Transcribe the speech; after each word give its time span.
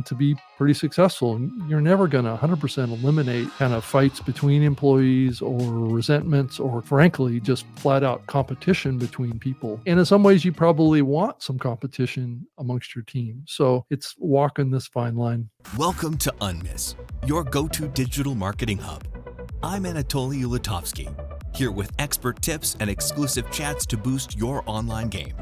tend 0.00 0.06
to 0.06 0.14
be 0.14 0.36
pretty 0.56 0.74
successful. 0.74 1.40
You're 1.68 1.80
never 1.80 2.08
going 2.08 2.24
to 2.24 2.36
100% 2.36 2.88
eliminate 2.88 3.48
kind 3.58 3.74
of 3.74 3.84
fights 3.84 4.20
between 4.20 4.62
employees 4.62 5.42
or 5.42 5.58
resentments 5.58 6.58
or, 6.58 6.82
frankly, 6.82 7.40
just 7.40 7.66
flat 7.76 8.02
out 8.02 8.26
competition 8.26 8.98
between 8.98 9.38
people. 9.38 9.80
And 9.86 9.98
in 9.98 10.04
some 10.04 10.22
ways, 10.22 10.44
you 10.44 10.52
probably 10.52 11.02
want 11.02 11.42
some 11.42 11.58
competition 11.58 12.46
amongst 12.58 12.94
your 12.94 13.04
team. 13.04 13.42
So 13.46 13.84
it's 13.90 14.14
walking 14.18 14.70
this 14.70 14.86
fine 14.86 15.16
line. 15.16 15.50
Welcome 15.76 16.16
to 16.18 16.32
Unmiss, 16.40 16.94
your 17.26 17.44
go 17.44 17.68
to 17.68 17.88
digital 17.88 18.34
marketing 18.34 18.78
hub. 18.78 19.04
I'm 19.62 19.84
Anatolii 19.84 20.42
Ulitovskyi, 20.44 21.08
here 21.54 21.70
with 21.70 21.90
expert 21.98 22.40
tips 22.42 22.76
and 22.80 22.90
exclusive 22.90 23.50
chats 23.50 23.86
to 23.86 23.96
boost 23.96 24.36
your 24.36 24.62
online 24.66 25.08
game. 25.08 25.34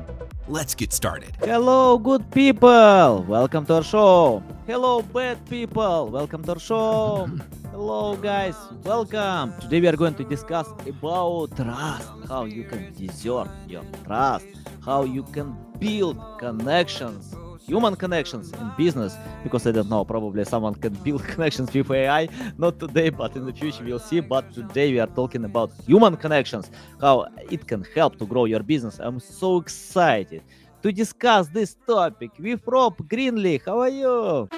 Let's 0.46 0.74
get 0.74 0.92
started. 0.92 1.36
Hello, 1.40 1.98
good 1.98 2.30
people. 2.30 3.24
Welcome 3.28 3.66
to 3.66 3.74
our 3.74 3.84
show. 3.84 4.42
Hello, 4.66 5.02
bad 5.02 5.44
people. 5.48 6.08
Welcome 6.08 6.42
to 6.44 6.52
our 6.52 6.58
show. 6.58 7.28
Hello, 7.70 8.16
guys. 8.16 8.56
Welcome. 8.82 9.52
Today 9.60 9.80
we 9.80 9.88
are 9.88 9.96
going 9.96 10.14
to 10.14 10.24
discuss 10.24 10.68
about 10.86 11.54
trust, 11.54 12.08
how 12.28 12.44
you 12.44 12.64
can 12.64 12.92
deserve 12.94 13.48
your 13.68 13.84
trust, 14.06 14.46
how 14.84 15.04
you 15.04 15.22
can 15.22 15.54
build 15.78 16.18
connections 16.38 17.34
human 17.68 17.94
connections 17.94 18.50
in 18.52 18.72
business 18.76 19.14
because 19.44 19.66
I 19.66 19.72
don't 19.72 19.90
know, 19.90 20.04
probably 20.04 20.44
someone 20.44 20.74
can 20.74 20.94
build 20.94 21.22
connections 21.34 21.72
with 21.72 21.90
AI, 21.90 22.28
not 22.56 22.80
today, 22.80 23.10
but 23.10 23.36
in 23.36 23.44
the 23.44 23.52
future 23.52 23.84
we'll 23.84 23.98
see. 23.98 24.20
But 24.20 24.52
today 24.52 24.92
we 24.92 25.00
are 25.00 25.06
talking 25.06 25.44
about 25.44 25.70
human 25.86 26.16
connections, 26.16 26.70
how 27.00 27.26
it 27.50 27.68
can 27.68 27.84
help 27.94 28.18
to 28.18 28.26
grow 28.26 28.46
your 28.46 28.62
business. 28.62 28.98
I'm 28.98 29.20
so 29.20 29.58
excited 29.58 30.42
to 30.82 30.90
discuss 30.90 31.48
this 31.48 31.76
topic 31.86 32.30
with 32.38 32.60
Rob 32.66 32.96
Greenlee. 33.06 33.60
How 33.64 33.80
are 33.80 33.88
you? 33.88 34.48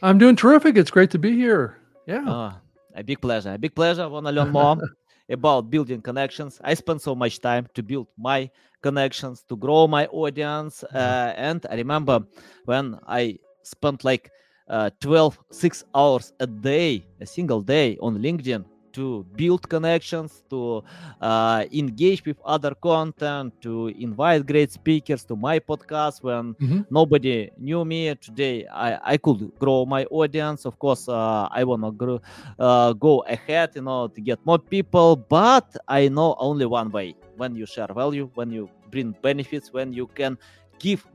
I'm 0.00 0.18
doing 0.18 0.36
terrific. 0.36 0.76
It's 0.76 0.92
great 0.92 1.10
to 1.10 1.18
be 1.18 1.34
here. 1.34 1.76
Yeah. 2.06 2.24
Oh, 2.26 2.52
a 2.94 3.02
big 3.02 3.20
pleasure. 3.20 3.52
A 3.52 3.58
big 3.58 3.74
pleasure. 3.74 4.02
I 4.02 4.06
want 4.06 4.26
to 4.26 4.32
learn 4.32 4.50
more 4.50 4.76
about 5.30 5.70
building 5.70 6.00
connections. 6.00 6.60
I 6.62 6.74
spent 6.74 7.02
so 7.02 7.14
much 7.14 7.40
time 7.40 7.68
to 7.74 7.82
build 7.82 8.08
my 8.16 8.50
connections, 8.82 9.44
to 9.48 9.56
grow 9.56 9.86
my 9.86 10.06
audience. 10.06 10.84
Mm-hmm. 10.84 10.96
Uh, 10.98 11.32
and 11.36 11.66
I 11.70 11.74
remember 11.76 12.20
when 12.64 12.98
I 13.06 13.38
spent 13.62 14.04
like 14.04 14.30
uh, 14.68 14.90
12, 15.00 15.38
six 15.50 15.84
hours 15.94 16.32
a 16.40 16.46
day, 16.46 17.04
a 17.20 17.26
single 17.26 17.62
day 17.62 17.96
on 18.00 18.18
LinkedIn 18.18 18.64
to 18.98 19.24
build 19.36 19.68
connections, 19.68 20.42
to 20.50 20.82
uh, 21.20 21.64
engage 21.72 22.24
with 22.26 22.36
other 22.44 22.74
content, 22.74 23.54
to 23.62 23.86
invite 23.94 24.44
great 24.44 24.72
speakers 24.72 25.22
to 25.24 25.36
my 25.36 25.60
podcast 25.60 26.20
when 26.22 26.54
mm-hmm. 26.54 26.80
nobody 26.90 27.48
knew 27.58 27.84
me. 27.84 28.12
Today, 28.16 28.66
I, 28.66 29.14
I 29.14 29.16
could 29.16 29.52
grow 29.60 29.86
my 29.86 30.04
audience. 30.06 30.66
Of 30.66 30.80
course, 30.80 31.08
uh, 31.08 31.48
I 31.52 31.62
want 31.62 31.82
to 31.98 32.20
uh, 32.58 32.92
go 32.94 33.20
ahead, 33.20 33.70
you 33.76 33.82
know, 33.82 34.08
to 34.08 34.20
get 34.20 34.44
more 34.44 34.58
people, 34.58 35.14
but 35.14 35.76
I 35.86 36.08
know 36.08 36.34
only 36.38 36.66
one 36.66 36.90
way 36.90 37.14
when 37.36 37.54
you 37.54 37.66
share 37.66 37.88
value, 37.94 38.28
when 38.34 38.50
you 38.50 38.68
bring 38.90 39.14
benefits, 39.22 39.72
when 39.72 39.92
you 39.92 40.08
can 40.08 40.36
give 40.80 41.06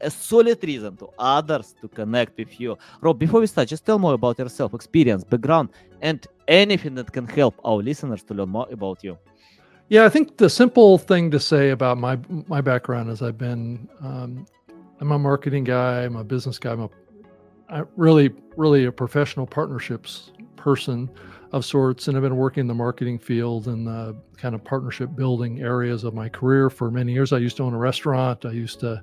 a 0.00 0.10
solid 0.10 0.58
reason 0.64 0.96
to 0.96 1.08
others 1.18 1.74
to 1.80 1.86
connect 1.88 2.36
with 2.38 2.58
you. 2.58 2.76
Rob, 3.00 3.18
before 3.18 3.40
we 3.40 3.46
start, 3.46 3.68
just 3.68 3.84
tell 3.84 3.98
more 3.98 4.14
about 4.14 4.38
yourself, 4.38 4.74
experience, 4.74 5.22
background, 5.24 5.68
and 6.00 6.26
anything 6.50 6.96
that 6.96 7.12
can 7.12 7.26
help 7.26 7.58
our 7.64 7.76
listeners 7.76 8.22
to 8.24 8.34
learn 8.34 8.50
more 8.50 8.66
about 8.70 9.02
you. 9.02 9.16
Yeah, 9.88 10.04
I 10.04 10.08
think 10.08 10.36
the 10.36 10.50
simple 10.50 10.98
thing 10.98 11.30
to 11.30 11.40
say 11.40 11.70
about 11.70 11.98
my 11.98 12.18
my 12.46 12.60
background 12.60 13.10
is 13.10 13.22
I've 13.22 13.38
been 13.38 13.88
um, 14.00 14.46
I'm 15.00 15.12
a 15.12 15.18
marketing 15.18 15.64
guy, 15.64 16.04
I'm 16.04 16.16
a 16.16 16.24
business 16.24 16.58
guy, 16.58 16.72
I'm 16.72 16.82
a 16.82 16.90
I 17.68 17.82
really 17.96 18.30
really 18.56 18.84
a 18.84 18.92
professional 18.92 19.46
partnerships 19.46 20.32
person 20.56 21.08
of 21.52 21.64
sorts, 21.64 22.06
and 22.06 22.16
I've 22.16 22.22
been 22.22 22.36
working 22.36 22.60
in 22.62 22.66
the 22.68 22.74
marketing 22.74 23.18
field 23.18 23.66
and 23.66 23.86
the 23.86 24.16
kind 24.36 24.54
of 24.54 24.62
partnership 24.62 25.16
building 25.16 25.60
areas 25.60 26.04
of 26.04 26.14
my 26.14 26.28
career 26.28 26.70
for 26.70 26.90
many 26.90 27.12
years. 27.12 27.32
I 27.32 27.38
used 27.38 27.56
to 27.56 27.64
own 27.64 27.74
a 27.74 27.78
restaurant. 27.78 28.44
I 28.44 28.52
used 28.52 28.78
to 28.80 29.02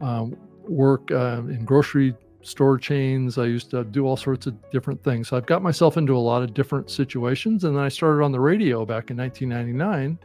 um, 0.00 0.36
work 0.68 1.10
uh, 1.10 1.42
in 1.48 1.64
grocery 1.64 2.14
store 2.42 2.78
chains. 2.78 3.38
I 3.38 3.46
used 3.46 3.70
to 3.70 3.84
do 3.84 4.06
all 4.06 4.16
sorts 4.16 4.46
of 4.46 4.70
different 4.70 5.02
things. 5.02 5.28
So 5.28 5.36
I've 5.36 5.46
got 5.46 5.62
myself 5.62 5.96
into 5.96 6.16
a 6.16 6.18
lot 6.18 6.42
of 6.42 6.54
different 6.54 6.90
situations. 6.90 7.64
And 7.64 7.76
then 7.76 7.82
I 7.82 7.88
started 7.88 8.22
on 8.22 8.32
the 8.32 8.40
radio 8.40 8.84
back 8.84 9.10
in 9.10 9.16
1999 9.16 10.18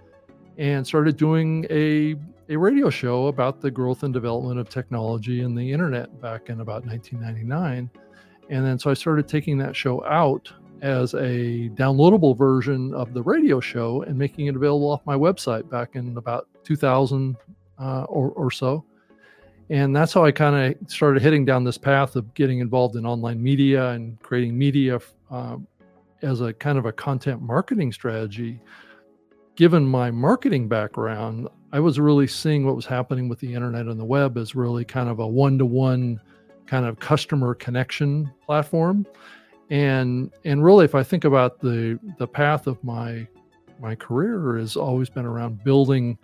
and 0.58 0.86
started 0.86 1.18
doing 1.18 1.66
a, 1.70 2.16
a 2.50 2.58
radio 2.58 2.90
show 2.90 3.28
about 3.28 3.62
the 3.62 3.70
growth 3.70 4.04
and 4.04 4.14
development 4.14 4.60
of 4.60 4.70
technology 4.70 5.42
and 5.42 5.58
the 5.58 5.72
internet 5.72 6.20
back 6.22 6.50
in 6.50 6.62
about 6.62 6.86
1999. 6.86 7.90
And 8.50 8.66
then 8.66 8.80
so 8.80 8.90
I 8.90 8.94
started 8.94 9.28
taking 9.28 9.58
that 9.60 9.76
show 9.76 10.04
out 10.06 10.52
as 10.82 11.14
a 11.16 11.70
downloadable 11.76 12.38
version 12.38 12.94
of 12.94 13.14
the 13.14 13.22
radio 13.22 13.60
show 13.60 14.04
and 14.04 14.18
making 14.18 14.48
it 14.48 14.56
available 14.56 14.92
off 14.92 15.02
my 15.06 15.16
website 15.16 15.70
back 15.70 15.96
in 15.96 16.18
about 16.18 16.48
2000 16.64 17.36
uh, 17.80 18.04
or, 18.04 18.30
or 18.32 18.52
so 18.52 18.84
and 19.70 19.96
that's 19.96 20.14
how 20.14 20.24
I 20.24 20.32
kind 20.32 20.76
of 20.76 20.90
started 20.90 21.22
hitting 21.22 21.44
down 21.44 21.64
this 21.64 21.78
path 21.78 22.16
of 22.16 22.34
getting 22.34 22.60
involved 22.60 22.96
in 22.96 23.06
online 23.06 23.42
media 23.42 23.90
and 23.90 24.20
creating 24.22 24.58
media 24.58 25.00
uh, 25.30 25.58
as 26.22 26.42
a 26.42 26.54
kind 26.54 26.78
of 26.78 26.86
a 26.86 26.92
content 26.92 27.42
marketing 27.42 27.92
strategy. 27.92 28.62
Given 29.56 29.86
my 29.86 30.12
marketing 30.12 30.68
background, 30.68 31.50
I 31.74 31.80
was 31.80 32.00
really 32.00 32.28
seeing 32.28 32.66
what 32.66 32.76
was 32.76 32.86
happening 32.86 33.28
with 33.28 33.40
the 33.40 33.54
internet 33.54 33.88
and 33.88 34.00
the 34.00 34.06
web 34.06 34.38
as 34.38 34.56
really 34.56 34.86
kind 34.86 35.10
of 35.10 35.20
a 35.20 35.28
one 35.28 35.58
to 35.58 35.66
one 35.66 36.22
kind 36.66 36.86
of 36.86 37.00
customer 37.00 37.54
connection 37.54 38.32
platform. 38.46 39.06
And 39.70 40.32
and 40.46 40.64
really 40.64 40.86
if 40.86 40.96
I 40.96 41.04
think 41.04 41.26
about 41.26 41.60
the 41.60 42.00
the 42.18 42.28
path 42.28 42.68
of 42.68 42.82
my 42.84 43.28
my 43.82 43.96
career 43.96 44.58
has 44.58 44.78
always 44.78 45.10
been 45.10 45.26
around 45.26 45.64
building 45.64 46.18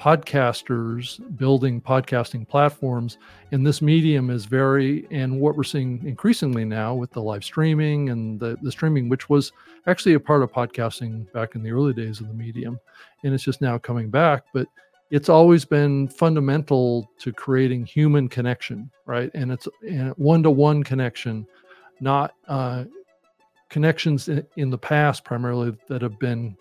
podcasters 0.00 1.20
building 1.36 1.80
podcasting 1.80 2.48
platforms. 2.48 3.18
And 3.52 3.66
this 3.66 3.82
medium 3.82 4.30
is 4.30 4.46
very 4.46 5.06
and 5.10 5.38
what 5.38 5.56
we're 5.56 5.62
seeing 5.62 6.02
increasingly 6.06 6.64
now 6.64 6.94
with 6.94 7.10
the 7.10 7.20
live 7.20 7.44
streaming 7.44 8.08
and 8.08 8.40
the, 8.40 8.56
the 8.62 8.72
streaming 8.72 9.10
which 9.10 9.28
was 9.28 9.52
actually 9.86 10.14
a 10.14 10.20
part 10.20 10.42
of 10.42 10.50
podcasting 10.50 11.30
back 11.32 11.54
in 11.54 11.62
the 11.62 11.70
early 11.70 11.92
days 11.92 12.20
of 12.20 12.28
the 12.28 12.34
medium. 12.34 12.80
And 13.24 13.34
it's 13.34 13.44
just 13.44 13.60
now 13.60 13.76
coming 13.76 14.08
back 14.08 14.44
but 14.54 14.66
it's 15.10 15.28
always 15.28 15.64
been 15.64 16.08
fundamental 16.08 17.10
to 17.18 17.32
creating 17.32 17.84
human 17.84 18.28
connection 18.28 18.90
right? 19.04 19.30
And 19.34 19.52
it's 19.52 19.68
one-to-one 20.16 20.82
connection 20.82 21.46
not 22.00 22.34
uh, 22.48 22.84
connections 23.68 24.28
in, 24.28 24.46
in 24.56 24.70
the 24.70 24.78
past 24.78 25.24
primarily 25.24 25.76
that 25.88 26.00
have 26.00 26.18
been 26.18 26.56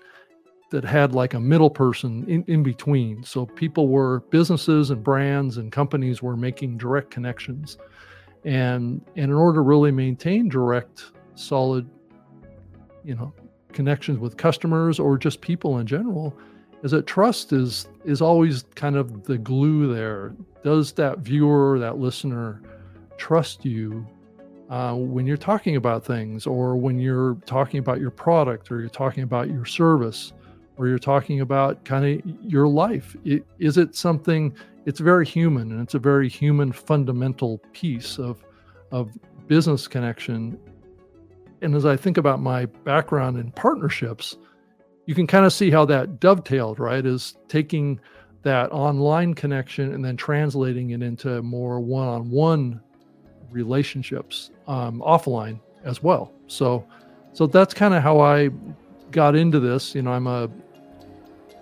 that 0.70 0.84
had 0.84 1.14
like 1.14 1.34
a 1.34 1.40
middle 1.40 1.70
person 1.70 2.24
in, 2.28 2.44
in 2.48 2.64
between. 2.64 3.24
So 3.24 3.46
people 3.46 3.88
were 3.88 4.22
businesses 4.30 4.92
and 4.92 5.04
brands 5.04 5.58
and 5.58 5.72
companies 5.72 6.22
were 6.22 6.38
making 6.38 6.78
direct 6.78 7.10
connections. 7.10 7.78
And, 8.46 9.02
and 9.16 9.26
in 9.26 9.34
order 9.34 9.58
to 9.58 9.62
really 9.62 9.92
maintain 9.92 10.48
direct, 10.48 11.12
solid, 11.36 11.90
you 13.04 13.16
know, 13.16 13.34
connections 13.74 14.20
with 14.20 14.38
customers 14.38 15.00
or 15.00 15.18
just 15.18 15.42
people 15.42 15.80
in 15.80 15.88
general, 15.88 16.38
is 16.84 16.92
that 16.92 17.06
trust 17.06 17.52
is 17.52 17.88
is 18.06 18.22
always 18.22 18.64
kind 18.76 18.96
of 18.96 19.24
the 19.24 19.38
glue 19.38 19.94
there. 19.94 20.34
Does 20.64 20.94
that 20.94 21.20
viewer, 21.20 21.78
that 21.80 21.98
listener, 21.98 22.62
trust 23.18 23.66
you 23.66 24.08
uh, 24.70 24.94
when 24.94 25.26
you're 25.26 25.38
talking 25.38 25.76
about 25.76 26.06
things, 26.06 26.48
or 26.48 26.78
when 26.78 26.98
you're 27.00 27.36
talking 27.46 27.80
about 27.80 28.00
your 28.00 28.12
product, 28.12 28.72
or 28.72 28.80
you're 28.80 28.90
talking 28.90 29.24
about 29.24 29.50
your 29.50 29.66
service? 29.66 30.32
Or 30.80 30.88
you're 30.88 30.98
talking 30.98 31.42
about 31.42 31.84
kind 31.84 32.06
of 32.06 32.26
your 32.42 32.68
life. 32.68 33.16
It, 33.26 33.46
is 33.60 33.78
it 33.78 33.96
something? 33.96 34.56
It's 34.86 35.02
very 35.02 35.26
human, 35.26 35.74
and 35.74 35.82
it's 35.82 35.94
a 35.94 36.00
very 36.00 36.30
human 36.30 36.72
fundamental 36.72 37.60
piece 37.74 38.18
of 38.18 38.44
of 38.92 39.12
business 39.48 39.88
connection. 39.88 40.58
And 41.62 41.76
as 41.76 41.86
I 41.86 41.98
think 41.98 42.18
about 42.18 42.40
my 42.40 42.66
background 42.66 43.38
in 43.38 43.52
partnerships, 43.52 44.38
you 45.06 45.14
can 45.14 45.28
kind 45.28 45.46
of 45.46 45.52
see 45.52 45.70
how 45.70 45.84
that 45.86 46.22
dovetailed, 46.22 46.80
right? 46.80 47.06
Is 47.06 47.36
taking 47.50 48.00
that 48.44 48.72
online 48.72 49.34
connection 49.34 49.94
and 49.94 50.04
then 50.04 50.16
translating 50.16 50.92
it 50.92 51.04
into 51.04 51.42
more 51.42 51.82
one-on-one 51.82 52.80
relationships 53.52 54.52
um, 54.68 55.02
offline 55.06 55.60
as 55.84 56.02
well. 56.02 56.32
So, 56.48 56.86
so 57.34 57.48
that's 57.48 57.74
kind 57.74 57.94
of 57.94 58.02
how 58.02 58.22
I 58.22 58.50
got 59.12 59.36
into 59.36 59.60
this. 59.60 59.94
You 59.94 60.04
know, 60.04 60.12
I'm 60.12 60.28
a 60.28 60.50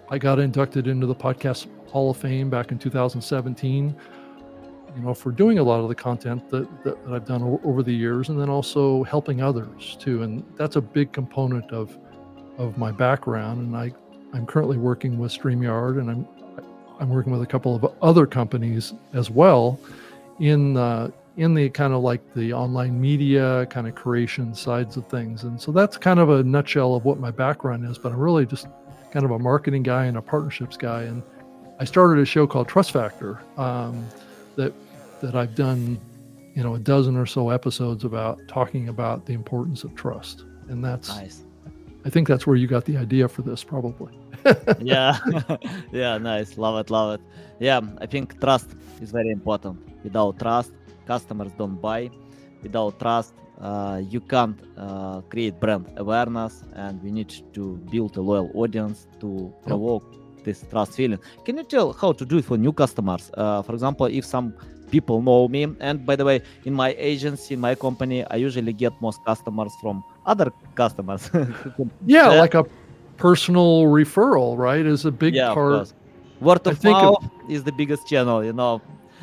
I 0.10 0.18
got 0.18 0.40
inducted 0.40 0.88
into 0.88 1.06
the 1.06 1.16
Podcast 1.16 1.68
Hall 1.90 2.12
of 2.12 2.18
Fame 2.18 2.50
back 2.50 2.72
in 2.72 2.80
2017. 2.80 3.96
You 4.96 5.04
know, 5.04 5.14
for 5.14 5.32
doing 5.32 5.60
a 5.60 5.64
lot 5.64 5.80
of 5.82 5.90
the 5.90 5.96
content 5.96 6.50
that, 6.50 6.84
that, 6.84 7.04
that 7.06 7.14
I've 7.14 7.26
done 7.26 7.44
o- 7.44 7.62
over 7.64 7.84
the 7.84 7.94
years, 7.94 8.30
and 8.30 8.40
then 8.40 8.50
also 8.50 9.04
helping 9.04 9.42
others 9.42 9.98
too. 10.00 10.24
And 10.24 10.44
that's 10.56 10.76
a 10.76 10.82
big 10.82 11.12
component 11.12 11.72
of 11.72 11.98
of 12.58 12.78
my 12.78 12.92
background. 12.92 13.60
And 13.62 13.76
I 13.76 13.94
I'm 14.34 14.46
currently 14.46 14.78
working 14.78 15.20
with 15.20 15.32
Streamyard, 15.32 16.00
and 16.00 16.10
I'm 16.10 16.28
I'm 17.00 17.10
working 17.10 17.32
with 17.32 17.42
a 17.42 17.46
couple 17.46 17.76
of 17.76 17.94
other 18.02 18.26
companies 18.26 18.94
as 19.14 19.30
well 19.30 19.80
in 20.40 20.78
uh, 20.78 21.10
in 21.36 21.54
the 21.54 21.70
kind 21.70 21.94
of 21.94 22.02
like 22.02 22.22
the 22.34 22.54
online 22.54 23.00
media 23.00 23.68
kind 23.68 23.88
of 23.88 23.94
creation 23.94 24.56
sides 24.56 24.98
of 24.98 25.08
things. 25.08 25.44
And 25.44 25.62
so 25.62 25.72
that's 25.72 25.98
kind 25.98 26.20
of 26.20 26.30
a 26.30 26.44
nutshell 26.44 26.96
of 26.96 27.06
what 27.06 27.20
my 27.20 27.30
background 27.30 27.86
is. 27.86 27.98
But 27.98 28.14
I'm 28.14 28.20
really 28.20 28.46
just 28.46 28.68
kind 29.12 29.26
of 29.26 29.32
a 29.32 29.40
marketing 29.40 29.84
guy 29.84 30.06
and 30.06 30.18
a 30.18 30.22
partnerships 30.22 30.78
guy. 30.78 31.04
And 31.04 31.24
I 31.80 31.86
started 31.86 32.22
a 32.22 32.26
show 32.26 32.48
called 32.48 32.68
Trust 32.68 32.92
Factor 32.92 33.40
um, 33.58 34.08
that 34.56 34.74
that 35.22 35.36
I've 35.36 35.56
done, 35.56 36.00
you 36.56 36.64
know, 36.64 36.76
a 36.76 36.80
dozen 36.80 37.18
or 37.18 37.26
so 37.26 37.50
episodes 37.50 38.04
about 38.04 38.40
talking 38.48 38.90
about 38.90 39.26
the 39.26 39.34
importance 39.34 39.84
of 39.84 39.96
trust. 39.96 40.44
And 40.70 40.84
that's 40.84 41.10
Nice. 41.10 41.44
I 42.06 42.10
think 42.10 42.28
that's 42.28 42.46
where 42.48 42.56
you 42.56 42.68
got 42.68 42.86
the 42.86 42.98
idea 42.98 43.28
for 43.28 43.42
this, 43.42 43.64
probably. 43.64 44.18
yeah 44.80 45.18
yeah 45.92 46.18
nice 46.18 46.58
love 46.58 46.78
it 46.80 46.90
love 46.90 47.16
it 47.16 47.22
yeah 47.60 47.82
i 48.00 48.06
think 48.06 48.40
trust 48.40 48.70
is 49.02 49.12
very 49.12 49.30
important 49.30 49.78
without 50.04 50.38
trust 50.40 50.72
customers 51.06 51.52
don't 51.58 51.82
buy 51.82 52.10
without 52.62 52.98
trust 53.00 53.34
uh, 53.62 54.02
you 54.10 54.20
can't 54.20 54.60
uh, 54.78 55.22
create 55.30 55.60
brand 55.60 55.86
awareness 55.98 56.64
and 56.76 57.02
we 57.04 57.12
need 57.12 57.34
to 57.54 57.78
build 57.92 58.16
a 58.18 58.22
loyal 58.22 58.50
audience 58.54 59.08
to 59.20 59.52
provoke 59.66 60.04
this 60.44 60.64
trust 60.70 60.94
feeling 60.94 61.20
can 61.46 61.58
you 61.58 61.64
tell 61.64 61.94
how 61.94 62.12
to 62.12 62.26
do 62.26 62.38
it 62.38 62.46
for 62.46 62.58
new 62.58 62.72
customers 62.72 63.32
uh, 63.36 63.62
for 63.62 63.74
example 63.74 64.06
if 64.06 64.24
some 64.24 64.54
people 64.92 65.22
know 65.22 65.48
me 65.50 65.68
and 65.82 66.06
by 66.06 66.16
the 66.16 66.24
way 66.24 66.42
in 66.66 66.74
my 66.74 66.96
agency 66.98 67.54
in 67.56 67.60
my 67.60 67.76
company 67.76 68.24
i 68.32 68.36
usually 68.36 68.72
get 68.72 68.94
most 69.02 69.20
customers 69.26 69.74
from 69.82 70.02
other 70.26 70.52
customers 70.76 71.30
Yeah, 72.06 72.30
like 72.30 72.54
a 72.54 72.64
personal 73.18 73.86
referral, 73.86 74.58
right? 74.58 74.86
Is 74.86 75.04
a 75.06 75.12
big 75.12 75.34
yeah, 75.34 75.50
of 75.50 75.56
part. 75.56 75.94
Word 76.40 76.62
I 76.68 76.72
of 76.72 76.78
think 76.78 76.96
of- 76.98 77.04
mouth 77.22 77.32
is 77.50 77.64
the 77.64 77.72
biggest 77.72 78.08
channel, 78.08 78.44
you 78.46 78.54
know. 78.54 78.82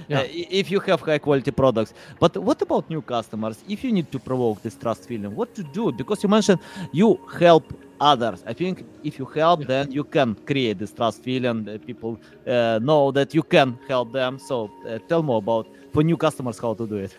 Yeah. 0.09 0.21
Uh, 0.21 0.27
if 0.31 0.71
you 0.71 0.81
have 0.81 1.01
high 1.01 1.19
quality 1.19 1.51
products. 1.51 1.95
But 2.19 2.37
what 2.37 2.61
about 2.63 2.89
new 2.91 3.03
customers? 3.03 3.63
If 3.69 3.85
you 3.85 3.93
need 3.93 4.11
to 4.13 4.19
provoke 4.19 4.63
this 4.63 4.77
trust 4.77 5.09
feeling, 5.09 5.35
what 5.35 5.55
to 5.55 5.63
do? 5.63 5.93
Because 5.93 6.23
you 6.23 6.29
mentioned 6.29 6.61
you 6.93 7.19
help 7.39 7.73
others. 8.01 8.43
I 8.47 8.53
think 8.53 8.85
if 9.03 9.19
you 9.19 9.25
help, 9.25 9.67
then 9.67 9.91
you 9.91 10.05
can 10.05 10.35
create 10.35 10.79
this 10.79 10.93
trust 10.93 11.23
feeling. 11.23 11.69
Uh, 11.69 11.79
people 11.85 12.19
uh, 12.47 12.79
know 12.83 13.11
that 13.13 13.35
you 13.35 13.43
can 13.43 13.79
help 13.89 14.13
them. 14.13 14.39
So 14.39 14.71
uh, 14.87 14.99
tell 15.09 15.23
more 15.23 15.39
about 15.39 15.67
for 15.93 16.03
new 16.03 16.17
customers 16.17 16.59
how 16.59 16.75
to 16.75 16.87
do 16.87 16.97
it. 16.97 17.15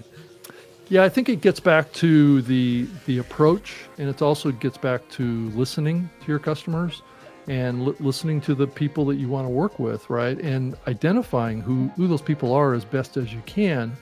Yeah, 0.89 1.03
I 1.03 1.09
think 1.09 1.29
it 1.29 1.41
gets 1.41 1.59
back 1.59 1.91
to 1.93 2.43
the 2.43 2.87
the 3.07 3.17
approach, 3.17 3.73
and 3.97 4.07
it 4.07 4.21
also 4.21 4.51
gets 4.51 4.77
back 4.77 5.01
to 5.17 5.49
listening 5.55 6.09
to 6.21 6.27
your 6.27 6.39
customers 6.39 7.01
and 7.47 7.85
li- 7.85 7.95
listening 7.99 8.41
to 8.41 8.55
the 8.55 8.67
people 8.67 9.05
that 9.05 9.15
you 9.15 9.29
want 9.29 9.45
to 9.45 9.49
work 9.49 9.79
with, 9.79 10.09
right? 10.09 10.39
And 10.39 10.75
identifying 10.87 11.61
who 11.61 11.87
who 11.95 12.07
those 12.07 12.21
people 12.21 12.53
are 12.53 12.73
as 12.73 12.85
best 12.85 13.17
as 13.17 13.33
you 13.33 13.41
can, 13.45 13.95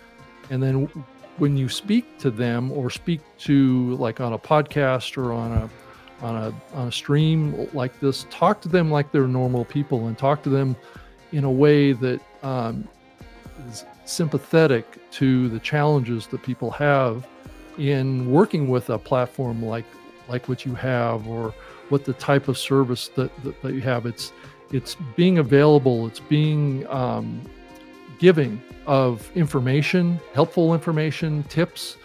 and 0.50 0.62
then 0.62 0.90
when 1.38 1.58
you 1.58 1.68
speak 1.68 2.18
to 2.20 2.30
them 2.30 2.72
or 2.72 2.90
speak 2.90 3.22
to 3.40 3.96
like 3.96 4.22
on 4.22 4.34
a 4.34 4.40
podcast 4.40 5.18
or 5.18 5.34
on 5.34 5.52
a 5.52 5.70
on 6.24 6.36
a 6.36 6.54
on 6.76 6.88
a 6.88 6.92
stream 6.92 7.68
like 7.74 8.00
this, 8.00 8.26
talk 8.30 8.62
to 8.62 8.70
them 8.70 8.92
like 8.92 9.12
they're 9.12 9.28
normal 9.28 9.66
people 9.66 10.08
and 10.08 10.18
talk 10.18 10.44
to 10.44 10.50
them 10.50 10.76
in 11.32 11.44
a 11.44 11.52
way 11.52 11.92
that 11.92 12.22
um, 12.44 12.88
is 13.68 13.86
sympathetic 14.06 14.86
to 15.12 15.50
the 15.50 15.60
challenges 15.60 16.28
that 16.28 16.42
people 16.44 16.70
have 16.72 17.28
in 17.78 18.30
working 18.32 18.68
with 18.68 18.90
a 18.90 18.98
platform 19.00 19.64
like 19.64 19.86
like 20.30 20.48
what 20.48 20.66
you 20.66 20.76
have 20.76 21.28
or 21.28 21.54
what 21.90 22.06
the 22.06 22.14
type 22.14 22.48
of 22.48 22.58
service 22.58 23.10
that, 23.10 23.32
that, 23.44 23.62
that 23.62 23.74
you 23.74 23.82
have. 23.82 24.06
It's 24.06 24.32
it's 24.72 24.96
being 25.16 25.38
available. 25.38 26.08
It's 26.08 26.20
being 26.20 26.88
um, 26.88 27.42
giving 28.20 28.62
of 28.86 29.32
information 29.36 30.20
helpful 30.34 30.74
information 30.74 31.44
tips. 31.44 31.98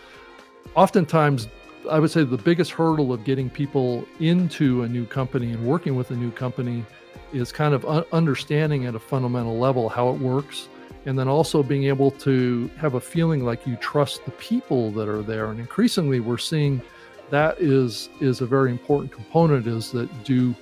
Oftentimes 0.75 1.49
i 1.91 1.99
would 1.99 2.11
say 2.11 2.23
the 2.23 2.37
biggest 2.37 2.71
hurdle 2.71 3.13
of 3.13 3.25
getting 3.25 3.49
people 3.49 4.07
into 4.21 4.83
a 4.83 4.89
new 4.89 5.07
company 5.07 5.53
and 5.53 5.65
working 5.65 5.97
with 5.97 6.11
a 6.11 6.15
new 6.15 6.31
company 6.33 6.85
is 7.33 7.51
kind 7.51 7.73
of 7.73 7.85
understanding 8.13 8.85
at 8.85 8.95
a 8.95 8.99
fundamental 8.99 9.59
level 9.59 9.89
how 9.89 10.11
it 10.11 10.21
works 10.21 10.69
and 11.07 11.19
then 11.19 11.29
also 11.29 11.63
being 11.63 11.85
able 11.85 12.11
to 12.11 12.71
have 12.77 12.95
a 12.95 13.01
feeling 13.01 13.43
like 13.43 13.67
you 13.67 13.77
trust 13.77 14.25
the 14.25 14.31
people 14.33 14.91
that 14.93 15.09
are 15.09 15.23
there. 15.23 15.47
And 15.47 15.59
increasingly 15.59 16.21
we're 16.21 16.37
seeing 16.37 16.83
that 17.31 17.61
is 17.61 18.09
is 18.21 18.41
a 18.41 18.47
very 18.47 18.71
important 18.71 19.13
component 19.13 19.67
is 19.67 19.93
that 19.93 20.09
do 20.25 20.55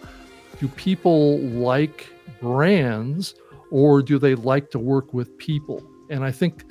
do 0.59 0.69
people 0.69 1.39
like 1.41 2.07
brands 2.41 3.35
or 3.71 4.03
do 4.03 4.19
they 4.19 4.35
like 4.35 4.71
to 4.71 4.79
work 4.79 5.13
with 5.13 5.37
people? 5.39 5.83
And 6.11 6.25
i 6.25 6.31
think 6.31 6.65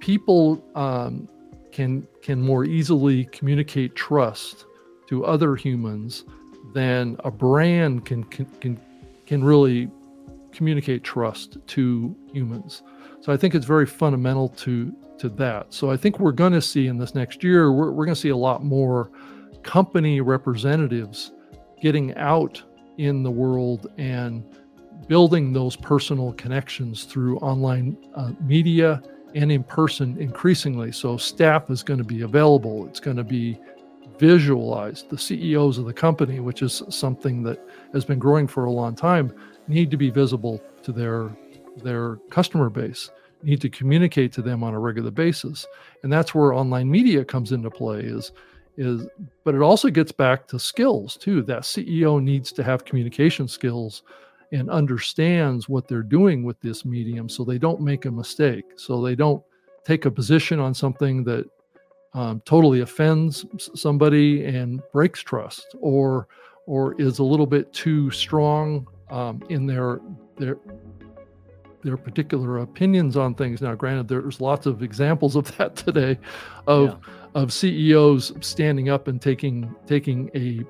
people 0.00 0.62
um, 0.74 1.28
can 1.70 2.06
can 2.22 2.40
more 2.40 2.64
easily 2.64 3.24
communicate 3.26 3.94
trust 3.94 4.66
to 5.08 5.24
other 5.24 5.56
humans 5.56 6.24
than 6.74 7.16
a 7.24 7.30
brand 7.30 8.04
can 8.04 8.24
can 8.24 8.46
can, 8.60 8.80
can 9.26 9.42
really 9.42 9.90
communicate 10.52 11.02
trust 11.02 11.56
to 11.66 12.14
humans. 12.32 12.82
So 13.20 13.32
I 13.32 13.36
think 13.36 13.54
it's 13.54 13.64
very 13.64 13.86
fundamental 13.86 14.48
to 14.48 14.94
to 15.22 15.28
that. 15.28 15.72
So 15.72 15.90
I 15.90 15.96
think 15.96 16.18
we're 16.18 16.32
going 16.32 16.52
to 16.52 16.60
see 16.60 16.88
in 16.88 16.98
this 16.98 17.14
next 17.14 17.44
year, 17.44 17.72
we're, 17.72 17.92
we're 17.92 18.04
going 18.04 18.14
to 18.14 18.20
see 18.20 18.30
a 18.30 18.36
lot 18.36 18.64
more 18.64 19.10
company 19.62 20.20
representatives 20.20 21.30
getting 21.80 22.14
out 22.16 22.60
in 22.98 23.22
the 23.22 23.30
world 23.30 23.86
and 23.98 24.44
building 25.06 25.52
those 25.52 25.76
personal 25.76 26.32
connections 26.32 27.04
through 27.04 27.38
online 27.38 27.96
uh, 28.16 28.32
media 28.40 29.00
and 29.36 29.52
in 29.52 29.62
person 29.62 30.18
increasingly. 30.18 30.90
So 30.90 31.16
staff 31.16 31.70
is 31.70 31.84
going 31.84 31.98
to 31.98 32.04
be 32.04 32.22
available. 32.22 32.86
It's 32.88 33.00
going 33.00 33.16
to 33.16 33.24
be 33.24 33.60
visualized. 34.18 35.08
The 35.08 35.18
CEOs 35.18 35.78
of 35.78 35.84
the 35.84 35.92
company, 35.92 36.40
which 36.40 36.62
is 36.62 36.82
something 36.88 37.44
that 37.44 37.64
has 37.92 38.04
been 38.04 38.18
growing 38.18 38.48
for 38.48 38.64
a 38.64 38.72
long 38.72 38.96
time, 38.96 39.32
need 39.68 39.88
to 39.92 39.96
be 39.96 40.10
visible 40.10 40.60
to 40.82 40.90
their 40.90 41.30
their 41.82 42.16
customer 42.28 42.68
base 42.68 43.10
need 43.42 43.60
to 43.60 43.68
communicate 43.68 44.32
to 44.32 44.42
them 44.42 44.62
on 44.62 44.74
a 44.74 44.78
regular 44.78 45.10
basis. 45.10 45.66
And 46.02 46.12
that's 46.12 46.34
where 46.34 46.52
online 46.52 46.90
media 46.90 47.24
comes 47.24 47.52
into 47.52 47.70
play 47.70 48.00
is 48.00 48.32
is 48.78 49.06
but 49.44 49.54
it 49.54 49.60
also 49.60 49.90
gets 49.90 50.12
back 50.12 50.46
to 50.48 50.58
skills 50.58 51.16
too. 51.16 51.42
That 51.42 51.62
ceo 51.62 52.22
needs 52.22 52.52
to 52.52 52.64
have 52.64 52.84
communication 52.84 53.46
skills 53.46 54.02
and 54.52 54.70
understands 54.70 55.68
what 55.68 55.88
they're 55.88 56.02
doing 56.02 56.42
with 56.42 56.60
this 56.60 56.84
medium 56.84 57.28
so 57.28 57.44
they 57.44 57.58
don't 57.58 57.80
make 57.80 58.04
a 58.04 58.10
mistake. 58.10 58.64
So 58.76 59.02
they 59.02 59.14
don't 59.14 59.42
take 59.84 60.04
a 60.04 60.10
position 60.10 60.58
on 60.58 60.74
something 60.74 61.24
that 61.24 61.46
um, 62.14 62.42
totally 62.44 62.80
offends 62.80 63.44
somebody 63.74 64.44
and 64.44 64.82
breaks 64.92 65.20
trust 65.20 65.74
or 65.80 66.28
or 66.66 66.94
is 67.00 67.18
a 67.18 67.24
little 67.24 67.46
bit 67.46 67.72
too 67.72 68.10
strong 68.10 68.86
um, 69.10 69.42
in 69.48 69.66
their 69.66 70.00
their 70.36 70.58
their 71.82 71.96
particular 71.96 72.58
opinions 72.58 73.16
on 73.16 73.34
things. 73.34 73.60
Now, 73.60 73.74
granted, 73.74 74.08
there's 74.08 74.40
lots 74.40 74.66
of 74.66 74.82
examples 74.82 75.36
of 75.36 75.56
that 75.58 75.76
today, 75.76 76.18
of 76.66 76.90
Yeah. 76.90 76.96
of 77.34 77.52
CEOs 77.52 78.32
standing 78.40 78.88
up 78.88 79.08
and 79.08 79.20
taking 79.20 79.74
taking 79.86 80.30
a 80.34 80.62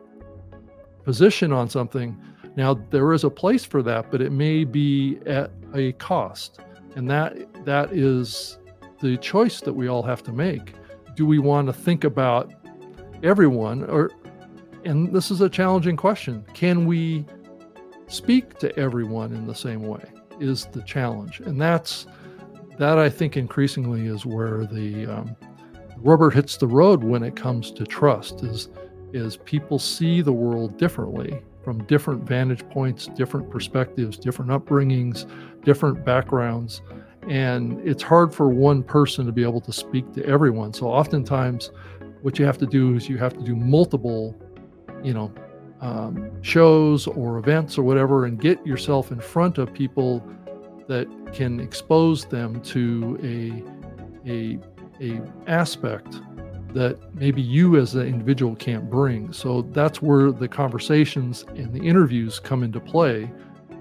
position 1.04 1.52
on 1.52 1.68
something. 1.68 2.16
Now, 2.56 2.74
there 2.90 3.12
is 3.12 3.24
a 3.24 3.30
place 3.30 3.64
for 3.64 3.82
that, 3.82 4.10
but 4.10 4.20
it 4.20 4.30
may 4.30 4.64
be 4.64 5.18
at 5.26 5.50
a 5.74 5.92
cost, 5.92 6.60
and 6.96 7.08
that 7.10 7.36
that 7.64 7.92
is 7.92 8.58
the 9.00 9.16
choice 9.16 9.60
that 9.62 9.72
we 9.72 9.88
all 9.88 10.02
have 10.02 10.22
to 10.24 10.32
make. 10.32 10.74
Do 11.16 11.26
we 11.26 11.38
want 11.38 11.66
to 11.66 11.72
think 11.72 12.04
about 12.04 12.52
everyone, 13.22 13.84
or 13.84 14.10
and 14.84 15.12
this 15.12 15.30
is 15.30 15.40
a 15.40 15.48
challenging 15.48 15.96
question: 15.96 16.44
Can 16.54 16.86
we 16.86 17.24
speak 18.06 18.58
to 18.58 18.78
everyone 18.78 19.32
in 19.32 19.46
the 19.46 19.54
same 19.54 19.82
way? 19.82 20.04
Is 20.40 20.66
the 20.66 20.82
challenge, 20.82 21.40
and 21.40 21.60
that's 21.60 22.06
that 22.78 22.98
I 22.98 23.08
think 23.08 23.36
increasingly 23.36 24.06
is 24.06 24.26
where 24.26 24.66
the 24.66 25.06
um, 25.06 25.36
rubber 25.98 26.30
hits 26.30 26.56
the 26.56 26.66
road 26.66 27.04
when 27.04 27.22
it 27.22 27.36
comes 27.36 27.70
to 27.72 27.84
trust. 27.84 28.42
Is 28.42 28.68
is 29.12 29.36
people 29.36 29.78
see 29.78 30.22
the 30.22 30.32
world 30.32 30.78
differently 30.78 31.40
from 31.62 31.84
different 31.84 32.24
vantage 32.24 32.68
points, 32.70 33.06
different 33.08 33.50
perspectives, 33.50 34.18
different 34.18 34.50
upbringings, 34.50 35.30
different 35.64 36.04
backgrounds, 36.04 36.82
and 37.28 37.80
it's 37.86 38.02
hard 38.02 38.34
for 38.34 38.48
one 38.48 38.82
person 38.82 39.26
to 39.26 39.32
be 39.32 39.42
able 39.42 39.60
to 39.60 39.72
speak 39.72 40.12
to 40.14 40.24
everyone. 40.26 40.72
So 40.72 40.86
oftentimes, 40.86 41.70
what 42.22 42.38
you 42.38 42.44
have 42.44 42.58
to 42.58 42.66
do 42.66 42.96
is 42.96 43.08
you 43.08 43.18
have 43.18 43.34
to 43.34 43.44
do 43.44 43.54
multiple, 43.54 44.34
you 45.04 45.14
know, 45.14 45.32
um, 45.82 46.30
shows 46.42 47.06
or 47.06 47.36
events 47.36 47.76
or 47.76 47.82
whatever 47.82 48.24
and 48.24 48.40
get 48.40 48.64
yourself 48.66 49.12
in 49.12 49.20
front 49.20 49.58
of 49.58 49.72
people 49.72 50.26
that 50.88 51.06
can 51.34 51.60
expose 51.60 52.24
them 52.24 52.60
to 52.62 53.18
a 53.22 54.30
a 54.30 54.58
a 55.00 55.20
aspect 55.46 56.20
that 56.72 56.96
maybe 57.14 57.42
you 57.42 57.76
as 57.76 57.94
an 57.94 58.06
individual 58.06 58.56
can't 58.56 58.88
bring 58.88 59.30
so 59.32 59.62
that's 59.72 60.00
where 60.00 60.32
the 60.32 60.48
conversations 60.48 61.44
and 61.48 61.74
the 61.74 61.80
interviews 61.80 62.38
come 62.38 62.62
into 62.62 62.80
play 62.80 63.30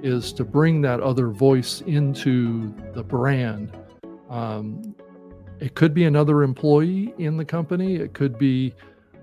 is 0.03 0.34
to 0.34 0.43
bring 0.43 0.81
that 0.81 1.00
other 1.00 1.27
voice 1.27 1.81
into 1.81 2.74
the 2.93 3.03
brand. 3.03 3.77
Um, 4.29 4.96
it 5.60 5.75
could 5.75 5.93
be 5.93 6.05
another 6.05 6.43
employee 6.43 7.13
in 7.17 7.38
the 7.38 7.46
company. 7.46 7.96
It 7.96 8.13
could 8.13 8.38
be 8.38 8.74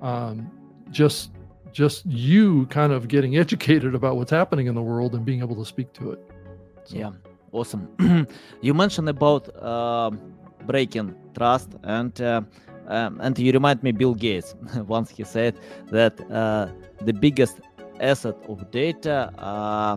um, 0.01 0.51
just 0.91 1.31
just 1.73 2.07
you 2.07 2.67
kind 2.67 2.93
of 2.93 3.09
getting 3.09 3.37
educated 3.45 3.95
about 3.95 4.17
what's 4.17 4.31
happening 4.31 4.67
in 4.67 4.75
the 4.75 4.83
world 4.83 5.15
and 5.15 5.25
being 5.25 5.41
able 5.41 5.57
to 5.57 5.65
speak 5.65 5.93
to 5.95 6.13
it. 6.13 6.21
So. 6.85 6.97
Yeah, 6.97 7.11
awesome. 7.53 7.89
you 8.61 8.75
mentioned 8.75 9.09
about 9.09 9.49
uh, 9.63 10.11
breaking 10.67 11.15
trust 11.35 11.71
and. 11.83 12.21
Uh, 12.21 12.43
um, 12.89 13.21
and 13.21 13.39
you 13.39 13.53
remind 13.53 13.83
me 13.83 13.93
Bill 13.93 14.15
Gates 14.15 14.55
once 14.87 15.11
he 15.11 15.23
said 15.23 15.59
that 15.91 16.19
uh, 16.31 16.69
the 17.03 17.13
biggest 17.13 17.61
asset 18.01 18.35
of 18.49 18.71
data 18.71 19.31
uh, 19.39 19.97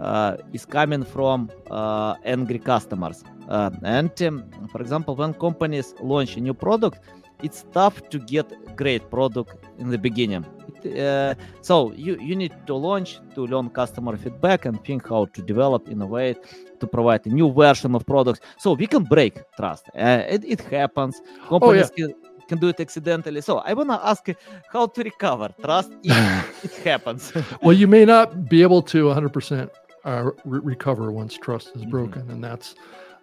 uh, 0.00 0.36
is 0.52 0.66
coming 0.66 1.04
from 1.04 1.50
uh, 1.70 2.14
angry 2.24 2.58
customers. 2.58 3.24
Uh, 3.48 3.70
and 3.82 4.22
um, 4.22 4.44
for 4.70 4.80
example, 4.80 5.16
when 5.16 5.32
companies 5.34 5.94
launch 6.00 6.36
a 6.36 6.40
new 6.40 6.54
product, 6.54 7.00
it's 7.42 7.64
tough 7.72 8.08
to 8.10 8.18
get 8.18 8.46
great 8.76 9.10
product 9.10 9.64
in 9.78 9.90
the 9.90 9.98
beginning. 9.98 10.44
It, 10.82 10.98
uh, 10.98 11.34
so 11.62 11.92
you, 11.92 12.18
you 12.20 12.36
need 12.36 12.54
to 12.66 12.74
launch 12.74 13.20
to 13.34 13.46
learn 13.46 13.70
customer 13.70 14.16
feedback 14.16 14.64
and 14.64 14.82
think 14.84 15.08
how 15.08 15.26
to 15.26 15.42
develop, 15.42 15.88
innovate, 15.88 16.38
to 16.80 16.86
provide 16.86 17.26
a 17.26 17.30
new 17.30 17.52
version 17.52 17.94
of 17.94 18.06
products. 18.06 18.40
So 18.58 18.72
we 18.72 18.86
can 18.86 19.04
break 19.04 19.40
trust. 19.56 19.88
Uh, 19.96 20.22
it, 20.28 20.44
it 20.44 20.60
happens. 20.60 21.20
Companies 21.48 21.90
oh, 21.90 21.94
yeah. 21.96 22.06
can, 22.06 22.14
can 22.48 22.58
do 22.58 22.68
it 22.68 22.80
accidentally. 22.80 23.40
So 23.40 23.58
I 23.58 23.72
want 23.74 23.90
to 23.90 24.00
ask 24.06 24.26
how 24.72 24.86
to 24.86 25.02
recover 25.02 25.54
trust 25.62 25.92
if 26.02 26.64
it 26.64 26.84
happens. 26.84 27.32
well, 27.62 27.74
you 27.74 27.86
may 27.86 28.04
not 28.04 28.48
be 28.48 28.62
able 28.62 28.82
to 28.82 29.06
100% 29.06 29.70
uh, 30.04 30.30
re- 30.44 30.60
recover 30.62 31.10
once 31.12 31.36
trust 31.36 31.68
is 31.74 31.82
mm-hmm. 31.82 31.90
broken, 31.90 32.22
mm-hmm. 32.22 32.30
and 32.30 32.44
that's 32.44 32.74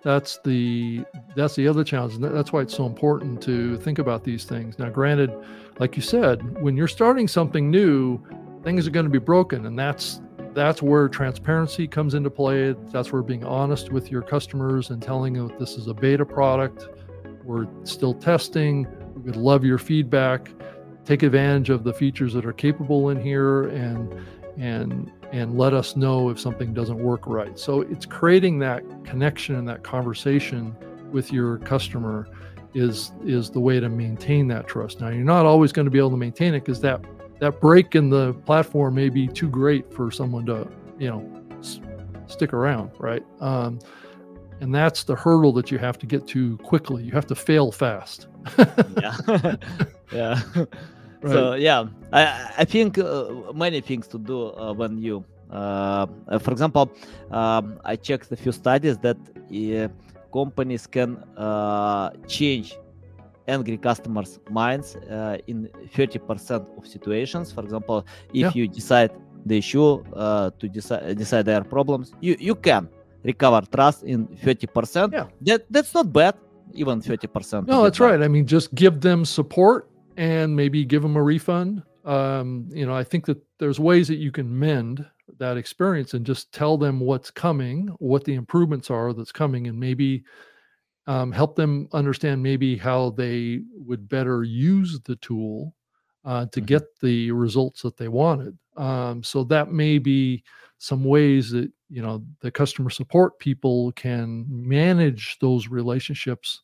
that's 0.06 0.38
the 0.46 1.04
that's 1.36 1.56
the 1.56 1.68
other 1.68 1.84
challenge 1.84 2.14
and 2.14 2.24
that's 2.24 2.54
why 2.54 2.62
it's 2.62 2.76
so 2.76 2.86
important 2.86 3.42
to 3.42 3.76
think 3.80 4.00
about 4.00 4.24
these 4.24 4.46
things 4.46 4.80
now 4.80 4.88
granted 4.88 5.36
like 5.80 5.98
you 5.98 6.02
said 6.02 6.62
when 6.62 6.78
you're 6.78 6.88
starting 6.88 7.28
something 7.28 7.70
new 7.70 8.18
things 8.64 8.88
are 8.88 8.92
going 8.92 9.06
to 9.06 9.12
be 9.12 9.20
broken 9.20 9.66
and 9.66 9.78
that's 9.78 10.22
that's 10.56 10.82
where 10.82 11.10
transparency 11.10 11.86
comes 11.86 12.14
into 12.14 12.30
play. 12.30 12.74
That's 12.90 13.12
where 13.12 13.22
being 13.22 13.44
honest 13.44 13.92
with 13.92 14.10
your 14.10 14.22
customers 14.22 14.90
and 14.90 15.02
telling 15.02 15.34
them 15.34 15.54
this 15.60 15.78
is 15.78 15.88
a 15.88 15.94
beta 15.94 16.26
product. 16.26 16.88
We're 17.44 17.68
still 17.84 18.14
testing. 18.14 18.88
We 19.16 19.24
would 19.24 19.36
love 19.36 19.66
your 19.66 19.78
feedback. 19.78 20.50
Take 21.04 21.24
advantage 21.24 21.70
of 21.70 21.84
the 21.84 21.94
features 21.94 22.34
that 22.34 22.46
are 22.46 22.54
capable 22.54 23.10
in 23.10 23.22
here 23.22 23.64
and 23.68 24.18
and 24.58 25.12
and 25.36 25.58
let 25.58 25.74
us 25.74 25.98
know 25.98 26.30
if 26.30 26.40
something 26.40 26.74
doesn't 26.74 26.98
work 26.98 27.28
right. 27.28 27.60
So 27.60 27.82
it's 27.82 28.06
creating 28.06 28.60
that 28.60 28.84
connection 29.04 29.56
and 29.56 29.68
that 29.68 29.84
conversation 29.84 30.74
with 31.12 31.34
your 31.34 31.58
customer 31.58 32.26
is 32.74 33.12
is 33.26 33.50
the 33.50 33.60
way 33.60 33.82
to 33.82 33.90
maintain 33.90 34.48
that 34.48 34.66
trust. 34.66 35.02
Now 35.02 35.10
you're 35.10 35.26
not 35.26 35.46
always 35.46 35.74
going 35.74 35.86
to 35.86 35.92
be 35.92 35.98
able 35.98 36.12
to 36.12 36.18
maintain 36.18 36.54
it 36.54 36.62
because 36.62 36.80
that 36.82 37.02
that 37.40 37.60
break 37.60 37.96
in 37.96 38.10
the 38.10 38.34
platform 38.46 38.96
may 38.96 39.10
be 39.10 39.28
too 39.28 39.50
great 39.50 39.94
for 39.94 40.10
someone 40.10 40.46
to, 40.46 40.70
you 40.98 41.10
know, 41.10 41.44
s- 41.60 41.82
stick 42.28 42.54
around, 42.54 42.92
right? 42.98 43.24
Um, 43.42 43.80
and 44.62 44.74
that's 44.74 45.04
the 45.04 45.18
hurdle 45.18 45.52
that 45.54 45.70
you 45.70 45.78
have 45.80 46.00
to 46.00 46.06
get 46.06 46.26
to 46.28 46.56
quickly. 46.60 47.04
You 47.04 47.12
have 47.12 47.28
to 47.28 47.36
fail 47.36 47.74
fast. 47.74 48.28
yeah, 49.02 49.18
yeah. 50.14 50.42
Right. 51.26 51.34
So 51.34 51.56
yeah, 51.56 51.88
I 52.14 52.24
I 52.62 52.66
think 52.66 52.98
uh, 53.00 53.52
many 53.54 53.82
things 53.82 54.08
to 54.14 54.20
do 54.20 54.54
uh, 54.54 54.74
when 54.74 55.02
you, 55.02 55.26
uh, 55.50 56.06
for 56.38 56.52
example, 56.52 56.92
um, 57.32 57.80
I 57.84 57.96
checked 57.96 58.32
a 58.32 58.36
few 58.36 58.52
studies 58.52 59.00
that 59.00 59.18
uh, 59.18 59.88
companies 60.32 60.86
can 60.86 61.18
uh, 61.36 62.12
change 62.28 62.78
angry 63.48 63.78
customers' 63.78 64.40
minds 64.52 64.96
uh, 64.96 65.38
in 65.48 65.70
30% 65.96 66.78
of 66.78 66.86
situations. 66.86 67.52
For 67.52 67.64
example, 67.64 68.06
if 68.30 68.46
yeah. 68.46 68.52
you 68.54 68.68
decide 68.68 69.12
the 69.46 69.58
issue 69.58 70.04
uh, 70.14 70.52
to 70.60 70.70
decide 70.70 71.18
decide 71.18 71.46
their 71.46 71.64
problems, 71.64 72.14
you 72.22 72.36
you 72.40 72.54
can 72.54 72.88
recover 73.24 73.66
trust 73.66 74.04
in 74.04 74.28
30%. 74.46 75.10
Yeah. 75.12 75.26
That 75.42 75.66
that's 75.74 75.94
not 75.98 76.14
bad, 76.14 76.36
even 76.74 77.02
30%. 77.02 77.66
No, 77.66 77.82
that's 77.82 78.00
right. 78.00 78.22
I 78.22 78.28
mean, 78.28 78.46
just 78.46 78.76
give 78.76 79.02
them 79.02 79.26
support 79.26 79.90
and 80.18 80.56
maybe 80.56 80.86
give 80.86 81.02
them 81.02 81.16
a 81.16 81.24
refund. 81.24 81.84
Um, 82.04 82.68
you 82.72 82.86
know, 82.86 82.96
I 82.96 83.04
think 83.04 83.26
that 83.26 83.42
there's 83.60 83.80
ways 83.80 84.08
that 84.08 84.18
you 84.18 84.32
can 84.32 84.58
mend 84.58 85.06
that 85.38 85.58
experience 85.58 86.14
and 86.14 86.26
just 86.26 86.54
tell 86.54 86.78
them 86.78 87.00
what's 87.00 87.32
coming, 87.32 87.88
what 88.00 88.24
the 88.24 88.36
improvements 88.36 88.90
are 88.92 89.14
that's 89.14 89.32
coming, 89.32 89.68
and 89.68 89.80
maybe 89.80 90.24
um, 91.08 91.32
help 91.32 91.56
them 91.56 91.88
understand 91.94 92.42
maybe 92.42 92.78
how 92.78 93.12
they 93.12 93.62
would 93.74 94.08
better 94.08 94.44
use 94.44 95.00
the 95.02 95.16
tool 95.18 95.74
uh, 96.26 96.46
to 96.48 96.60
mm-hmm. 96.60 96.66
get 96.66 97.00
the 97.02 97.32
results 97.32 97.82
that 97.82 97.98
they 97.98 98.08
wanted. 98.08 98.58
Um, 98.78 99.24
so 99.24 99.44
that 99.46 99.72
may 99.72 99.98
be 99.98 100.44
some 100.78 101.04
ways 101.04 101.52
that 101.52 101.72
you 101.90 102.02
know 102.02 102.24
the 102.42 102.52
customer 102.52 102.90
support 102.90 103.40
people 103.40 103.92
can 103.94 104.46
manage 104.50 105.38
those 105.40 105.68
relationships 105.68 106.62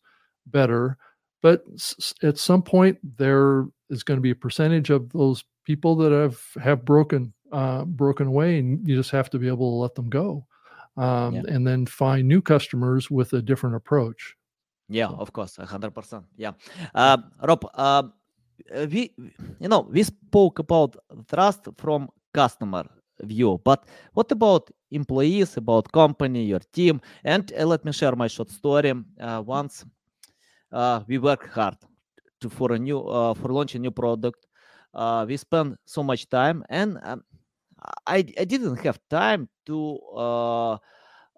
better. 0.48 0.98
But 1.42 1.64
s- 1.74 2.14
at 2.24 2.38
some 2.38 2.62
point, 2.62 2.98
there 3.18 3.66
is 3.90 4.04
going 4.04 4.18
to 4.18 4.22
be 4.22 4.32
a 4.32 4.36
percentage 4.36 4.90
of 4.90 5.12
those 5.12 5.44
people 5.66 5.96
that 5.98 6.12
have 6.12 6.40
have 6.64 6.86
broken 6.86 7.34
uh, 7.52 7.86
broken 7.86 8.28
away, 8.28 8.60
and 8.60 8.88
you 8.88 8.96
just 8.96 9.12
have 9.12 9.30
to 9.32 9.40
be 9.40 9.48
able 9.48 9.72
to 9.72 9.82
let 9.82 9.96
them 9.96 10.10
go 10.10 10.46
um, 10.98 11.36
yeah. 11.36 11.42
and 11.48 11.66
then 11.66 11.86
find 11.86 12.28
new 12.28 12.42
customers 12.42 13.10
with 13.10 13.34
a 13.34 13.42
different 13.42 13.76
approach. 13.76 14.36
Yeah, 14.90 15.08
of 15.08 15.32
course, 15.34 15.56
hundred 15.58 15.94
percent. 15.94 16.26
Yeah, 16.38 16.52
uh, 16.96 17.18
Rob, 17.44 17.66
uh, 17.74 18.04
we 18.92 19.14
you 19.60 19.68
know 19.68 19.88
we 19.90 20.04
spoke 20.04 20.60
about 20.60 20.96
trust 21.30 21.68
from 21.78 22.10
customer 22.34 22.86
view, 23.24 23.60
but 23.64 23.86
what 24.14 24.32
about 24.32 24.70
employees, 24.92 25.58
about 25.58 25.92
company, 25.92 26.44
your 26.44 26.60
team? 26.74 27.00
And 27.24 27.52
uh, 27.58 27.66
let 27.66 27.86
me 27.86 27.92
share 27.92 28.16
my 28.16 28.28
short 28.28 28.50
story. 28.50 28.94
Uh, 29.20 29.42
once 29.46 29.86
uh, 30.72 31.02
we 31.08 31.18
work 31.18 31.50
hard 31.50 31.78
to 32.42 32.50
for 32.50 32.74
a 32.74 32.80
new 32.80 33.00
uh, 33.02 33.34
for 33.34 33.52
launch 33.52 33.76
a 33.76 33.80
new 33.80 33.92
product. 33.92 34.48
we 35.28 35.38
spend 35.38 35.78
so 35.86 36.04
much 36.04 36.30
time, 36.30 36.64
and 36.70 37.00
um, 37.04 37.24
I 38.08 38.18
I 38.40 38.46
didn't 38.46 38.78
have 38.78 39.00
time 39.10 39.50
to 39.66 40.80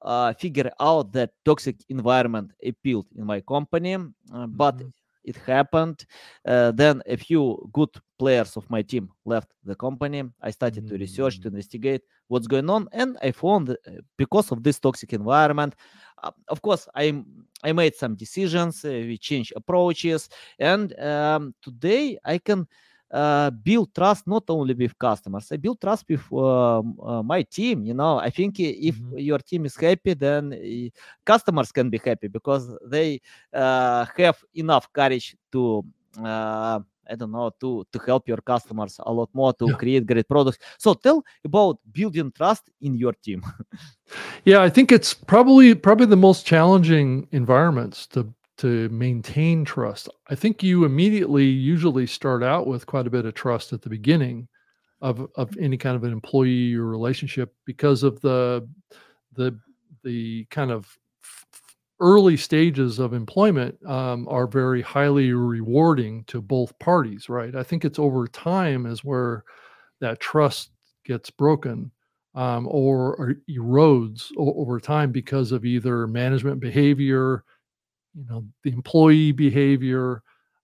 uh, 0.04 0.34
figure 0.34 0.70
out 0.80 1.12
that 1.14 1.32
toxic 1.46 1.78
environment 1.90 2.52
appealed 2.66 3.08
in 3.16 3.26
my 3.26 3.42
company, 3.42 3.96
uh, 3.96 4.48
but 4.48 4.78
mm-hmm. 4.78 4.90
it 5.24 5.38
happened. 5.38 6.06
Uh, 6.46 6.72
then 6.72 7.02
a 7.08 7.16
few 7.16 7.70
good 7.72 7.90
players 8.20 8.58
of 8.58 8.70
my 8.70 8.82
team 8.82 9.10
left 9.26 9.50
the 9.64 9.76
company. 9.76 10.24
I 10.42 10.52
started 10.52 10.86
mm-hmm. 10.86 10.96
to 10.96 11.00
research 11.00 11.40
to 11.40 11.50
mm. 11.50 11.54
investigate 11.54 12.02
what's 12.28 12.48
going 12.48 12.70
on, 12.70 12.88
and 12.92 13.18
I 13.22 13.32
found 13.32 13.70
uh, 13.70 13.76
because 14.18 14.52
of 14.52 14.64
this 14.64 14.80
toxic 14.80 15.14
environment, 15.14 15.76
uh, 16.13 16.13
of 16.48 16.62
course, 16.62 16.88
I 16.96 17.24
I 17.64 17.72
made 17.72 17.96
some 17.96 18.16
decisions. 18.16 18.84
Uh, 18.84 18.90
we 18.90 19.18
changed 19.18 19.54
approaches, 19.56 20.30
and 20.60 20.98
um, 21.00 21.56
today 21.62 22.18
I 22.24 22.38
can 22.38 22.68
uh, 23.14 23.52
build 23.52 23.94
trust 23.94 24.26
not 24.26 24.44
only 24.50 24.74
with 24.74 24.98
customers 24.98 25.52
i 25.52 25.56
build 25.56 25.80
trust 25.80 26.04
with 26.10 26.26
uh, 26.32 26.80
uh, 26.80 27.22
my 27.22 27.44
team 27.44 27.84
you 27.84 27.94
know 27.94 28.18
i 28.18 28.28
think 28.28 28.60
if 28.60 28.96
mm-hmm. 28.96 29.20
your 29.20 29.38
team 29.38 29.66
is 29.66 29.76
happy 29.76 30.16
then 30.16 30.90
customers 31.24 31.72
can 31.72 31.92
be 31.92 32.02
happy 32.04 32.28
because 32.28 32.76
they 32.88 33.22
have 33.54 34.44
enough 34.56 34.92
courage 34.92 35.36
to 35.52 35.86
I 37.10 37.16
don't 37.16 37.32
know 37.32 37.52
to 37.62 37.86
to 37.92 38.00
help 38.00 38.28
your 38.28 38.38
customers 38.38 39.00
a 39.00 39.12
lot 39.12 39.30
more 39.34 39.54
to 39.54 39.68
yeah. 39.68 39.76
create 39.76 40.06
great 40.06 40.28
products. 40.28 40.58
So 40.78 40.94
tell 40.94 41.24
about 41.44 41.80
building 41.92 42.32
trust 42.32 42.70
in 42.82 42.96
your 42.96 43.14
team. 43.14 43.44
yeah, 44.46 44.62
I 44.62 44.70
think 44.70 44.92
it's 44.92 45.14
probably 45.14 45.76
probably 45.76 46.06
the 46.06 46.16
most 46.16 46.46
challenging 46.46 47.28
environments 47.32 48.08
to 48.08 48.34
to 48.58 48.88
maintain 48.90 49.66
trust. 49.66 50.10
I 50.30 50.36
think 50.36 50.64
you 50.64 50.86
immediately 50.86 51.46
usually 51.46 52.08
start 52.08 52.44
out 52.44 52.68
with 52.68 52.86
quite 52.86 53.08
a 53.08 53.10
bit 53.10 53.26
of 53.26 53.34
trust 53.34 53.74
at 53.74 53.82
the 53.82 53.90
beginning 53.90 54.48
of 55.02 55.28
of 55.36 55.56
any 55.60 55.78
kind 55.78 55.96
of 55.96 56.04
an 56.04 56.14
employee 56.14 56.74
or 56.74 56.86
relationship 56.86 57.54
because 57.66 58.04
of 58.04 58.22
the 58.22 58.68
the 59.34 59.60
the 60.04 60.46
kind 60.50 60.72
of 60.72 60.98
early 62.04 62.38
stages 62.38 63.00
of 63.00 63.14
employment 63.14 63.78
um, 63.88 64.28
are 64.30 64.48
very 64.48 64.84
highly 64.84 65.34
rewarding 65.34 66.26
to 66.26 66.42
both 66.42 66.78
parties 66.80 67.30
right? 67.30 67.56
I 67.56 67.64
think 67.64 67.86
it's 67.86 68.00
over 68.00 68.28
time 68.28 68.86
is 68.88 69.06
where 69.06 69.46
that 70.02 70.20
trust 70.20 70.72
gets 71.06 71.30
broken 71.32 71.92
um, 72.36 72.68
or, 72.70 73.16
or 73.18 73.36
erodes 73.50 74.32
o- 74.38 74.56
over 74.62 74.80
time 74.80 75.12
because 75.12 75.52
of 75.52 75.66
either 75.66 76.08
management 76.08 76.60
behavior 76.62 77.44
you 78.16 78.26
know 78.30 78.46
the 78.64 78.72
employee 78.72 79.32
behavior 79.32 80.22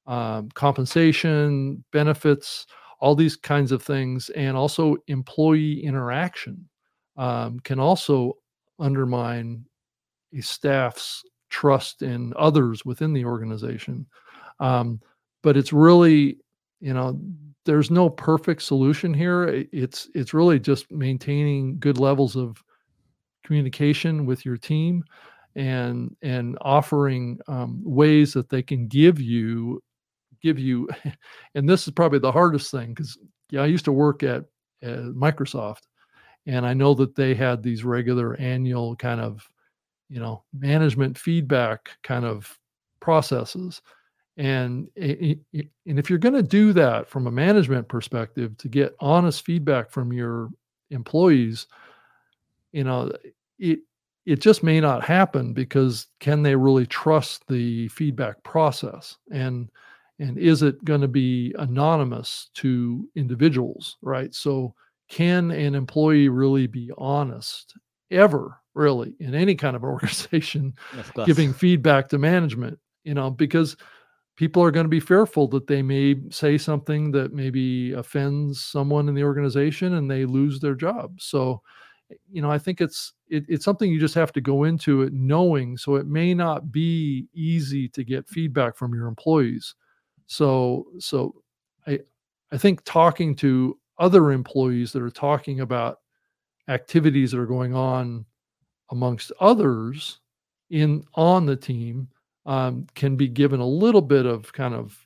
um, 0.07 0.49
compensation 0.53 1.83
benefits 1.91 2.65
all 2.99 3.15
these 3.15 3.35
kinds 3.35 3.71
of 3.71 3.81
things 3.81 4.29
and 4.31 4.57
also 4.57 4.95
employee 5.07 5.83
interaction 5.83 6.67
um, 7.17 7.59
can 7.61 7.79
also 7.79 8.33
undermine 8.79 9.65
a 10.37 10.41
staff's 10.41 11.23
trust 11.49 12.01
in 12.01 12.33
others 12.37 12.85
within 12.85 13.13
the 13.13 13.25
organization. 13.25 14.05
Um, 14.59 15.01
but 15.41 15.57
it's 15.57 15.73
really, 15.73 16.37
you 16.79 16.93
know, 16.93 17.19
there's 17.65 17.91
no 17.91 18.09
perfect 18.09 18.61
solution 18.61 19.13
here. 19.13 19.65
It's 19.71 20.09
it's 20.13 20.33
really 20.33 20.59
just 20.59 20.91
maintaining 20.91 21.79
good 21.79 21.97
levels 21.97 22.35
of 22.35 22.63
communication 23.43 24.25
with 24.25 24.45
your 24.45 24.57
team 24.57 25.03
and 25.55 26.15
and 26.21 26.57
offering 26.61 27.39
um, 27.47 27.81
ways 27.83 28.33
that 28.33 28.49
they 28.49 28.61
can 28.61 28.87
give 28.87 29.19
you 29.19 29.81
give 30.41 30.59
you 30.59 30.87
and 31.55 31.67
this 31.67 31.87
is 31.87 31.93
probably 31.93 32.19
the 32.19 32.31
hardest 32.31 32.71
thing 32.71 32.89
because 32.89 33.17
yeah 33.49 33.61
i 33.61 33.65
used 33.65 33.85
to 33.85 33.91
work 33.91 34.23
at, 34.23 34.45
at 34.83 34.99
microsoft 35.07 35.81
and 36.45 36.65
i 36.65 36.73
know 36.73 36.93
that 36.93 37.15
they 37.15 37.33
had 37.33 37.61
these 37.61 37.83
regular 37.83 38.35
annual 38.35 38.95
kind 38.95 39.19
of 39.19 39.49
you 40.09 40.19
know 40.19 40.43
management 40.53 41.17
feedback 41.17 41.91
kind 42.03 42.25
of 42.25 42.57
processes. 42.99 43.81
And 44.37 44.87
and 44.95 45.39
if 45.85 46.09
you're 46.09 46.19
going 46.19 46.35
to 46.35 46.43
do 46.43 46.73
that 46.73 47.09
from 47.09 47.27
a 47.27 47.31
management 47.31 47.87
perspective 47.89 48.57
to 48.57 48.69
get 48.69 48.95
honest 48.99 49.45
feedback 49.45 49.91
from 49.91 50.13
your 50.13 50.49
employees 50.91 51.67
you 52.71 52.83
know 52.83 53.11
it 53.59 53.79
it 54.25 54.41
just 54.41 54.63
may 54.63 54.79
not 54.79 55.03
happen 55.03 55.53
because 55.53 56.07
can 56.19 56.43
they 56.43 56.55
really 56.55 56.85
trust 56.85 57.47
the 57.47 57.87
feedback 57.87 58.41
process? 58.43 59.17
And 59.31 59.69
and 60.19 60.37
is 60.37 60.61
it 60.61 60.83
going 60.83 61.01
to 61.01 61.07
be 61.07 61.55
anonymous 61.57 62.49
to 62.55 63.07
individuals 63.15 63.97
right? 64.01 64.33
So 64.35 64.75
can 65.09 65.49
an 65.51 65.73
employee 65.73 66.29
really 66.29 66.67
be 66.67 66.91
honest 66.97 67.75
ever 68.11 68.58
really 68.73 69.13
in 69.19 69.35
any 69.35 69.55
kind 69.55 69.75
of 69.75 69.83
organization 69.83 70.73
of 70.97 71.25
giving 71.25 71.53
feedback 71.53 72.07
to 72.09 72.17
management 72.17 72.77
you 73.03 73.13
know 73.13 73.29
because 73.29 73.75
people 74.35 74.63
are 74.63 74.71
going 74.71 74.85
to 74.85 74.89
be 74.89 75.01
fearful 75.01 75.49
that 75.49 75.67
they 75.67 75.81
may 75.81 76.15
say 76.29 76.57
something 76.57 77.11
that 77.11 77.33
maybe 77.33 77.91
offends 77.91 78.61
someone 78.61 79.09
in 79.09 79.13
the 79.13 79.23
organization 79.23 79.95
and 79.95 80.09
they 80.09 80.23
lose 80.23 80.61
their 80.61 80.75
job. 80.75 81.19
So 81.19 81.61
you 82.31 82.41
know 82.41 82.49
i 82.49 82.57
think 82.57 82.81
it's 82.81 83.13
it, 83.27 83.45
it's 83.47 83.63
something 83.63 83.91
you 83.91 83.99
just 83.99 84.15
have 84.15 84.31
to 84.31 84.41
go 84.41 84.63
into 84.63 85.03
it 85.03 85.13
knowing 85.13 85.77
so 85.77 85.95
it 85.95 86.07
may 86.07 86.33
not 86.33 86.71
be 86.71 87.27
easy 87.33 87.87
to 87.87 88.03
get 88.03 88.27
feedback 88.27 88.75
from 88.75 88.93
your 88.93 89.07
employees. 89.07 89.75
So 90.25 90.87
so 90.99 91.35
i 91.87 91.99
i 92.51 92.57
think 92.57 92.83
talking 92.83 93.35
to 93.35 93.77
other 93.97 94.31
employees 94.31 94.91
that 94.93 95.03
are 95.03 95.09
talking 95.09 95.59
about 95.59 95.99
activities 96.67 97.31
that 97.31 97.39
are 97.39 97.45
going 97.45 97.75
on 97.75 98.25
amongst 98.91 99.31
others 99.39 100.19
in 100.69 101.03
on 101.15 101.45
the 101.45 101.55
team 101.55 102.07
um, 102.45 102.85
can 102.95 103.15
be 103.15 103.27
given 103.27 103.59
a 103.59 103.65
little 103.65 104.01
bit 104.01 104.25
of 104.25 104.51
kind 104.53 104.73
of 104.73 104.97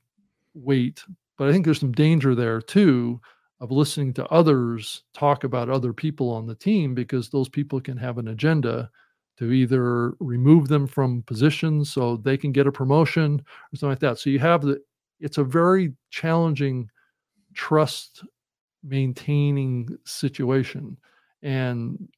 weight 0.53 1.03
but 1.37 1.47
i 1.47 1.51
think 1.51 1.65
there's 1.65 1.79
some 1.79 1.91
danger 1.91 2.35
there 2.35 2.61
too 2.61 3.19
of 3.59 3.71
listening 3.71 4.13
to 4.13 4.27
others 4.27 5.03
talk 5.13 5.45
about 5.45 5.69
other 5.69 5.93
people 5.93 6.29
on 6.29 6.45
the 6.45 6.55
team 6.55 6.93
because 6.93 7.29
those 7.29 7.47
people 7.47 7.79
can 7.79 7.97
have 7.97 8.17
an 8.17 8.27
agenda 8.27 8.89
to 9.37 9.51
either 9.51 10.11
remove 10.19 10.67
them 10.67 10.85
from 10.85 11.23
positions 11.23 11.91
so 11.91 12.17
they 12.17 12.37
can 12.37 12.51
get 12.51 12.67
a 12.67 12.71
promotion 12.71 13.39
or 13.39 13.75
something 13.77 13.89
like 13.89 13.99
that. 13.99 14.19
So 14.19 14.29
you 14.29 14.39
have 14.39 14.61
the 14.61 14.81
it's 15.19 15.37
a 15.37 15.43
very 15.43 15.93
challenging 16.09 16.89
trust 17.53 18.23
maintaining 18.83 19.97
situation 20.05 20.97
and 21.41 22.09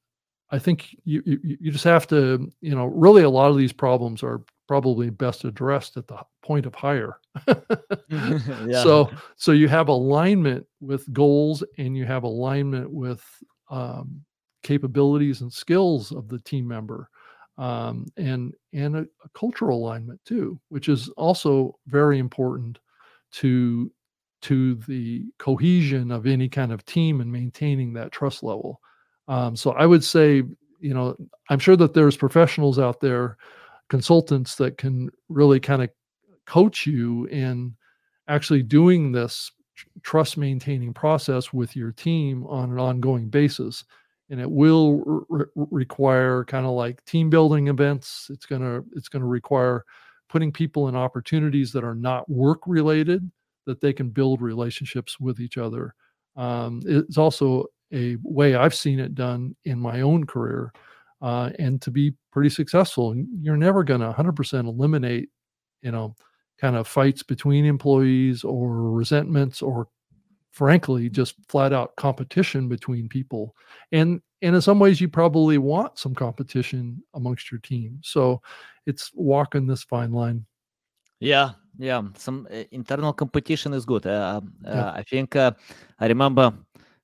I 0.56 0.60
think 0.60 0.96
you, 1.04 1.22
you, 1.26 1.58
you 1.60 1.72
just 1.72 1.84
have 1.84 2.08
to 2.08 2.52
you 2.62 2.76
know 2.76 2.86
really 2.86 3.24
a 3.24 3.30
lot 3.30 3.52
of 3.52 3.58
these 3.58 3.74
problems 3.74 4.24
are 4.24 4.42
probably 4.68 5.10
best 5.10 5.44
addressed 5.44 5.98
at 5.98 6.08
the 6.08 6.18
point 6.42 6.66
of 6.66 6.74
hire. 6.74 7.20
yeah. 8.10 8.82
So 8.82 9.12
so 9.36 9.52
you 9.52 9.68
have 9.68 9.90
alignment 9.90 10.66
with 10.80 11.12
goals 11.14 11.64
and 11.78 11.96
you 11.98 12.06
have 12.06 12.24
alignment 12.24 12.90
with 12.90 13.24
um, 13.70 14.24
capabilities 14.64 15.42
and 15.42 15.52
skills 15.52 16.14
of 16.14 16.30
the 16.30 16.40
team 16.40 16.68
member, 16.68 17.10
um, 17.58 18.06
and 18.16 18.54
and 18.72 18.96
a, 18.96 19.02
a 19.02 19.30
cultural 19.34 19.78
alignment 19.78 20.22
too, 20.24 20.58
which 20.70 20.88
is 20.88 21.10
also 21.10 21.78
very 21.88 22.18
important 22.18 22.80
to 23.34 23.92
to 24.44 24.76
the 24.88 25.26
cohesion 25.38 26.12
of 26.12 26.28
any 26.28 26.48
kind 26.48 26.72
of 26.72 26.86
team 26.86 27.20
and 27.20 27.30
maintaining 27.30 27.92
that 27.94 28.14
trust 28.14 28.42
level. 28.42 28.80
Um, 29.28 29.56
so 29.56 29.72
I 29.72 29.86
would 29.86 30.04
say, 30.04 30.44
you 30.80 30.94
know, 30.94 31.16
I'm 31.50 31.60
sure 31.60 31.76
that 31.76 31.94
there's 31.94 32.18
professionals 32.18 32.80
out 32.80 33.00
there 33.00 33.38
consultants 33.90 34.56
that 34.56 34.78
can 34.78 35.10
really 35.30 35.60
kind 35.60 35.84
of 35.84 35.90
coach 36.46 36.86
you 36.86 37.26
in 37.26 37.76
actually 38.28 38.64
doing 38.64 39.12
this 39.12 39.52
trust 40.04 40.38
maintaining 40.38 40.94
process 40.94 41.52
with 41.52 41.76
your 41.76 41.92
team 41.92 42.46
on 42.48 42.72
an 42.72 42.80
ongoing 42.80 43.30
basis. 43.30 43.84
And 44.30 44.40
it 44.42 44.50
will 44.50 45.04
re- 45.30 45.46
require 45.56 46.44
kind 46.46 46.66
of 46.66 46.72
like 46.72 47.04
team 47.06 47.30
building 47.30 47.68
events. 47.68 48.28
It's 48.32 48.46
to 48.62 48.84
it's 48.96 49.10
to 49.22 49.28
require 49.28 49.86
putting 50.30 50.52
people 50.52 50.88
in 50.88 50.96
opportunities 50.96 51.72
that 51.74 51.84
are 51.84 51.94
not 51.94 52.28
work 52.30 52.62
related 52.66 53.30
that 53.66 53.82
they 53.82 53.94
can 53.94 54.10
build 54.10 54.42
relationships 54.42 55.20
with 55.20 55.40
each 55.40 55.58
other. 55.58 55.94
Um, 56.36 56.82
it's 56.86 57.18
also 57.18 57.66
a 57.94 58.18
way 58.24 58.56
i've 58.56 58.76
seen 58.76 59.00
it 59.00 59.16
done 59.16 59.56
in 59.66 59.80
my 59.80 60.02
own 60.02 60.26
career 60.26 60.72
uh, 61.22 61.50
and 61.60 61.82
to 61.82 61.92
be 61.92 62.14
pretty 62.32 62.50
successful. 62.50 63.16
You're 63.42 63.58
never 63.58 63.84
going 63.84 64.02
to 64.02 64.12
100% 64.12 64.68
eliminate, 64.68 65.30
you 65.82 65.92
know, 65.92 66.16
kind 66.60 66.76
of 66.76 66.88
fights 66.88 67.24
between 67.24 67.66
employees 67.66 68.44
or 68.44 68.92
resentments 68.92 69.62
or 69.62 69.88
frankly 70.52 71.10
just 71.10 71.36
flat 71.50 71.74
out 71.74 71.94
competition 71.98 72.70
between 72.70 73.10
people 73.10 73.54
and 73.92 74.22
and 74.42 74.56
in 74.56 74.62
some 74.62 74.80
ways 74.80 75.02
you 75.02 75.10
probably 75.10 75.58
want 75.58 76.00
some 76.00 76.16
competition 76.16 77.04
amongst 77.14 77.52
your 77.52 77.60
team 77.60 78.00
so 78.02 78.42
it's 78.86 79.12
walking 79.16 79.68
this 79.68 79.84
fine 79.84 80.14
line 80.14 80.46
yeah 81.20 81.50
yeah 81.78 82.02
some 82.16 82.48
uh, 82.50 82.64
internal 82.72 83.12
competition 83.12 83.74
is 83.74 83.84
good 83.84 84.06
uh, 84.06 84.40
uh, 84.66 84.94
i 84.96 85.04
think 85.04 85.36
uh, 85.36 85.52
i 86.00 86.08
remember 86.08 86.54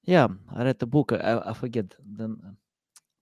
yeah 0.04 0.28
i 0.56 0.64
read 0.64 0.80
the 0.80 0.88
book 0.88 1.12
i, 1.14 1.42
I 1.46 1.54
forget 1.54 1.94
the 2.18 2.36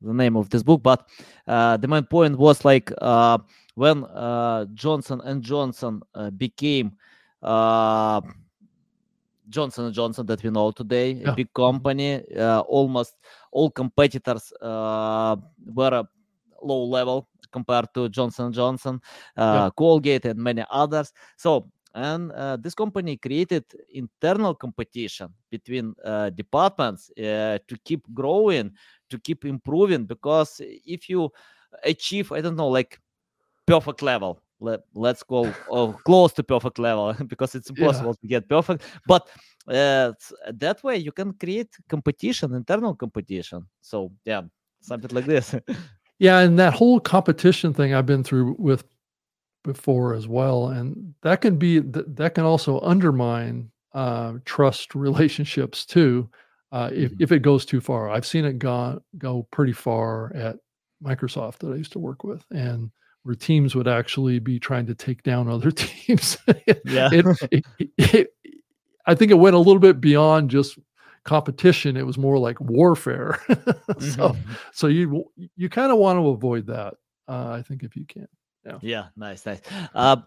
the 0.02 0.13
name 0.13 0.36
of 0.36 0.50
this 0.50 0.63
book, 0.63 0.82
but 0.82 1.08
uh, 1.48 1.78
the 1.78 1.88
main 1.88 2.04
point 2.04 2.38
was 2.38 2.63
like 2.63 2.92
uh, 3.02 3.38
when 3.76 4.04
uh, 4.06 4.65
Johnson 4.74 5.22
and 5.24 5.42
Johnson 5.44 6.02
uh, 6.15 6.30
became 6.30 6.94
uh, 7.42 8.22
Johnson 9.50 9.86
and 9.86 9.94
Johnson 9.94 10.26
that 10.28 10.44
we 10.44 10.50
know 10.52 10.72
today, 10.72 11.13
yeah. 11.13 11.32
a 11.32 11.36
big 11.36 11.54
company, 11.54 12.24
uh, 12.36 12.62
almost 12.62 13.15
all 13.52 13.70
competitors 13.72 14.54
were 14.62 16.04
low 16.62 16.84
level 16.84 17.28
compared 17.52 17.88
to 17.94 18.10
Johnson 18.10 18.54
Johnson, 18.54 19.02
yeah. 19.38 19.70
Colgate, 19.76 20.26
and 20.26 20.39
many 20.39 20.63
others. 20.70 21.12
So 21.36 21.72
and 21.95 22.32
uh, 22.32 22.56
this 22.58 22.75
company 22.75 23.17
created 23.17 23.63
internal 23.93 24.54
competition 24.54 25.30
between 25.49 25.95
uh, 26.06 26.30
departments 26.30 27.10
uh, 27.17 27.58
to 27.67 27.78
keep 27.84 28.06
growing 28.13 28.71
to 29.10 29.17
keep 29.19 29.45
improving 29.45 30.06
because 30.06 30.62
if 30.63 31.10
you 31.10 31.32
achieve 31.84 32.32
i 32.32 32.41
don't 32.41 32.56
know 32.56 32.67
like 32.67 32.99
perfect 33.65 34.02
level 34.02 34.41
let, 34.60 34.82
let's 34.93 35.23
go 35.23 35.52
oh, 35.69 35.93
close 36.06 36.34
to 36.34 36.43
perfect 36.43 36.80
level 36.80 37.13
because 37.28 37.56
it's 37.56 37.69
impossible 37.69 38.10
yeah. 38.10 38.21
to 38.21 38.28
get 38.28 38.49
perfect 38.49 38.84
but 39.08 39.28
uh, 39.67 40.12
that 40.54 40.84
way 40.84 40.97
you 40.97 41.12
can 41.12 41.34
create 41.34 41.69
competition 41.88 42.54
internal 42.54 42.95
competition 42.95 43.65
so 43.82 44.12
yeah 44.25 44.41
something 44.82 45.12
like 45.12 45.25
this 45.25 45.56
yeah 46.19 46.39
and 46.39 46.60
that 46.60 46.73
whole 46.73 46.99
competition 46.99 47.73
thing 47.73 47.93
i've 47.93 48.06
been 48.06 48.23
through 48.23 48.56
with 48.60 48.84
before 49.63 50.13
as 50.13 50.28
well 50.28 50.67
and 50.69 51.13
that 51.22 51.41
can 51.41 51.58
be 51.58 51.80
that 51.80 52.32
can 52.34 52.45
also 52.45 52.80
undermine 52.82 53.69
uh, 53.93 54.34
trust 54.45 54.95
relationships 54.95 55.86
too 55.86 56.30
uh, 56.72 56.89
if, 56.93 57.12
mm-hmm. 57.12 57.24
if 57.24 57.32
it 57.32 57.39
goes 57.39 57.65
too 57.65 57.82
far. 57.82 58.10
I've 58.10 58.26
seen 58.26 58.45
it 58.45 58.60
go, 58.60 59.02
go 59.17 59.48
pretty 59.52 59.74
far 59.74 60.36
at 60.36 60.58
Microsoft 61.04 61.60
that 61.60 61.72
I 61.72 61.76
used 61.76 61.93
to 61.93 62.00
work 62.00 62.24
with, 62.24 62.43
and 62.52 62.91
where 63.24 63.36
teams 63.36 63.76
would 63.76 63.88
actually 63.88 64.39
be 64.39 64.60
trying 64.60 64.86
to 64.88 64.95
take 64.95 65.24
down 65.24 65.48
other 65.50 65.72
teams. 65.72 66.38
yeah. 66.86 67.10
It, 67.12 67.26
it, 67.52 67.89
it, 67.98 68.34
I 69.06 69.15
think 69.15 69.32
it 69.32 69.36
went 69.36 69.56
a 69.56 69.60
little 69.60 69.80
bit 69.80 70.00
beyond 70.00 70.50
just 70.52 70.78
competition. 71.24 71.98
It 71.98 72.06
was 72.06 72.17
more 72.17 72.38
like 72.38 72.60
warfare. 72.62 73.39
so, 73.48 74.30
mm-hmm. 74.30 74.52
so 74.72 74.88
you 74.88 75.26
you 75.56 75.69
kind 75.69 75.91
of 75.91 75.98
want 75.98 76.17
to 76.17 76.28
avoid 76.28 76.67
that. 76.67 76.95
Uh, 77.28 77.50
I 77.52 77.63
think 77.63 77.84
if 77.84 77.95
you 77.95 78.06
can. 78.06 78.28
Yeah. 78.65 78.80
Yeah. 78.82 79.06
Nice. 79.15 79.45
Nice. 79.45 79.62
Uh, 79.93 80.17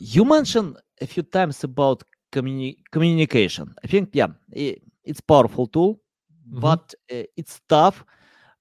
you 0.00 0.24
mentioned 0.24 0.76
a 1.00 1.06
few 1.06 1.22
times 1.22 1.64
about 1.64 2.02
communi- 2.32 2.78
communication. 2.90 3.74
I 3.84 3.86
think 3.86 4.10
yeah, 4.12 4.28
it, 4.52 4.82
it's 5.04 5.20
powerful 5.20 5.66
tool, 5.66 6.00
mm-hmm. 6.48 6.60
but 6.60 6.94
uh, 7.12 7.22
it's 7.36 7.60
tough 7.68 8.04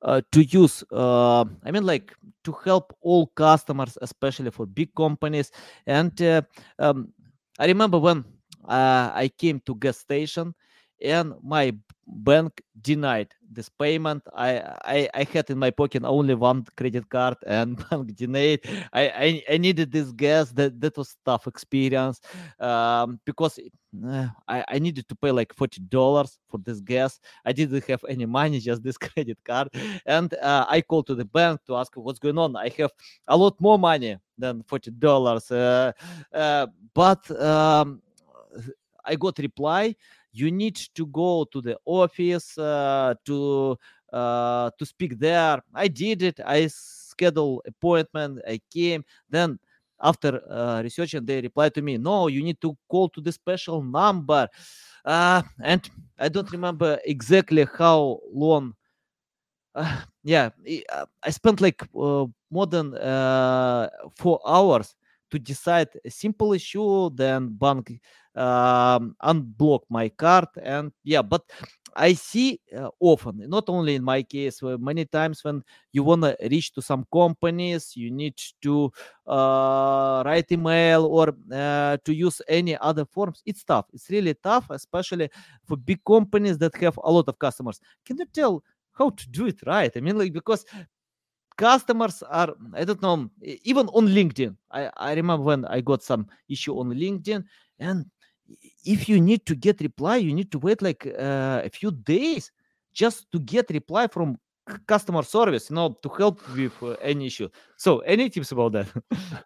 uh, 0.02 0.22
to 0.32 0.44
use 0.44 0.84
uh, 0.92 1.44
i 1.64 1.72
mean 1.72 1.84
like 1.84 2.14
to 2.44 2.52
help 2.64 2.96
all 3.02 3.28
customers 3.28 3.98
especially 4.02 4.52
for 4.52 4.66
big 4.66 4.94
companies 4.96 5.52
and 5.86 6.22
uh, 6.22 6.42
um, 6.80 7.12
i 7.60 7.66
remember 7.66 7.98
when 7.98 8.24
uh, 8.68 9.12
i 9.14 9.30
came 9.38 9.60
to 9.66 9.76
gas 9.76 9.98
station 9.98 10.54
and 11.04 11.34
my 11.44 11.74
bank 12.08 12.62
denied 12.82 13.34
this 13.52 13.70
payment. 13.70 14.24
I, 14.36 14.60
I 14.86 15.10
i 15.14 15.24
had 15.24 15.50
in 15.50 15.58
my 15.58 15.72
pocket 15.72 16.04
only 16.04 16.36
one 16.36 16.66
credit 16.76 17.10
card 17.10 17.38
and 17.46 17.78
bank 17.90 18.16
denied. 18.16 18.62
I 18.94 19.04
i, 19.10 19.44
I 19.54 19.58
needed 19.58 19.92
this 19.92 20.12
gas. 20.12 20.52
That 20.52 20.80
that 20.80 20.98
was 20.98 21.16
tough 21.26 21.48
experience 21.48 22.22
um, 22.60 23.20
because 23.26 23.60
uh, 24.06 24.28
I, 24.48 24.64
I 24.68 24.80
needed 24.80 25.08
to 25.10 25.16
pay 25.16 25.32
like 25.32 25.54
40 25.54 25.82
dollars 25.90 26.40
for 26.50 26.60
this 26.60 26.80
gas. 26.82 27.20
I 27.46 27.52
didn't 27.52 27.84
have 27.88 28.04
any 28.08 28.26
money 28.26 28.60
just 28.60 28.84
this 28.84 28.98
credit 29.08 29.38
card. 29.44 29.70
And 30.06 30.34
uh, 30.36 30.66
i 30.70 30.82
called 30.82 31.08
to 31.08 31.16
the 31.16 31.26
bank 31.26 31.62
to 31.68 31.76
ask 31.76 31.92
what's 31.96 32.20
going 32.20 32.38
on. 32.38 32.56
I 32.56 32.70
have 32.78 32.92
a 33.28 33.36
lot 33.38 33.60
more 33.60 33.78
money 33.78 34.18
than 34.38 34.64
40 34.64 34.92
dollars 34.92 35.52
uh, 35.52 35.92
uh, 36.34 36.68
but 36.94 37.30
um, 37.42 38.02
i 39.04 39.16
got 39.16 39.38
reply 39.40 39.96
you 40.32 40.52
need 40.52 40.76
to 40.96 41.06
go 41.08 41.46
to 41.52 41.62
the 41.62 41.78
office 41.86 42.58
uh, 42.58 43.14
to 43.26 43.78
uh, 44.14 44.70
to 44.78 44.86
speak 44.86 45.20
there. 45.20 45.62
I 45.74 45.88
did 45.88 46.22
it. 46.24 46.40
I 46.46 46.68
scheduled 46.68 47.62
appointment. 47.66 48.42
I 48.48 48.60
came. 48.72 49.04
Then 49.30 49.60
after 50.02 50.42
uh, 50.50 50.82
researching 50.84 51.26
they 51.26 51.42
replied 51.42 51.74
to 51.74 51.82
me 51.82 51.98
no 51.98 52.28
you 52.28 52.44
need 52.44 52.62
to 52.62 52.78
call 52.88 53.10
to 53.10 53.22
the 53.22 53.32
special 53.32 53.82
number. 53.82 54.48
Uh, 55.06 55.42
and 55.64 55.90
i 56.20 56.28
don't 56.28 56.52
remember 56.52 57.00
exactly 57.06 57.66
how 57.78 58.20
long. 58.32 58.74
Uh, 59.74 60.02
yeah 60.24 60.50
i 61.24 61.30
spent 61.30 61.62
like 61.62 61.82
uh, 61.96 62.26
more 62.52 62.68
than 62.68 62.92
four 64.16 64.40
hours 64.46 64.96
to 65.30 65.38
decide 65.40 65.88
a 66.06 66.10
simple 66.10 66.54
issue 66.54 67.10
then 67.16 67.50
bank 67.50 68.00
um, 68.38 69.16
unblock 69.24 69.82
my 69.90 70.10
card 70.10 70.48
and 70.62 70.92
yeah 71.04 71.22
but 71.22 71.42
i 71.96 72.14
see 72.14 72.60
uh, 72.78 72.90
often 73.00 73.42
not 73.50 73.64
only 73.70 73.96
in 73.96 74.04
my 74.04 74.22
case 74.22 74.62
many 74.80 75.06
times 75.06 75.44
when 75.44 75.64
you 75.92 76.04
want 76.04 76.22
to 76.22 76.38
reach 76.52 76.72
to 76.72 76.82
some 76.82 77.06
companies 77.12 77.96
you 77.96 78.12
need 78.12 78.36
to 78.62 78.92
uh, 79.26 80.22
write 80.26 80.52
email 80.52 81.06
or 81.06 81.34
uh, 81.52 81.98
to 82.06 82.14
use 82.14 82.42
any 82.48 82.78
other 82.78 83.06
forms. 83.06 83.42
It's 83.46 83.64
tough. 83.64 83.86
It's 83.94 84.10
really 84.10 84.34
tough 84.36 84.70
especially 84.70 85.30
for 85.66 85.78
big 85.78 86.00
companies 86.06 86.58
that 86.60 86.76
have 86.78 87.00
a 87.04 87.12
lot 87.12 87.28
of 87.28 87.40
customers. 87.40 87.80
Can 88.06 88.18
you 88.18 88.26
tell 88.26 88.64
how 88.94 89.10
to 89.10 89.30
do 89.30 89.48
it 89.48 89.60
right? 89.66 89.92
I 89.96 90.00
mean 90.00 90.18
like 90.18 90.34
because 90.34 90.66
customers 91.58 92.22
are 92.22 92.54
i 92.76 92.84
don't 92.86 93.02
know 93.02 93.30
even 93.64 93.88
on 93.88 94.08
linkedin. 94.08 94.56
I, 94.72 94.92
I 94.96 95.14
remember 95.14 95.44
when 95.44 95.66
i 95.66 95.82
got 95.82 96.04
some 96.04 96.28
issue 96.48 96.78
on 96.78 96.90
linkedin 96.94 97.44
and 97.80 98.06
if 98.86 99.10
you 99.10 99.20
need 99.20 99.46
to 99.46 99.56
get 99.56 99.82
reply 99.82 100.18
you 100.18 100.34
need 100.34 100.52
to 100.52 100.60
wait 100.60 100.82
like 100.82 101.06
uh, 101.20 101.62
a 101.64 101.70
few 101.70 101.92
days 101.92 102.52
just 102.94 103.32
to 103.32 103.40
get 103.40 103.70
reply 103.70 104.08
from 104.08 104.38
customer 104.88 105.24
service 105.24 105.70
you 105.70 105.76
know 105.76 105.98
to 106.02 106.10
help 106.10 106.42
with 106.56 106.74
uh, 106.84 106.92
any 107.02 107.28
issue. 107.28 107.48
So 107.78 108.00
any 108.00 108.30
tips 108.30 108.52
about 108.52 108.74
that? 108.74 108.88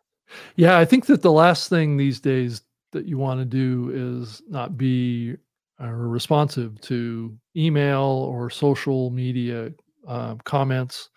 Yeah 0.55 0.77
i 0.77 0.85
think 0.85 1.07
that 1.07 1.21
the 1.21 1.31
last 1.31 1.67
thing 1.67 1.97
these 1.97 2.21
days 2.21 2.61
that 2.93 3.05
you 3.05 3.17
want 3.17 3.39
to 3.41 3.45
do 3.45 3.91
is 3.93 4.41
not 4.47 4.77
be 4.77 5.35
uh, 5.81 5.87
responsive 5.87 6.79
to 6.81 7.35
email 7.55 8.01
or 8.01 8.49
social 8.49 9.09
media 9.09 9.71
uh, 10.07 10.35
comments. 10.43 11.09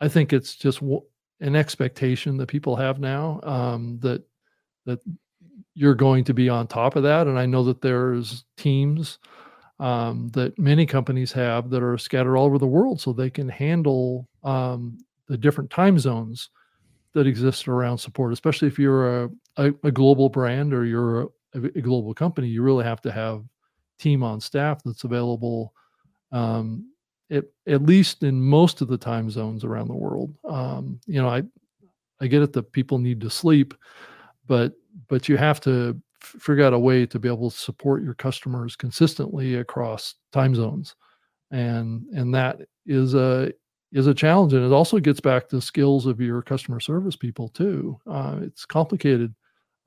I 0.00 0.08
think 0.08 0.32
it's 0.32 0.54
just 0.54 0.80
w- 0.80 1.02
an 1.40 1.56
expectation 1.56 2.36
that 2.36 2.46
people 2.48 2.76
have 2.76 3.00
now 3.00 3.40
um, 3.42 3.98
that 4.00 4.22
that 4.86 5.00
you're 5.74 5.94
going 5.94 6.24
to 6.24 6.34
be 6.34 6.48
on 6.48 6.66
top 6.66 6.96
of 6.96 7.02
that. 7.02 7.26
And 7.26 7.38
I 7.38 7.46
know 7.46 7.64
that 7.64 7.80
there's 7.80 8.44
teams 8.56 9.18
um, 9.80 10.28
that 10.32 10.58
many 10.58 10.86
companies 10.86 11.32
have 11.32 11.70
that 11.70 11.82
are 11.82 11.98
scattered 11.98 12.36
all 12.36 12.46
over 12.46 12.58
the 12.58 12.66
world, 12.66 13.00
so 13.00 13.12
they 13.12 13.30
can 13.30 13.48
handle 13.48 14.28
um, 14.44 14.98
the 15.28 15.36
different 15.36 15.70
time 15.70 15.98
zones 15.98 16.50
that 17.14 17.26
exist 17.26 17.68
around 17.68 17.98
support. 17.98 18.32
Especially 18.32 18.68
if 18.68 18.78
you're 18.78 19.24
a, 19.24 19.30
a, 19.56 19.72
a 19.84 19.90
global 19.90 20.28
brand 20.28 20.72
or 20.72 20.84
you're 20.84 21.22
a, 21.22 21.28
a, 21.54 21.80
global 21.80 22.14
company, 22.14 22.48
you 22.48 22.62
really 22.62 22.84
have 22.84 23.00
to 23.02 23.12
have 23.12 23.44
team 23.98 24.22
on 24.22 24.40
staff 24.40 24.82
that's 24.84 25.04
available 25.04 25.72
um, 26.32 26.86
at, 27.30 27.44
at 27.66 27.82
least 27.82 28.22
in 28.22 28.40
most 28.40 28.80
of 28.82 28.88
the 28.88 28.98
time 28.98 29.30
zones 29.30 29.64
around 29.64 29.88
the 29.88 29.94
world. 29.94 30.34
Um, 30.48 31.00
you 31.06 31.20
know, 31.20 31.28
I 31.28 31.42
I 32.20 32.28
get 32.28 32.42
it 32.42 32.52
that 32.52 32.72
people 32.72 32.98
need 32.98 33.20
to 33.22 33.30
sleep, 33.30 33.74
but 34.46 34.74
but 35.08 35.28
you 35.28 35.36
have 35.36 35.60
to 35.60 36.00
f- 36.22 36.40
figure 36.40 36.64
out 36.64 36.72
a 36.72 36.78
way 36.78 37.06
to 37.06 37.18
be 37.18 37.28
able 37.28 37.50
to 37.50 37.56
support 37.56 38.02
your 38.02 38.14
customers 38.14 38.76
consistently 38.76 39.56
across 39.56 40.14
time 40.32 40.54
zones, 40.54 40.94
and 41.50 42.04
and 42.14 42.34
that 42.34 42.60
is 42.86 43.14
a 43.14 43.52
is 43.92 44.06
a 44.06 44.14
challenge, 44.14 44.52
and 44.52 44.64
it 44.64 44.72
also 44.72 44.98
gets 44.98 45.20
back 45.20 45.48
to 45.48 45.60
skills 45.60 46.06
of 46.06 46.20
your 46.20 46.42
customer 46.42 46.80
service 46.80 47.16
people 47.16 47.48
too. 47.48 47.98
Uh, 48.06 48.38
it's 48.42 48.64
complicated. 48.64 49.34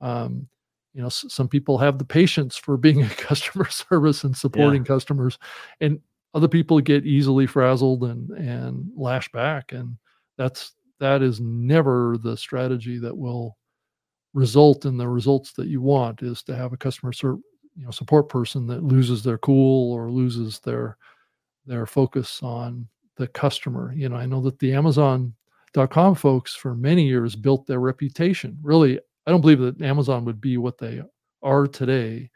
Um, 0.00 0.48
you 0.94 1.00
know, 1.00 1.08
s- 1.08 1.26
some 1.28 1.48
people 1.48 1.78
have 1.78 1.98
the 1.98 2.04
patience 2.04 2.56
for 2.56 2.76
being 2.76 3.02
a 3.02 3.08
customer 3.16 3.68
service 3.68 4.24
and 4.24 4.36
supporting 4.36 4.82
yeah. 4.82 4.88
customers, 4.88 5.38
and 5.80 6.00
other 6.34 6.48
people 6.48 6.80
get 6.80 7.06
easily 7.06 7.46
frazzled 7.46 8.04
and 8.04 8.30
and 8.30 8.90
lash 8.94 9.30
back 9.32 9.72
and 9.72 9.96
that's 10.36 10.74
that 11.00 11.22
is 11.22 11.40
never 11.40 12.16
the 12.22 12.36
strategy 12.36 12.98
that 12.98 13.16
will 13.16 13.56
result 14.36 14.84
in 14.84 14.98
the 14.98 15.08
results 15.08 15.54
that 15.54 15.66
you 15.66 15.80
want 15.80 16.22
is 16.22 16.42
to 16.42 16.54
have 16.54 16.74
a 16.74 16.76
customer 16.76 17.10
ser- 17.10 17.38
you 17.74 17.84
know 17.84 17.90
support 17.90 18.28
person 18.28 18.66
that 18.66 18.84
loses 18.84 19.22
their 19.22 19.38
cool 19.38 19.92
or 19.94 20.10
loses 20.10 20.60
their 20.60 20.98
their 21.64 21.86
focus 21.86 22.40
on 22.42 22.86
the 23.16 23.26
customer. 23.28 23.94
You 23.96 24.10
know 24.10 24.16
i 24.16 24.26
know 24.26 24.42
that 24.42 24.58
the 24.58 24.74
amazon.com 24.74 26.14
folks 26.16 26.54
for 26.54 26.74
many 26.74 27.06
years 27.06 27.34
built 27.34 27.66
their 27.66 27.80
reputation. 27.80 28.58
Really 28.62 28.98
i 29.26 29.30
don't 29.30 29.40
believe 29.40 29.60
that 29.60 29.80
amazon 29.80 30.26
would 30.26 30.40
be 30.40 30.58
what 30.58 30.76
they 30.76 31.00
are 31.42 31.66
today 31.66 32.30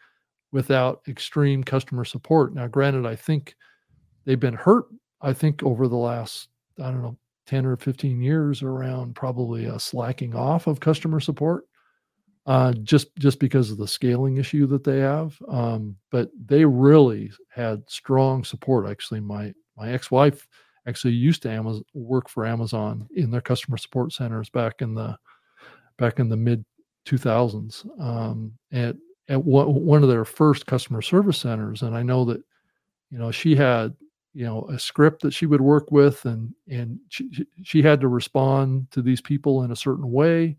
without 0.53 1.03
extreme 1.07 1.63
customer 1.63 2.07
support. 2.07 2.55
Now 2.55 2.67
granted 2.67 3.05
i 3.05 3.15
think 3.15 3.55
they've 4.25 4.41
been 4.41 4.55
hurt, 4.55 4.87
I 5.21 5.35
think, 5.35 5.63
over 5.63 5.87
the 5.87 5.97
last, 5.97 6.49
I 6.79 6.85
don't 6.85 7.03
know, 7.03 7.17
10 7.47 7.67
or 7.67 7.77
15 7.77 8.23
years 8.23 8.63
around 8.63 9.15
probably 9.17 9.67
a 9.67 9.79
slacking 9.79 10.35
off 10.35 10.67
of 10.67 10.81
customer 10.81 11.21
support. 11.21 11.65
Uh, 12.47 12.73
just 12.83 13.15
just 13.17 13.39
because 13.39 13.71
of 13.71 13.77
the 13.77 13.87
scaling 13.87 14.39
issue 14.39 14.67
that 14.67 14.83
they 14.83 14.99
have, 14.99 15.37
um, 15.49 15.95
but 16.11 16.31
they 16.47 16.65
really 16.65 17.31
had 17.51 17.83
strong 17.89 18.43
support. 18.45 18.89
Actually, 18.89 19.21
my 19.21 19.53
my 19.77 19.93
ex-wife 19.93 20.49
actually 20.87 21.13
used 21.13 21.43
to 21.43 21.51
Amazon, 21.51 21.85
work 21.93 22.29
for 22.29 22.47
Amazon 22.47 23.07
in 23.15 23.31
their 23.31 23.43
customer 23.43 23.77
support 23.77 24.13
centers 24.13 24.49
back 24.49 24.81
in 24.81 24.95
the 24.95 25.17
back 25.99 26.19
in 26.19 26.29
the 26.29 26.37
mid 26.37 26.65
2000s 27.07 27.87
um, 28.01 28.53
at 28.73 28.97
at 29.29 29.45
one 29.45 30.03
of 30.03 30.09
their 30.09 30.25
first 30.25 30.67
customer 30.67 31.03
service 31.03 31.39
centers. 31.39 31.83
And 31.83 31.97
I 31.97 32.03
know 32.03 32.25
that 32.25 32.43
you 33.11 33.19
know 33.19 33.31
she 33.31 33.55
had 33.55 33.95
you 34.33 34.45
know 34.45 34.67
a 34.71 34.79
script 34.79 35.23
that 35.23 35.33
she 35.33 35.47
would 35.47 35.61
work 35.61 35.91
with 35.93 36.25
and 36.25 36.55
and 36.69 36.99
she, 37.09 37.47
she 37.63 37.83
had 37.83 38.01
to 38.01 38.09
respond 38.09 38.91
to 38.93 39.03
these 39.03 39.21
people 39.21 39.63
in 39.63 39.73
a 39.73 39.77
certain 39.77 40.11
way 40.11 40.57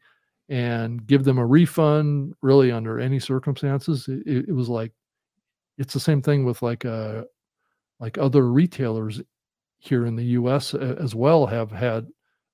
and 0.52 1.08
give 1.08 1.24
them 1.24 1.38
a 1.38 1.46
refund 1.46 2.36
really 2.42 2.72
under 2.74 3.00
any 3.00 3.20
circumstances 3.20 4.08
it, 4.10 4.50
it 4.50 4.54
was 4.54 4.68
like 4.68 4.92
it's 5.78 5.94
the 5.94 6.00
same 6.00 6.22
thing 6.22 6.44
with 6.44 6.62
like 6.62 6.84
uh 6.84 7.24
like 8.02 8.18
other 8.18 8.52
retailers 8.52 9.22
here 9.80 10.06
in 10.06 10.16
the 10.16 10.26
US 10.26 10.74
as 10.74 11.16
well 11.16 11.46
have 11.46 11.72
had 11.72 12.06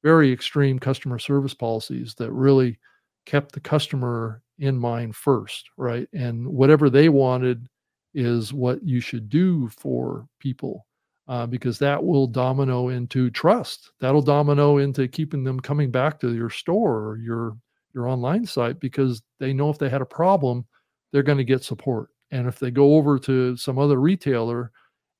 very 0.04 0.32
extreme 0.32 0.78
customer 0.78 1.18
service 1.18 1.56
policies 1.56 2.14
that 2.20 2.32
really 2.32 2.78
kept 3.26 3.52
the 3.52 3.60
customer 3.60 4.44
in 4.60 4.78
mind 4.78 5.16
first 5.16 5.68
right 5.76 6.08
and 6.14 6.48
whatever 6.48 6.92
they 6.92 7.10
wanted 7.10 7.68
is 8.14 8.54
what 8.54 8.82
you 8.84 9.00
should 9.00 9.28
do 9.28 9.68
for 9.70 10.28
people 10.40 10.86
uh, 11.28 11.46
because 11.46 11.78
that 11.78 12.02
will 12.02 12.26
domino 12.26 12.88
into 12.88 13.30
trust. 13.30 13.92
That'll 14.00 14.22
domino 14.22 14.78
into 14.78 15.10
keeping 15.10 15.44
them 15.44 15.60
coming 15.60 15.92
back 15.92 16.22
to 16.22 16.34
your 16.34 16.50
store 16.50 17.00
or 17.00 17.18
your 17.18 17.58
your 17.98 18.08
online 18.08 18.46
site 18.46 18.80
because 18.80 19.22
they 19.40 19.52
know 19.52 19.70
if 19.70 19.78
they 19.78 19.90
had 19.90 20.02
a 20.02 20.06
problem, 20.06 20.66
they're 21.12 21.24
going 21.24 21.38
to 21.38 21.44
get 21.44 21.64
support. 21.64 22.10
And 22.32 22.48
if 22.48 22.60
they 22.60 22.72
go 22.72 22.96
over 22.96 23.18
to 23.20 23.58
some 23.58 23.80
other 23.80 24.00
retailer 24.00 24.72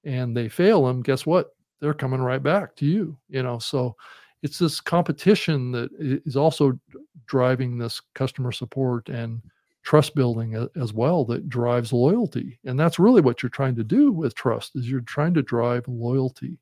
and 0.06 0.38
they 0.38 0.48
fail 0.48 0.86
them, 0.86 1.02
guess 1.02 1.26
what? 1.26 1.50
They're 1.82 1.94
coming 1.94 2.22
right 2.22 2.42
back 2.42 2.76
to 2.78 2.86
you. 2.86 3.18
You 3.30 3.44
know, 3.44 3.60
so 3.60 3.96
it's 4.44 4.60
this 4.60 4.80
competition 4.80 5.72
that 5.72 5.90
is 6.00 6.38
also 6.38 6.80
driving 7.26 7.78
this 7.78 8.02
customer 8.14 8.52
support 8.52 9.10
and 9.10 9.42
trust 9.84 10.16
building 10.16 10.70
as 10.76 10.94
well 10.94 11.24
that 11.24 11.48
drives 11.48 11.94
loyalty 11.94 12.60
and 12.66 12.78
that's 12.78 13.00
really 13.00 13.22
what 13.22 13.42
you're 13.42 13.50
trying 13.50 13.74
to 13.74 13.86
do 13.86 14.12
with 14.12 14.36
trust 14.36 14.76
is 14.76 14.90
you're 14.90 15.00
trying 15.00 15.34
to 15.34 15.42
drive 15.42 15.88
loyalty 15.88 16.58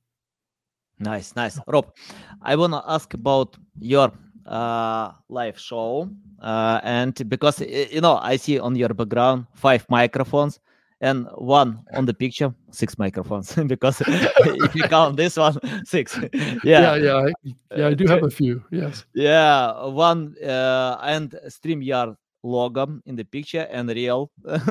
Nice, 0.99 1.35
nice. 1.35 1.59
Rob, 1.67 1.93
I 2.41 2.55
want 2.55 2.73
to 2.73 2.81
ask 2.87 3.13
about 3.13 3.57
your 3.79 4.11
uh, 4.45 5.11
live 5.29 5.59
show. 5.59 6.09
Uh, 6.41 6.79
and 6.83 7.27
because, 7.29 7.61
you 7.61 8.01
know, 8.01 8.17
I 8.21 8.35
see 8.37 8.59
on 8.59 8.75
your 8.75 8.89
background 8.89 9.47
five 9.53 9.85
microphones 9.89 10.59
and 11.01 11.27
one 11.35 11.83
on 11.93 12.05
the 12.05 12.13
picture, 12.13 12.53
six 12.71 12.97
microphones. 12.97 13.53
because 13.67 14.01
if 14.05 14.75
you 14.75 14.83
count 14.83 15.17
this 15.17 15.37
one, 15.37 15.59
six. 15.85 16.17
Yeah, 16.33 16.59
yeah, 16.63 16.95
yeah. 16.95 17.15
I, 17.15 17.33
yeah, 17.75 17.87
I 17.87 17.93
do 17.93 18.07
have 18.07 18.23
a 18.23 18.29
few. 18.29 18.63
Yes. 18.71 19.05
Yeah, 19.13 19.85
one 19.85 20.35
uh, 20.43 20.97
and 21.03 21.31
StreamYard 21.47 22.15
logo 22.43 23.01
in 23.05 23.15
the 23.15 23.25
picture 23.25 23.67
and 23.71 23.89
real 23.89 24.31
uh, 24.47 24.61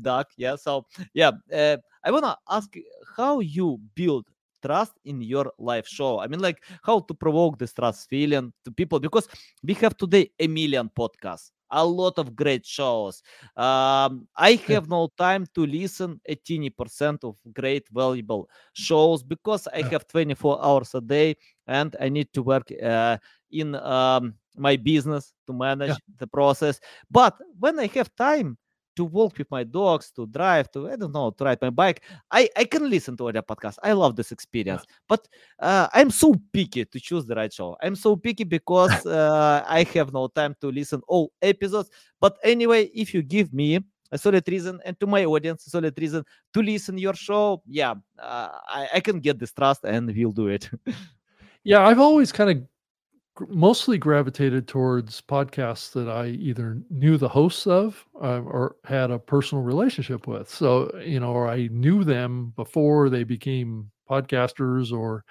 duck. 0.00 0.28
Yeah. 0.36 0.56
So 0.56 0.86
yeah, 1.14 1.32
uh, 1.52 1.78
I 2.04 2.10
wanna 2.10 2.36
ask 2.48 2.74
how 3.16 3.40
you 3.40 3.80
build 3.94 4.26
trust 4.64 4.92
in 5.04 5.20
your 5.20 5.52
live 5.58 5.86
show. 5.86 6.20
I 6.20 6.26
mean, 6.26 6.40
like 6.40 6.62
how 6.82 7.00
to 7.00 7.14
provoke 7.14 7.58
this 7.58 7.72
trust 7.72 8.08
feeling 8.08 8.52
to 8.64 8.70
people 8.70 9.00
because 9.00 9.28
we 9.62 9.74
have 9.74 9.96
today 9.96 10.30
a 10.38 10.46
million 10.46 10.90
podcasts 10.96 11.50
a 11.72 11.84
lot 11.84 12.18
of 12.18 12.36
great 12.36 12.64
shows. 12.64 13.22
Um, 13.56 14.28
I 14.36 14.60
have 14.68 14.88
no 14.88 15.08
time 15.16 15.46
to 15.54 15.66
listen 15.66 16.20
a 16.26 16.34
teeny 16.34 16.70
percent 16.70 17.24
of 17.24 17.36
great, 17.52 17.88
valuable 17.90 18.48
shows 18.74 19.22
because 19.22 19.66
I 19.66 19.82
have 19.82 20.06
24 20.06 20.64
hours 20.64 20.94
a 20.94 21.00
day 21.00 21.36
and 21.66 21.96
I 21.98 22.08
need 22.10 22.32
to 22.34 22.42
work 22.42 22.70
uh, 22.82 23.16
in 23.50 23.74
um, 23.74 24.34
my 24.56 24.76
business 24.76 25.32
to 25.46 25.52
manage 25.52 25.88
yeah. 25.88 26.16
the 26.18 26.26
process. 26.26 26.78
But 27.10 27.36
when 27.58 27.80
I 27.80 27.86
have 27.86 28.14
time, 28.16 28.58
to 28.96 29.04
walk 29.04 29.38
with 29.38 29.50
my 29.50 29.64
dogs, 29.64 30.10
to 30.12 30.26
drive, 30.26 30.70
to 30.72 30.90
I 30.90 30.96
don't 30.96 31.12
know, 31.12 31.30
to 31.30 31.44
ride 31.44 31.58
my 31.60 31.70
bike. 31.70 32.02
I 32.30 32.48
I 32.56 32.64
can 32.64 32.88
listen 32.88 33.16
to 33.18 33.28
other 33.28 33.42
podcasts. 33.42 33.78
I 33.82 33.92
love 33.92 34.16
this 34.16 34.32
experience, 34.32 34.82
yeah. 34.88 34.94
but 35.08 35.28
uh, 35.58 35.88
I'm 35.92 36.10
so 36.10 36.34
picky 36.52 36.84
to 36.84 37.00
choose 37.00 37.26
the 37.26 37.34
right 37.34 37.52
show. 37.52 37.76
I'm 37.82 37.96
so 37.96 38.16
picky 38.16 38.44
because 38.44 39.06
uh, 39.06 39.64
I 39.66 39.84
have 39.94 40.12
no 40.12 40.28
time 40.28 40.54
to 40.60 40.68
listen 40.68 41.00
all 41.08 41.32
episodes. 41.40 41.90
But 42.20 42.38
anyway, 42.44 42.90
if 42.94 43.14
you 43.14 43.22
give 43.22 43.52
me 43.52 43.80
a 44.12 44.18
solid 44.18 44.46
reason 44.46 44.78
and 44.84 44.98
to 45.00 45.06
my 45.06 45.24
audience 45.24 45.66
a 45.66 45.70
solid 45.70 45.98
reason 45.98 46.24
to 46.52 46.62
listen 46.62 46.98
your 46.98 47.14
show, 47.14 47.62
yeah, 47.66 47.94
uh, 48.18 48.48
I, 48.68 48.88
I 48.94 49.00
can 49.00 49.20
get 49.20 49.38
this 49.38 49.52
trust 49.52 49.84
and 49.84 50.14
we'll 50.14 50.32
do 50.32 50.48
it. 50.48 50.68
yeah, 51.64 51.86
I've 51.86 51.98
always 51.98 52.30
kind 52.30 52.50
of 52.50 52.62
mostly 53.48 53.98
gravitated 53.98 54.68
towards 54.68 55.20
podcasts 55.22 55.92
that 55.92 56.08
I 56.08 56.26
either 56.26 56.78
knew 56.90 57.16
the 57.16 57.28
hosts 57.28 57.66
of 57.66 58.04
uh, 58.20 58.40
or 58.40 58.76
had 58.84 59.10
a 59.10 59.18
personal 59.18 59.64
relationship 59.64 60.26
with. 60.26 60.48
So, 60.48 60.90
you 61.00 61.20
know, 61.20 61.32
or 61.32 61.48
I 61.48 61.68
knew 61.72 62.04
them 62.04 62.52
before 62.56 63.08
they 63.08 63.24
became 63.24 63.90
podcasters 64.08 64.92
or 64.92 65.24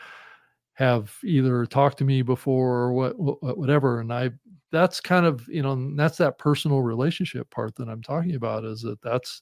have 0.73 1.15
either 1.23 1.65
talked 1.65 1.99
to 1.99 2.03
me 2.05 2.21
before 2.23 2.77
or 2.77 2.93
what, 2.93 3.19
what 3.19 3.57
whatever 3.57 3.99
and 3.99 4.11
I 4.11 4.31
that's 4.71 5.01
kind 5.01 5.25
of, 5.25 5.45
you 5.49 5.61
know, 5.61 5.93
that's 5.95 6.17
that 6.17 6.37
personal 6.37 6.81
relationship 6.81 7.49
part 7.51 7.75
that 7.75 7.89
I'm 7.89 8.01
talking 8.01 8.35
about 8.35 8.63
is 8.63 8.81
that 8.83 9.01
that's 9.01 9.41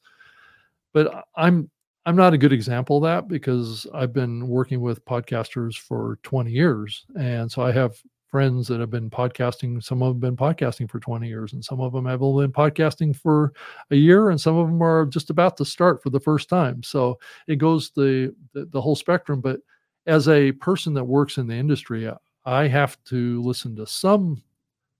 but 0.93 1.25
I'm 1.35 1.69
I'm 2.05 2.15
not 2.15 2.33
a 2.33 2.37
good 2.37 2.53
example 2.53 2.97
of 2.97 3.03
that 3.03 3.27
because 3.27 3.85
I've 3.93 4.13
been 4.13 4.47
working 4.47 4.81
with 4.81 5.05
podcasters 5.05 5.77
for 5.77 6.17
20 6.23 6.51
years 6.51 7.05
and 7.17 7.51
so 7.51 7.61
I 7.61 7.71
have 7.71 7.95
friends 8.29 8.67
that 8.67 8.79
have 8.79 8.89
been 8.89 9.09
podcasting. 9.09 9.83
Some 9.83 10.01
of 10.01 10.09
them 10.09 10.15
have 10.15 10.35
been 10.35 10.47
podcasting 10.47 10.89
for 10.89 10.99
20 10.99 11.27
years, 11.27 11.53
and 11.53 11.63
some 11.63 11.81
of 11.81 11.93
them 11.93 12.05
have 12.05 12.21
only 12.21 12.45
been 12.45 12.53
podcasting 12.53 13.15
for 13.15 13.53
a 13.91 13.95
year, 13.95 14.29
and 14.29 14.39
some 14.39 14.57
of 14.57 14.67
them 14.67 14.81
are 14.81 15.05
just 15.05 15.29
about 15.29 15.57
to 15.57 15.65
start 15.65 16.01
for 16.01 16.09
the 16.09 16.19
first 16.19 16.49
time. 16.49 16.83
So 16.83 17.19
it 17.47 17.57
goes 17.57 17.91
the 17.91 18.33
the, 18.53 18.65
the 18.65 18.81
whole 18.81 18.95
spectrum. 18.95 19.41
But 19.41 19.61
as 20.05 20.27
a 20.27 20.51
person 20.53 20.93
that 20.95 21.03
works 21.03 21.37
in 21.37 21.47
the 21.47 21.55
industry, 21.55 22.11
I 22.45 22.67
have 22.67 23.03
to 23.05 23.41
listen 23.41 23.75
to 23.75 23.85
some 23.87 24.41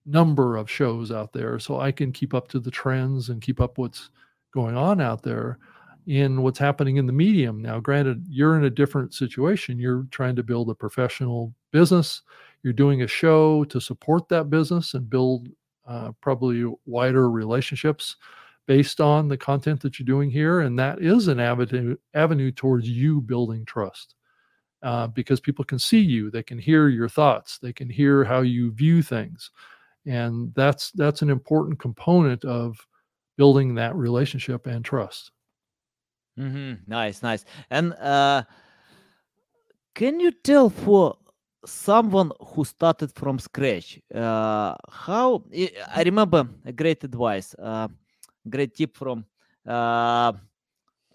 number 0.06 0.56
of 0.56 0.70
shows 0.70 1.12
out 1.12 1.32
there 1.32 1.58
so 1.58 1.78
I 1.78 1.92
can 1.92 2.12
keep 2.12 2.34
up 2.34 2.48
to 2.48 2.60
the 2.60 2.70
trends 2.70 3.28
and 3.28 3.42
keep 3.42 3.60
up 3.60 3.78
what's 3.78 4.10
going 4.52 4.76
on 4.76 5.00
out 5.00 5.22
there 5.22 5.58
in 6.06 6.42
what's 6.42 6.58
happening 6.58 6.96
in 6.96 7.06
the 7.06 7.12
medium. 7.12 7.62
Now, 7.62 7.78
granted, 7.78 8.24
you're 8.28 8.56
in 8.56 8.64
a 8.64 8.70
different 8.70 9.14
situation. 9.14 9.78
You're 9.78 10.06
trying 10.10 10.36
to 10.36 10.42
build 10.42 10.70
a 10.70 10.74
professional 10.74 11.54
business 11.72 12.22
you're 12.62 12.72
doing 12.72 13.02
a 13.02 13.06
show 13.06 13.64
to 13.64 13.80
support 13.80 14.28
that 14.28 14.50
business 14.50 14.94
and 14.94 15.08
build 15.08 15.48
uh, 15.86 16.12
probably 16.20 16.64
wider 16.86 17.30
relationships 17.30 18.16
based 18.66 19.00
on 19.00 19.28
the 19.28 19.36
content 19.36 19.80
that 19.80 19.98
you're 19.98 20.06
doing 20.06 20.30
here. 20.30 20.60
And 20.60 20.78
that 20.78 21.00
is 21.00 21.28
an 21.28 21.40
avenue, 21.40 21.96
avenue 22.14 22.52
towards 22.52 22.88
you 22.88 23.20
building 23.20 23.64
trust 23.64 24.14
uh, 24.82 25.08
because 25.08 25.40
people 25.40 25.64
can 25.64 25.78
see 25.78 26.00
you, 26.00 26.30
they 26.30 26.42
can 26.42 26.58
hear 26.58 26.88
your 26.88 27.08
thoughts, 27.08 27.58
they 27.58 27.72
can 27.72 27.90
hear 27.90 28.24
how 28.24 28.40
you 28.40 28.72
view 28.72 29.02
things. 29.02 29.50
And 30.06 30.54
that's 30.54 30.90
that's 30.92 31.20
an 31.20 31.28
important 31.28 31.78
component 31.78 32.44
of 32.44 32.78
building 33.36 33.74
that 33.74 33.94
relationship 33.96 34.66
and 34.66 34.84
trust. 34.84 35.32
Mm-hmm. 36.38 36.74
Nice, 36.86 37.22
nice. 37.22 37.44
And 37.70 37.92
uh, 37.94 38.44
can 39.94 40.20
you 40.20 40.30
tell 40.30 40.70
for 40.70 41.18
someone 41.64 42.32
who 42.40 42.64
started 42.64 43.12
from 43.12 43.38
scratch 43.38 44.00
uh, 44.14 44.74
how 44.90 45.42
i 45.94 46.02
remember 46.02 46.48
a 46.64 46.72
great 46.72 47.04
advice 47.04 47.54
uh, 47.58 47.88
great 48.48 48.74
tip 48.74 48.96
from 48.96 49.24
uh, 49.66 50.32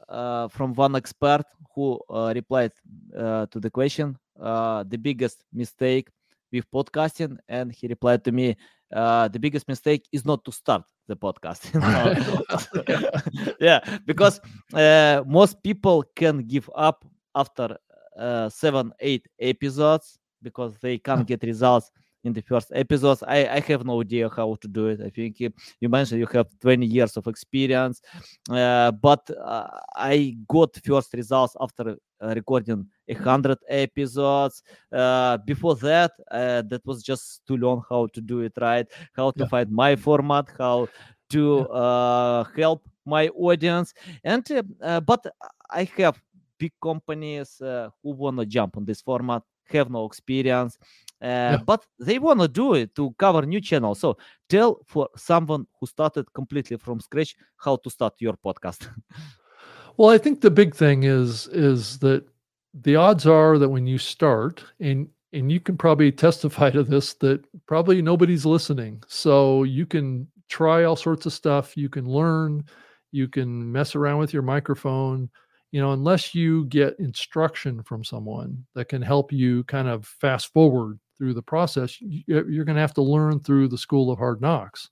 uh 0.09 0.47
from 0.49 0.73
one 0.73 0.95
expert 0.95 1.45
who 1.73 1.99
uh, 2.09 2.31
replied 2.35 2.71
uh, 3.17 3.45
to 3.47 3.59
the 3.59 3.69
question 3.69 4.17
the 4.37 4.97
biggest 5.01 5.43
mistake 5.51 6.09
with 6.51 6.69
podcasting 6.71 7.37
and 7.47 7.71
he 7.71 7.87
replied 7.87 8.23
to 8.23 8.31
me 8.31 8.55
the 8.91 9.39
biggest 9.39 9.67
mistake 9.67 10.07
is 10.11 10.25
not 10.25 10.45
to 10.45 10.51
start 10.51 10.83
the 11.07 11.15
podcast. 11.15 11.61
Yeah 13.59 13.79
because 14.05 14.39
most 15.25 15.61
people 15.63 16.03
can 16.15 16.43
give 16.43 16.69
up 16.75 17.03
after 17.33 17.77
seven 18.49 18.93
eight 18.99 19.27
episodes 19.39 20.19
because 20.41 20.77
they 20.81 20.97
can't 20.97 21.27
get 21.27 21.43
results 21.43 21.91
in 22.25 22.33
the 22.33 22.41
first 22.41 22.71
episodes. 22.73 23.23
I, 23.23 23.47
I 23.47 23.59
have 23.61 23.85
no 23.85 24.01
idea 24.01 24.29
how 24.29 24.55
to 24.59 24.67
do 24.67 24.87
it. 24.87 24.99
I 25.01 25.09
think 25.09 25.39
you 25.39 25.51
mentioned 25.81 26.19
you 26.19 26.27
have 26.33 26.47
20 26.59 26.85
years 26.85 27.15
of 27.17 27.27
experience, 27.27 28.01
uh, 28.49 28.91
but 28.91 29.29
uh, 29.29 29.67
I 29.95 30.35
got 30.47 30.75
first 30.83 31.13
results 31.13 31.55
after 31.61 31.95
uh, 32.21 32.33
recording 32.35 32.87
a 33.07 33.13
hundred 33.13 33.59
episodes. 33.69 34.63
Uh, 34.91 35.37
before 35.37 35.75
that, 35.75 36.11
uh, 36.31 36.63
that 36.63 36.81
was 36.85 37.03
just 37.03 37.45
to 37.47 37.55
learn 37.55 37.81
how 37.89 38.07
to 38.07 38.21
do 38.21 38.41
it 38.41 38.53
right, 38.59 38.87
how 39.15 39.31
to 39.31 39.43
yeah. 39.43 39.47
find 39.47 39.71
my 39.71 39.95
format, 39.95 40.47
how 40.57 40.87
to 41.29 41.67
uh, 41.69 42.43
help 42.55 42.87
my 43.05 43.27
audience, 43.29 43.93
and 44.23 44.43
but 45.05 45.25
I 45.69 45.83
have 45.97 46.19
big 46.57 46.71
companies 46.81 47.57
who 47.59 47.91
wanna 48.03 48.45
jump 48.45 48.77
on 48.77 48.85
this 48.85 49.01
format 49.01 49.43
have 49.67 49.89
no 49.89 50.05
experience, 50.05 50.77
uh, 51.21 51.25
yeah. 51.25 51.57
but 51.65 51.85
they 51.99 52.19
want 52.19 52.39
to 52.41 52.47
do 52.47 52.73
it 52.73 52.95
to 52.95 53.13
cover 53.17 53.45
new 53.45 53.61
channels. 53.61 53.99
So 53.99 54.17
tell 54.49 54.79
for 54.85 55.09
someone 55.15 55.65
who 55.79 55.87
started 55.87 56.31
completely 56.33 56.77
from 56.77 56.99
scratch 56.99 57.35
how 57.57 57.77
to 57.77 57.89
start 57.89 58.13
your 58.19 58.33
podcast. 58.33 58.87
well, 59.97 60.09
I 60.09 60.17
think 60.17 60.41
the 60.41 60.51
big 60.51 60.75
thing 60.75 61.03
is 61.03 61.47
is 61.47 61.99
that 61.99 62.25
the 62.73 62.95
odds 62.95 63.25
are 63.25 63.57
that 63.57 63.69
when 63.69 63.87
you 63.87 63.97
start 63.97 64.63
and 64.79 65.07
and 65.33 65.51
you 65.51 65.59
can 65.59 65.77
probably 65.77 66.11
testify 66.11 66.69
to 66.69 66.83
this 66.83 67.13
that 67.15 67.43
probably 67.65 68.01
nobody's 68.01 68.45
listening. 68.45 69.03
So 69.07 69.63
you 69.63 69.85
can 69.85 70.27
try 70.49 70.83
all 70.83 70.95
sorts 70.95 71.25
of 71.25 71.33
stuff, 71.33 71.75
you 71.75 71.89
can 71.89 72.05
learn, 72.05 72.63
you 73.11 73.27
can 73.27 73.71
mess 73.71 73.95
around 73.95 74.19
with 74.19 74.33
your 74.33 74.43
microphone 74.43 75.29
you 75.71 75.81
know, 75.81 75.91
unless 75.91 76.33
you 76.33 76.65
get 76.65 76.97
instruction 76.99 77.83
from 77.83 78.03
someone 78.03 78.65
that 78.75 78.89
can 78.89 79.01
help 79.01 79.31
you 79.31 79.63
kind 79.65 79.87
of 79.87 80.05
fast 80.05 80.53
forward 80.53 80.99
through 81.17 81.33
the 81.33 81.41
process, 81.41 81.97
you're 82.01 82.65
going 82.65 82.75
to 82.75 82.81
have 82.81 82.93
to 82.93 83.01
learn 83.01 83.39
through 83.39 83.67
the 83.67 83.77
school 83.77 84.11
of 84.11 84.17
hard 84.19 84.41
knocks 84.41 84.89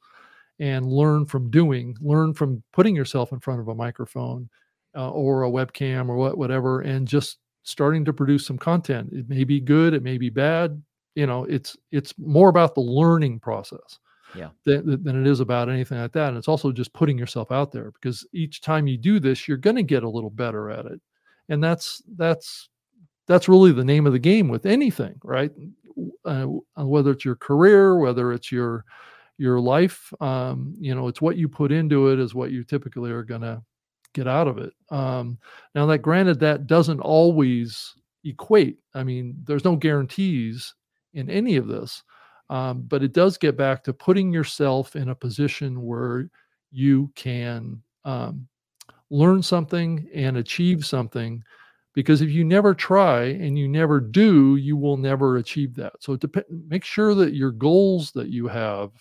and 0.60 0.86
learn 0.86 1.26
from 1.26 1.50
doing, 1.50 1.96
learn 2.02 2.34
from 2.34 2.64
putting 2.74 2.96
yourself 2.96 3.32
in 3.32 3.40
front 3.40 3.60
of 3.60 3.68
a 3.68 3.76
microphone 3.76 4.50
uh, 4.96 5.10
or 5.10 5.44
a 5.44 5.50
webcam 5.50 6.10
or 6.10 6.16
what, 6.16 6.38
whatever, 6.38 6.82
and 6.82 7.08
just 7.08 7.38
starting 7.64 8.06
to 8.06 8.14
produce 8.14 8.46
some 8.46 8.58
content. 8.58 9.10
It 9.12 9.30
may 9.30 9.44
be 9.44 9.60
good, 9.60 9.94
it 9.94 10.04
may 10.04 10.18
be 10.18 10.30
bad. 10.30 10.82
You 11.16 11.28
know, 11.28 11.46
it's 11.46 11.78
it's 11.92 12.14
more 12.18 12.50
about 12.50 12.76
the 12.76 12.82
learning 12.82 13.40
process 13.40 14.00
yeah 14.36 14.50
than, 14.66 15.04
than 15.04 15.20
it 15.20 15.28
is 15.28 15.40
about 15.40 15.70
anything 15.70 15.98
like 15.98 16.12
that 16.12 16.30
and 16.30 16.38
it's 16.38 16.48
also 16.48 16.72
just 16.72 16.94
putting 16.94 17.18
yourself 17.18 17.52
out 17.52 17.72
there 17.72 17.92
because 17.92 18.26
each 18.34 18.62
time 18.62 18.88
you 18.88 18.98
do 18.98 19.20
this 19.20 19.48
you're 19.48 19.58
going 19.58 19.76
to 19.76 19.84
get 19.84 20.04
a 20.04 20.10
little 20.10 20.30
better 20.30 20.70
at 20.70 20.86
it 20.86 21.00
and 21.50 21.64
that's 21.64 22.02
that's 22.16 22.70
that's 23.28 23.48
really 23.48 23.72
the 23.72 23.84
name 23.84 24.06
of 24.06 24.14
the 24.14 24.20
game 24.20 24.48
with 24.48 24.66
anything 24.66 25.16
right 25.24 25.52
uh, 26.26 26.46
whether 26.78 27.12
it's 27.12 27.26
your 27.26 27.36
career 27.36 27.98
whether 27.98 28.32
it's 28.32 28.52
your 28.52 28.84
your 29.38 29.60
life 29.60 30.14
um, 30.22 30.74
you 30.80 30.94
know 30.94 31.08
it's 31.08 31.22
what 31.22 31.38
you 31.38 31.48
put 31.48 31.72
into 31.72 32.10
it 32.10 32.20
is 32.20 32.36
what 32.36 32.52
you 32.52 32.64
typically 32.64 33.12
are 33.12 33.24
going 33.24 33.42
to 33.42 33.62
get 34.14 34.28
out 34.28 34.48
of 34.48 34.58
it 34.60 34.74
um, 34.92 35.38
now 35.74 35.86
that 35.86 36.00
granted 36.00 36.40
that 36.40 36.68
doesn't 36.68 37.00
always 37.00 37.96
equate. 38.24 38.78
I 38.94 39.04
mean, 39.04 39.36
there's 39.44 39.66
no 39.66 39.76
guarantees 39.76 40.74
in 41.14 41.30
any 41.30 41.56
of 41.56 41.68
this, 41.68 42.04
um, 42.54 42.84
but 42.84 43.02
it 43.02 43.14
does 43.14 43.36
get 43.40 43.58
back 43.58 43.84
to 43.84 43.94
putting 43.94 44.32
yourself 44.32 44.96
in 44.96 45.10
a 45.10 45.16
position 45.16 45.82
where 45.82 46.30
you 46.72 47.12
can 47.16 47.82
um, 48.06 48.48
learn 49.10 49.42
something 49.42 50.08
and 50.14 50.38
achieve 50.38 50.86
something. 50.86 51.44
Because 51.96 52.22
if 52.22 52.30
you 52.30 52.44
never 52.44 52.76
try 52.76 53.24
and 53.24 53.58
you 53.58 53.68
never 53.68 54.00
do, 54.00 54.58
you 54.58 54.78
will 54.78 54.98
never 54.98 55.38
achieve 55.38 55.74
that. 55.78 55.94
So 56.00 56.16
dep- 56.16 56.46
make 56.68 56.86
sure 56.86 57.16
that 57.16 57.34
your 57.34 57.50
goals 57.50 58.12
that 58.12 58.30
you 58.30 58.48
have 58.50 58.92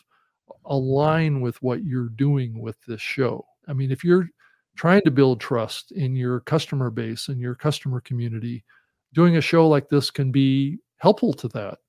align 0.65 1.43
with 1.43 1.61
what 1.63 1.85
you're 1.85 2.09
doing 2.09 2.59
with 2.59 2.81
this 2.87 3.03
show. 3.03 3.45
I 3.69 3.75
mean, 3.75 3.91
if 3.91 4.03
you're 4.03 4.31
trying 4.77 5.03
to 5.03 5.11
build 5.11 5.41
trust 5.41 5.93
in 5.93 6.17
your 6.17 6.41
customer 6.41 6.89
base 6.89 7.29
and 7.29 7.39
your 7.39 7.55
customer 7.55 8.01
community, 8.01 8.65
doing 9.13 9.37
a 9.37 9.43
show 9.43 9.69
like 9.69 9.91
this 9.91 10.11
can 10.11 10.33
be 10.33 10.79
helpful 10.97 11.35
to 11.35 11.49
that. 11.49 11.81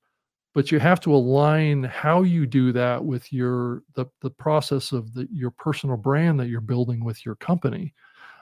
But 0.54 0.72
you 0.72 0.80
have 0.80 1.00
to 1.02 1.14
align 1.16 1.84
how 1.84 2.22
you 2.22 2.46
do 2.46 2.72
that 2.74 3.04
with 3.04 3.34
your 3.34 3.82
the, 3.96 4.06
the 4.22 4.30
process 4.30 4.92
of 4.92 5.14
the, 5.14 5.28
your 5.32 5.52
personal 5.52 5.98
brand 5.98 6.40
that 6.40 6.48
you're 6.48 6.62
building 6.62 7.04
with 7.04 7.26
your 7.26 7.36
company. 7.36 7.94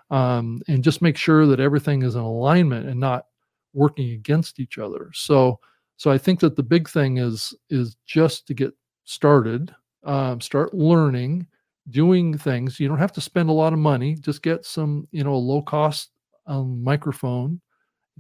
Um, 0.09 0.61
and 0.67 0.83
just 0.83 1.01
make 1.01 1.15
sure 1.15 1.45
that 1.45 1.61
everything 1.61 2.03
is 2.03 2.15
in 2.15 2.21
alignment 2.21 2.87
and 2.87 2.99
not 2.99 3.27
working 3.73 4.11
against 4.11 4.59
each 4.59 4.77
other. 4.77 5.09
So 5.13 5.59
so 5.95 6.11
I 6.11 6.17
think 6.17 6.39
that 6.41 6.55
the 6.55 6.63
big 6.63 6.89
thing 6.89 7.17
is 7.17 7.53
is 7.69 7.95
just 8.05 8.47
to 8.47 8.53
get 8.53 8.73
started, 9.05 9.73
um, 10.03 10.41
start 10.41 10.73
learning, 10.73 11.47
doing 11.91 12.37
things. 12.37 12.79
You 12.79 12.87
don't 12.87 12.97
have 12.97 13.13
to 13.13 13.21
spend 13.21 13.49
a 13.49 13.53
lot 13.53 13.73
of 13.73 13.79
money. 13.79 14.15
Just 14.15 14.41
get 14.41 14.65
some, 14.65 15.07
you 15.11 15.23
know, 15.23 15.33
a 15.33 15.35
low 15.35 15.61
cost 15.61 16.09
um, 16.47 16.83
microphone. 16.83 17.61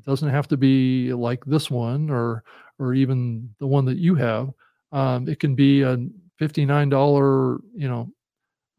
It 0.01 0.09
doesn't 0.09 0.29
have 0.29 0.47
to 0.47 0.57
be 0.57 1.13
like 1.13 1.45
this 1.45 1.69
one 1.69 2.09
or 2.09 2.43
or 2.79 2.93
even 2.95 3.53
the 3.59 3.67
one 3.67 3.85
that 3.85 3.97
you 3.97 4.15
have. 4.15 4.49
Um, 4.91 5.29
it 5.29 5.39
can 5.39 5.53
be 5.53 5.83
a 5.83 5.97
fifty 6.37 6.65
nine 6.65 6.89
dollar, 6.89 7.59
you 7.75 7.87
know, 7.87 8.09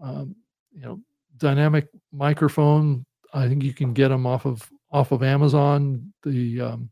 um, 0.01 0.35
you 0.73 0.83
know, 0.83 1.01
dynamic 1.39 1.89
microphone. 2.13 3.07
I 3.33 3.49
think 3.49 3.63
you 3.63 3.73
can 3.73 3.93
get 3.93 4.09
them 4.09 4.27
off 4.27 4.47
of 4.47 4.69
off 4.91 5.13
of 5.13 5.23
Amazon. 5.23 6.13
The 6.25 6.61
um, 6.61 6.91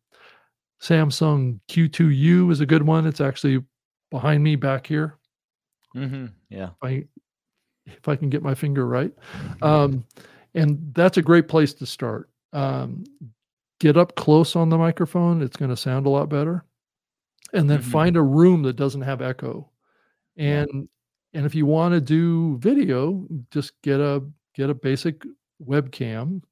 Samson 0.78 1.60
Q2U 1.68 2.52
is 2.52 2.60
a 2.60 2.66
good 2.66 2.82
one. 2.82 3.06
It's 3.06 3.20
actually 3.20 3.62
behind 4.10 4.44
me 4.44 4.54
back 4.54 4.86
here. 4.86 5.18
Mm-hmm. 5.96 6.26
Yeah. 6.48 6.70
I 6.82 7.04
if 7.86 8.06
I 8.06 8.14
can 8.14 8.30
get 8.30 8.42
my 8.42 8.54
finger 8.54 8.86
right. 8.86 9.12
Um, 9.62 10.04
and 10.54 10.92
that's 10.94 11.16
a 11.16 11.22
great 11.22 11.48
place 11.48 11.74
to 11.74 11.86
start. 11.86 12.30
Um, 12.52 13.04
get 13.80 13.96
up 13.98 14.16
close 14.16 14.56
on 14.56 14.70
the 14.70 14.78
microphone, 14.78 15.42
it's 15.42 15.56
going 15.58 15.70
to 15.70 15.76
sound 15.78 16.06
a 16.06 16.10
lot 16.10 16.30
better. 16.30 16.64
And 17.54 17.70
then 17.70 17.80
Mhm. 17.80 17.82
find 17.82 18.16
a 18.16 18.22
room 18.22 18.62
that 18.64 18.76
doesn't 18.76 19.02
have 19.02 19.22
echo. 19.22 19.70
And 20.36 20.88
and 21.34 21.46
if 21.46 21.54
you 21.54 21.66
want 21.66 21.94
to 21.94 22.00
do 22.02 22.58
video, 22.58 23.28
just 23.52 23.80
get 23.82 24.00
a 24.00 24.24
get 24.54 24.70
a 24.70 24.74
basic 24.74 25.24
webcam 25.64 26.42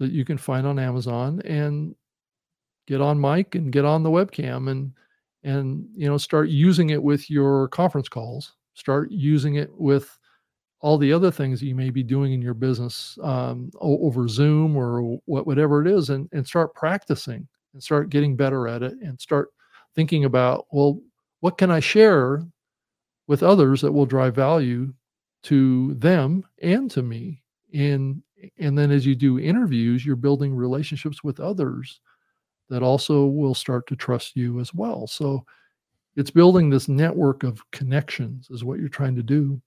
that 0.00 0.12
you 0.12 0.24
can 0.24 0.38
find 0.38 0.66
on 0.66 0.78
Amazon 0.80 1.40
and 1.44 1.96
get 2.86 3.00
on 3.00 3.20
mic 3.20 3.54
and 3.54 3.72
get 3.72 3.84
on 3.84 4.02
the 4.02 4.10
webcam 4.10 4.70
and 4.70 4.92
and 5.44 5.88
you 5.94 6.08
know 6.08 6.18
start 6.18 6.50
using 6.50 6.90
it 6.90 7.02
with 7.02 7.30
your 7.30 7.68
conference 7.68 8.08
calls 8.08 8.56
start 8.74 9.10
using 9.12 9.56
it 9.56 9.70
with 9.78 10.19
all 10.80 10.96
the 10.96 11.12
other 11.12 11.30
things 11.30 11.60
that 11.60 11.66
you 11.66 11.74
may 11.74 11.90
be 11.90 12.02
doing 12.02 12.32
in 12.32 12.40
your 12.40 12.54
business 12.54 13.18
um, 13.22 13.70
over 13.80 14.26
zoom 14.28 14.76
or 14.76 15.18
whatever 15.26 15.82
it 15.84 15.88
is 15.88 16.10
and, 16.10 16.28
and 16.32 16.46
start 16.46 16.74
practicing 16.74 17.46
and 17.74 17.82
start 17.82 18.10
getting 18.10 18.34
better 18.34 18.66
at 18.66 18.82
it 18.82 18.94
and 19.02 19.20
start 19.20 19.50
thinking 19.94 20.24
about 20.24 20.66
well 20.72 21.00
what 21.40 21.58
can 21.58 21.70
i 21.70 21.80
share 21.80 22.44
with 23.30 23.44
others 23.44 23.80
that 23.80 23.92
will 23.92 24.06
drive 24.06 24.34
value 24.34 24.92
to 25.44 25.94
them 25.94 26.44
and 26.62 26.90
to 26.90 27.00
me? 27.00 27.40
And 27.72 28.22
and 28.58 28.76
then 28.76 28.90
as 28.90 29.06
you 29.06 29.14
do 29.14 29.38
interviews 29.38 30.04
you're 30.04 30.16
building 30.16 30.52
relationships 30.52 31.22
with 31.22 31.38
others 31.38 32.00
that 32.70 32.82
also 32.82 33.26
will 33.26 33.54
start 33.54 33.86
to 33.86 33.94
trust 33.94 34.34
you 34.34 34.58
as 34.58 34.74
well. 34.74 35.06
So 35.06 35.44
it's 36.16 36.30
building 36.30 36.70
this 36.70 36.88
network 36.88 37.44
of 37.44 37.62
connections 37.70 38.48
is 38.50 38.64
what 38.64 38.80
you're 38.80 38.88
trying 38.88 39.14
to 39.14 39.22
do 39.22 39.62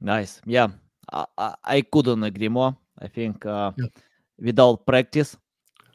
Nice. 0.00 0.40
Yeah. 0.46 0.68
I, 1.12 1.54
I, 1.64 1.82
couldn't 1.82 2.22
agree 2.24 2.48
more. 2.48 2.76
I 2.98 3.08
think 3.08 3.46
uh, 3.46 3.72
Yeah. 3.76 3.86
without 4.38 4.86
practice, 4.86 5.36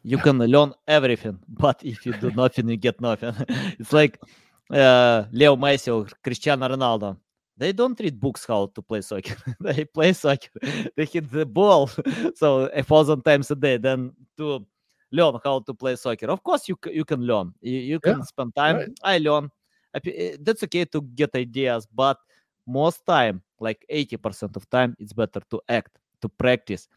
you 0.03 0.17
can 0.17 0.39
learn 0.39 0.73
everything. 0.87 1.39
But 1.47 1.83
if 1.83 2.05
you 2.05 2.13
do 2.13 2.31
nothing, 2.31 2.69
you 2.69 2.77
get 2.77 3.01
nothing. 3.01 3.33
it's 3.79 3.93
like 3.93 4.19
uh, 4.71 5.25
Leo 5.31 5.55
Messi 5.55 5.93
or 5.93 6.07
Cristiano 6.23 6.67
Ronaldo. 6.67 7.17
They 7.57 7.73
don't 7.73 7.99
read 7.99 8.19
books 8.19 8.45
how 8.45 8.67
to 8.73 8.81
play 8.81 9.01
soccer. 9.01 9.35
they 9.59 9.85
play 9.85 10.13
soccer. 10.13 10.49
they 10.95 11.05
hit 11.05 11.29
the 11.29 11.45
ball 11.45 11.89
so 12.35 12.65
a 12.73 12.81
thousand 12.81 13.21
times 13.23 13.51
a 13.51 13.55
day. 13.55 13.77
Then 13.77 14.13
to 14.37 14.65
learn 15.11 15.37
how 15.43 15.59
to 15.59 15.73
play 15.73 15.95
soccer. 15.95 16.27
Of 16.31 16.41
course, 16.43 16.67
you 16.67 16.77
you 16.91 17.05
can 17.05 17.21
learn. 17.21 17.53
You, 17.61 17.77
you 17.79 17.99
Yeah, 18.03 18.13
can 18.13 18.23
spend 18.23 18.55
time. 18.55 18.77
right. 18.77 18.89
I 19.03 19.17
learn. 19.19 19.51
Eh, 19.93 20.37
That's 20.39 20.63
okay 20.63 20.85
to 20.85 21.01
get 21.01 21.35
ideas, 21.35 21.85
but 21.93 22.17
most 22.65 23.05
time, 23.05 23.43
like 23.61 23.85
80% 23.89 24.57
of 24.57 24.69
time, 24.69 24.95
it's 24.99 25.13
better 25.13 25.41
to 25.51 25.61
act, 25.69 25.97
to 26.21 26.29
practice, 26.29 26.89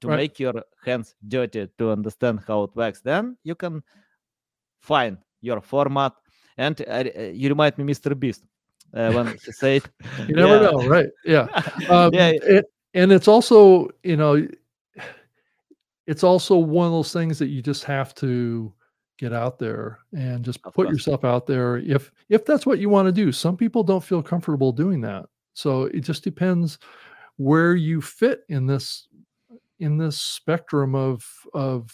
to 0.00 0.08
Right. 0.08 0.16
make 0.16 0.40
your 0.40 0.54
hands 0.84 1.14
dirty, 1.28 1.68
to 1.78 1.90
understand 1.92 2.40
how 2.48 2.64
it 2.64 2.70
works. 2.76 3.00
Then 3.02 3.36
you 3.44 3.54
can 3.56 3.82
find 4.80 5.18
your 5.40 5.60
format. 5.60 6.12
And 6.56 6.80
uh, 6.82 7.04
uh, 7.16 7.20
you 7.32 7.48
remind 7.50 7.78
me, 7.78 7.84
Mr. 7.84 8.18
Beast, 8.18 8.44
uh, 8.94 9.10
when 9.12 9.34
he 9.44 9.52
said, 9.52 9.82
you 10.28 10.36
never 10.36 10.58
Yeah. 10.58 10.70
know 10.70 10.86
right 10.86 11.08
yeah 11.24 11.48
um, 11.90 12.10
yeah, 12.14 12.32
it, 12.34 12.66
and 12.94 13.12
it's 13.12 13.28
also 13.28 13.88
you 14.02 14.16
know 14.16 14.46
it's 16.06 16.24
also 16.24 16.56
one 16.56 16.86
of 16.86 16.92
those 16.92 17.12
things 17.12 17.38
that 17.38 17.48
you 17.48 17.62
just 17.62 17.84
have 17.84 18.14
to 18.16 18.72
get 19.18 19.32
out 19.32 19.58
there 19.58 19.98
and 20.12 20.44
just 20.44 20.60
Of 20.64 20.74
put 20.74 20.86
course. 20.86 20.92
yourself 20.92 21.24
out 21.24 21.46
there 21.46 21.78
if 21.78 22.10
if 22.28 22.44
that's 22.44 22.66
what 22.66 22.78
you 22.78 22.88
want 22.88 23.06
to 23.06 23.12
do 23.12 23.32
some 23.32 23.56
people 23.56 23.82
don't 23.84 24.02
feel 24.04 24.22
comfortable 24.22 24.72
doing 24.72 25.00
that 25.00 25.26
so 25.54 25.84
it 25.84 26.00
just 26.00 26.24
depends 26.24 26.78
where 27.36 27.74
you 27.74 28.00
fit 28.00 28.42
in 28.48 28.66
this 28.66 29.08
in 29.80 29.96
this 29.98 30.20
spectrum 30.20 30.94
of 30.94 31.24
of 31.54 31.90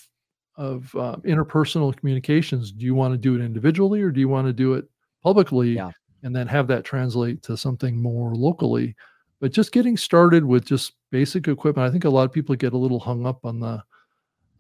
of 0.57 0.95
uh, 0.97 1.17
interpersonal 1.25 1.97
communications. 1.97 2.73
Do 2.73 2.85
you 2.85 2.95
want 2.95 3.15
to 3.15 3.19
do 3.19 3.35
it 3.37 3.45
individually 3.45 4.03
or 4.03 4.11
do 4.11 4.19
you 4.21 4.29
want 4.29 4.47
to 4.49 4.53
do 4.53 4.75
it 4.75 4.87
publicly 5.23 5.75
Yeah. 5.75 5.93
and 6.25 6.35
then 6.35 6.49
have 6.49 6.67
that 6.67 6.85
translate 6.85 7.43
to 7.43 7.57
something 7.57 7.97
more 8.03 8.35
locally? 8.35 8.97
But 9.41 9.53
just 9.53 9.71
getting 9.71 9.97
started 9.97 10.45
with 10.45 10.65
just 10.67 10.95
basic 11.13 11.49
equipment 11.49 11.89
i 11.89 11.91
think 11.91 12.05
a 12.05 12.11
lot 12.11 12.25
of 12.25 12.33
people 12.33 12.55
get 12.55 12.75
a 12.75 12.77
little 12.77 12.99
hung 13.01 13.25
up 13.25 13.45
on 13.45 13.61
the 13.61 13.83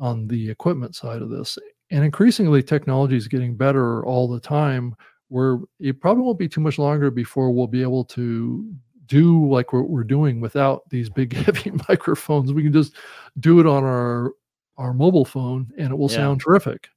on 0.00 0.26
the 0.28 0.48
equipment 0.48 0.94
side 0.94 1.20
of 1.20 1.28
this. 1.28 1.58
And 1.90 2.04
increasingly 2.04 2.62
technology 2.62 3.16
is 3.16 3.28
getting 3.28 3.56
better 3.56 4.04
all 4.06 4.28
the 4.28 4.40
time 4.40 4.94
where 5.28 5.58
it 5.80 6.00
probably 6.00 6.22
won't 6.22 6.38
be 6.38 6.48
too 6.48 6.60
much 6.60 6.78
longer 6.78 7.10
before 7.10 7.50
we'll 7.50 7.66
be 7.66 7.82
able 7.82 8.04
to 8.04 8.72
do 9.08 9.48
like 9.48 9.72
what 9.72 9.88
we're 9.88 10.04
doing 10.04 10.40
without 10.40 10.88
these 10.90 11.08
big 11.10 11.32
heavy 11.44 11.72
microphones. 11.88 12.52
We 12.52 12.62
can 12.62 12.72
just 12.72 12.94
do 13.40 13.60
it 13.60 13.66
on 13.66 13.84
our 13.84 14.32
our 14.76 14.94
mobile 14.94 15.24
phone 15.24 15.68
and 15.76 15.90
it 15.90 15.96
will 15.96 16.10
Yeah. 16.10 16.16
sound 16.16 16.40
terrific. 16.40 16.88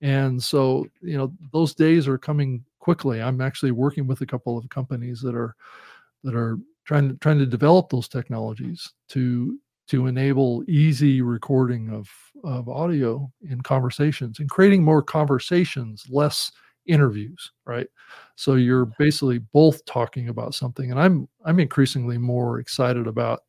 And 0.00 0.42
so 0.42 0.86
you 1.02 1.16
know 1.18 1.32
those 1.52 1.74
days 1.74 2.08
are 2.08 2.18
coming 2.18 2.64
quickly. 2.80 3.20
I'm 3.22 3.40
actually 3.40 3.72
working 3.72 4.06
with 4.06 4.20
a 4.22 4.26
couple 4.26 4.56
of 4.58 4.68
companies 4.70 5.20
that 5.22 5.34
are 5.34 5.54
that 6.24 6.34
are 6.34 6.58
trying 6.84 7.08
to 7.10 7.14
trying 7.18 7.38
to 7.38 7.46
develop 7.46 7.90
those 7.90 8.08
technologies 8.08 8.92
to 9.10 9.58
to 9.88 10.06
enable 10.06 10.62
easy 10.68 11.22
recording 11.22 11.90
of 11.90 12.08
of 12.44 12.68
audio 12.68 13.30
in 13.48 13.60
conversations 13.60 14.38
and 14.38 14.48
creating 14.50 14.82
more 14.84 15.02
conversations 15.02 16.04
less 16.10 16.52
interviews 16.88 17.52
right 17.66 17.86
so 18.34 18.54
you're 18.54 18.86
basically 18.98 19.38
both 19.38 19.84
talking 19.84 20.28
about 20.28 20.54
something 20.54 20.90
and 20.90 20.98
i'm 20.98 21.28
i'm 21.44 21.60
increasingly 21.60 22.18
more 22.18 22.58
excited 22.58 23.06
about 23.06 23.40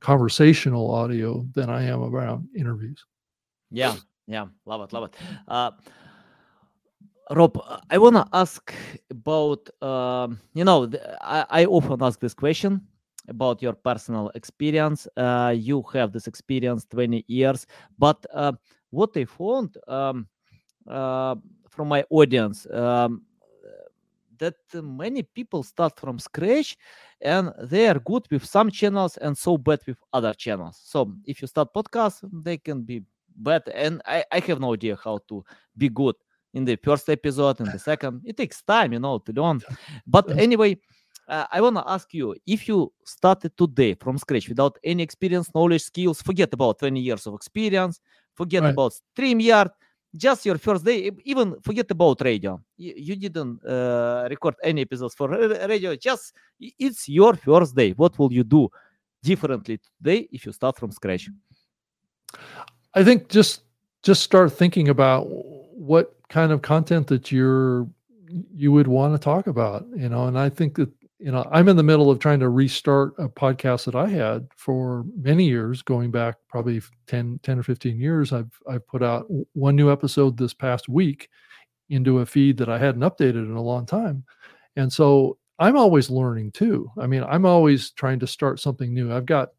conversational 0.00 0.90
audio 0.90 1.46
than 1.54 1.70
i 1.70 1.82
am 1.82 2.02
about 2.02 2.40
interviews 2.56 3.04
Yeah, 3.70 3.96
yeah, 4.26 4.46
love 4.64 4.82
it, 4.82 4.92
love 4.92 5.04
it. 5.04 5.16
Uh, 5.48 5.70
Rob, 7.30 7.58
I 7.90 7.98
want 7.98 8.14
to 8.14 8.26
ask 8.32 8.72
about, 9.10 9.68
um, 9.82 10.38
you 10.54 10.64
know, 10.64 10.88
I, 11.20 11.44
I 11.50 11.64
often 11.64 12.00
ask 12.02 12.20
this 12.20 12.34
question 12.34 12.80
about 13.28 13.60
your 13.60 13.72
personal 13.72 14.30
experience. 14.36 15.08
Uh, 15.16 15.52
you 15.56 15.82
have 15.92 16.12
this 16.12 16.28
experience 16.28 16.86
20 16.86 17.24
years, 17.26 17.66
but 17.98 18.24
uh, 18.32 18.52
what 18.90 19.10
I 19.16 19.24
found 19.24 19.76
um, 19.88 20.28
uh, 20.88 21.34
from 21.76 21.88
my 21.88 22.04
audience 22.10 22.66
um, 22.72 23.22
that 24.38 24.54
many 24.82 25.22
people 25.22 25.62
start 25.62 25.98
from 25.98 26.18
scratch 26.18 26.76
and 27.20 27.52
they 27.62 27.88
are 27.88 27.98
good 27.98 28.26
with 28.30 28.44
some 28.44 28.70
channels 28.70 29.16
and 29.18 29.36
so 29.36 29.56
bad 29.56 29.80
with 29.86 29.98
other 30.12 30.34
channels. 30.34 30.80
So 30.84 31.12
if 31.24 31.40
you 31.40 31.48
start 31.48 31.72
podcast, 31.74 32.28
they 32.44 32.58
can 32.58 32.82
be 32.82 33.02
bad 33.36 33.62
and 33.74 34.02
I, 34.06 34.24
I 34.32 34.40
have 34.40 34.60
no 34.60 34.74
idea 34.74 34.96
how 35.02 35.18
to 35.28 35.44
be 35.76 35.88
good 35.88 36.14
in 36.54 36.64
the 36.64 36.76
first 36.76 37.08
episode 37.08 37.60
and 37.60 37.70
the 37.70 37.78
second 37.78 38.22
it 38.24 38.36
takes 38.36 38.62
time 38.62 38.92
you 38.94 38.98
know 38.98 39.18
to 39.18 39.32
learn 39.32 39.62
but 40.06 40.32
anyway 40.38 40.74
uh, 41.28 41.44
i 41.52 41.60
want 41.60 41.76
to 41.76 41.84
ask 41.86 42.14
you 42.14 42.34
if 42.46 42.66
you 42.66 42.90
started 43.04 43.54
today 43.58 43.94
from 43.94 44.16
scratch 44.16 44.48
without 44.48 44.78
any 44.82 45.02
experience 45.02 45.50
knowledge 45.54 45.82
skills 45.82 46.22
forget 46.22 46.52
about 46.54 46.78
20 46.78 47.00
years 47.00 47.26
of 47.26 47.34
experience 47.34 48.00
forget 48.34 48.64
Right. 48.64 48.70
about 48.70 48.92
streamyard 49.14 49.68
just 50.16 50.46
your 50.46 50.58
first 50.58 50.84
day 50.84 51.10
even 51.24 51.54
forget 51.62 51.90
about 51.90 52.20
radio 52.20 52.60
you, 52.76 52.94
you 52.96 53.16
didn't 53.16 53.64
uh, 53.64 54.26
record 54.30 54.54
any 54.62 54.82
episodes 54.82 55.14
for 55.14 55.28
radio 55.28 55.94
just 55.96 56.32
it's 56.58 57.08
your 57.08 57.34
first 57.34 57.74
day 57.74 57.92
what 57.92 58.18
will 58.18 58.32
you 58.32 58.44
do 58.44 58.68
differently 59.22 59.78
today 59.78 60.28
if 60.32 60.46
you 60.46 60.52
start 60.52 60.76
from 60.78 60.90
scratch 60.90 61.28
I 62.94 63.04
think 63.04 63.28
just 63.28 63.62
just 64.02 64.22
start 64.22 64.52
thinking 64.52 64.88
about 64.88 65.26
what 65.28 66.14
kind 66.28 66.52
of 66.52 66.62
content 66.62 67.08
that 67.08 67.30
you're 67.30 67.86
you 68.54 68.72
would 68.72 68.88
want 68.88 69.14
to 69.14 69.18
talk 69.18 69.46
about, 69.46 69.86
you 69.94 70.08
know. 70.08 70.26
And 70.26 70.38
I 70.38 70.48
think 70.48 70.76
that 70.76 70.90
you 71.18 71.32
know 71.32 71.46
I'm 71.50 71.68
in 71.68 71.76
the 71.76 71.82
middle 71.82 72.10
of 72.10 72.18
trying 72.18 72.40
to 72.40 72.48
restart 72.48 73.14
a 73.18 73.28
podcast 73.28 73.84
that 73.86 73.94
I 73.94 74.08
had 74.08 74.48
for 74.56 75.04
many 75.16 75.46
years, 75.46 75.82
going 75.82 76.10
back 76.10 76.36
probably 76.48 76.82
10, 77.06 77.40
10 77.42 77.58
or 77.58 77.62
15 77.62 77.98
years. 77.98 78.32
I've 78.32 78.50
I've 78.68 78.86
put 78.86 79.02
out 79.02 79.26
one 79.54 79.76
new 79.76 79.90
episode 79.90 80.36
this 80.36 80.54
past 80.54 80.88
week 80.88 81.28
into 81.88 82.18
a 82.18 82.26
feed 82.26 82.56
that 82.58 82.68
I 82.68 82.78
hadn't 82.78 83.02
updated 83.02 83.46
in 83.46 83.56
a 83.56 83.62
long 83.62 83.86
time. 83.86 84.24
And 84.76 84.92
so 84.92 85.38
I'm 85.58 85.76
always 85.76 86.10
learning 86.10 86.52
too. 86.52 86.90
I 86.98 87.06
mean, 87.06 87.24
I'm 87.24 87.46
always 87.46 87.92
trying 87.92 88.18
to 88.20 88.26
start 88.26 88.60
something 88.60 88.92
new. 88.92 89.12
I've 89.12 89.26
got 89.26 89.50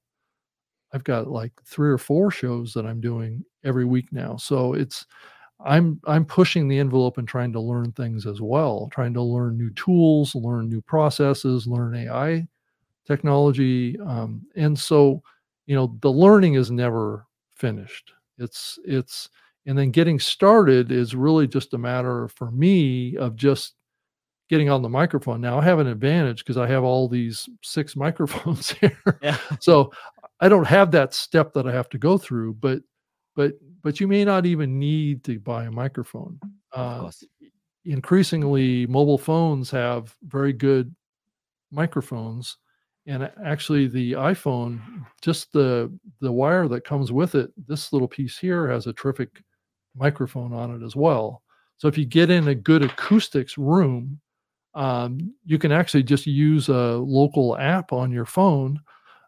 I've 0.94 1.04
got 1.04 1.28
like 1.28 1.52
three 1.66 1.90
or 1.90 1.98
four 1.98 2.32
shows 2.32 2.74
that 2.74 2.86
I'm 2.86 3.02
doing 3.02 3.44
every 3.64 3.86
week 3.86 4.12
now. 4.12 4.38
So 4.38 4.74
it's 4.74 5.06
I'm 5.60 6.00
I'm 6.06 6.26
pushing 6.26 6.68
the 6.68 6.80
envelope 6.80 7.18
and 7.18 7.28
trying 7.28 7.52
to 7.54 7.60
learn 7.60 7.92
things 7.94 8.26
as 8.28 8.42
well, 8.42 8.90
trying 8.94 9.14
to 9.16 9.22
learn 9.22 9.58
new 9.58 9.72
tools, 9.72 10.36
learn 10.36 10.70
new 10.70 10.82
processes, 10.82 11.68
learn 11.68 11.96
AI 11.96 12.48
technology. 13.08 13.98
Um, 14.00 14.44
and 14.56 14.78
so, 14.78 15.22
you 15.66 15.76
know, 15.76 15.98
the 16.02 16.12
learning 16.12 16.56
is 16.56 16.72
never 16.72 17.26
finished. 17.56 18.14
It's 18.38 18.80
it's 18.86 19.30
and 19.66 19.78
then 19.78 19.92
getting 19.92 20.20
started 20.20 20.92
is 20.92 21.16
really 21.16 21.48
just 21.48 21.74
a 21.74 21.78
matter 21.78 22.28
for 22.30 22.52
me 22.52 23.18
of 23.18 23.36
just 23.36 23.76
getting 24.50 24.70
on 24.70 24.82
the 24.82 24.90
microphone. 24.90 25.42
Now 25.42 25.60
I 25.60 25.64
have 25.64 25.80
an 25.80 25.88
advantage 25.88 26.40
because 26.40 26.58
I 26.58 26.68
have 26.68 26.84
all 26.84 27.08
these 27.08 27.50
six 27.64 27.96
microphones 27.98 28.70
here 28.72 28.98
yeah 29.22 29.38
so 29.60 29.92
i 30.40 30.48
don't 30.50 30.68
have 30.68 30.92
that 30.92 31.14
step 31.14 31.54
that 31.54 31.68
i 31.68 31.72
have 31.72 31.90
to 31.90 31.98
go 31.98 32.18
through 32.18 32.54
but 32.56 32.80
but 33.36 33.54
but 33.84 34.00
you 34.00 34.08
may 34.08 34.26
not 34.26 34.46
even 34.46 34.80
need 34.80 35.24
to 35.24 35.40
buy 35.40 35.66
a 35.66 35.72
microphone. 35.72 36.40
Uh, 36.74 37.10
increasingly 37.86 38.86
mobile 38.88 39.18
phones 39.18 39.72
have 39.72 40.16
very 40.24 40.52
good 40.52 40.94
microphones 41.72 42.58
and 43.08 43.30
actually 43.46 43.88
the 43.88 44.12
iphone 44.14 44.80
just 45.22 45.52
the 45.54 45.92
the 46.20 46.32
wire 46.32 46.68
that 46.68 46.84
comes 46.84 47.12
with 47.12 47.36
it 47.36 47.50
this 47.68 47.94
little 47.94 48.08
piece 48.08 48.38
here 48.38 48.70
has 48.70 48.88
a 48.88 48.94
terrific 48.94 49.42
microphone 49.96 50.54
on 50.54 50.76
it 50.76 50.86
as 50.86 50.96
well. 50.96 51.42
So 51.78 51.88
if 51.88 51.98
you 51.98 52.06
get 52.06 52.30
in 52.30 52.50
a 52.50 52.56
good 52.56 52.84
acoustics 52.84 53.58
room 53.58 54.20
um, 54.76 55.34
you 55.46 55.58
can 55.58 55.72
actually 55.72 56.04
just 56.04 56.28
use 56.28 56.70
a 56.70 56.98
local 56.98 57.58
app 57.58 57.92
on 57.94 58.12
your 58.12 58.26
phone 58.26 58.80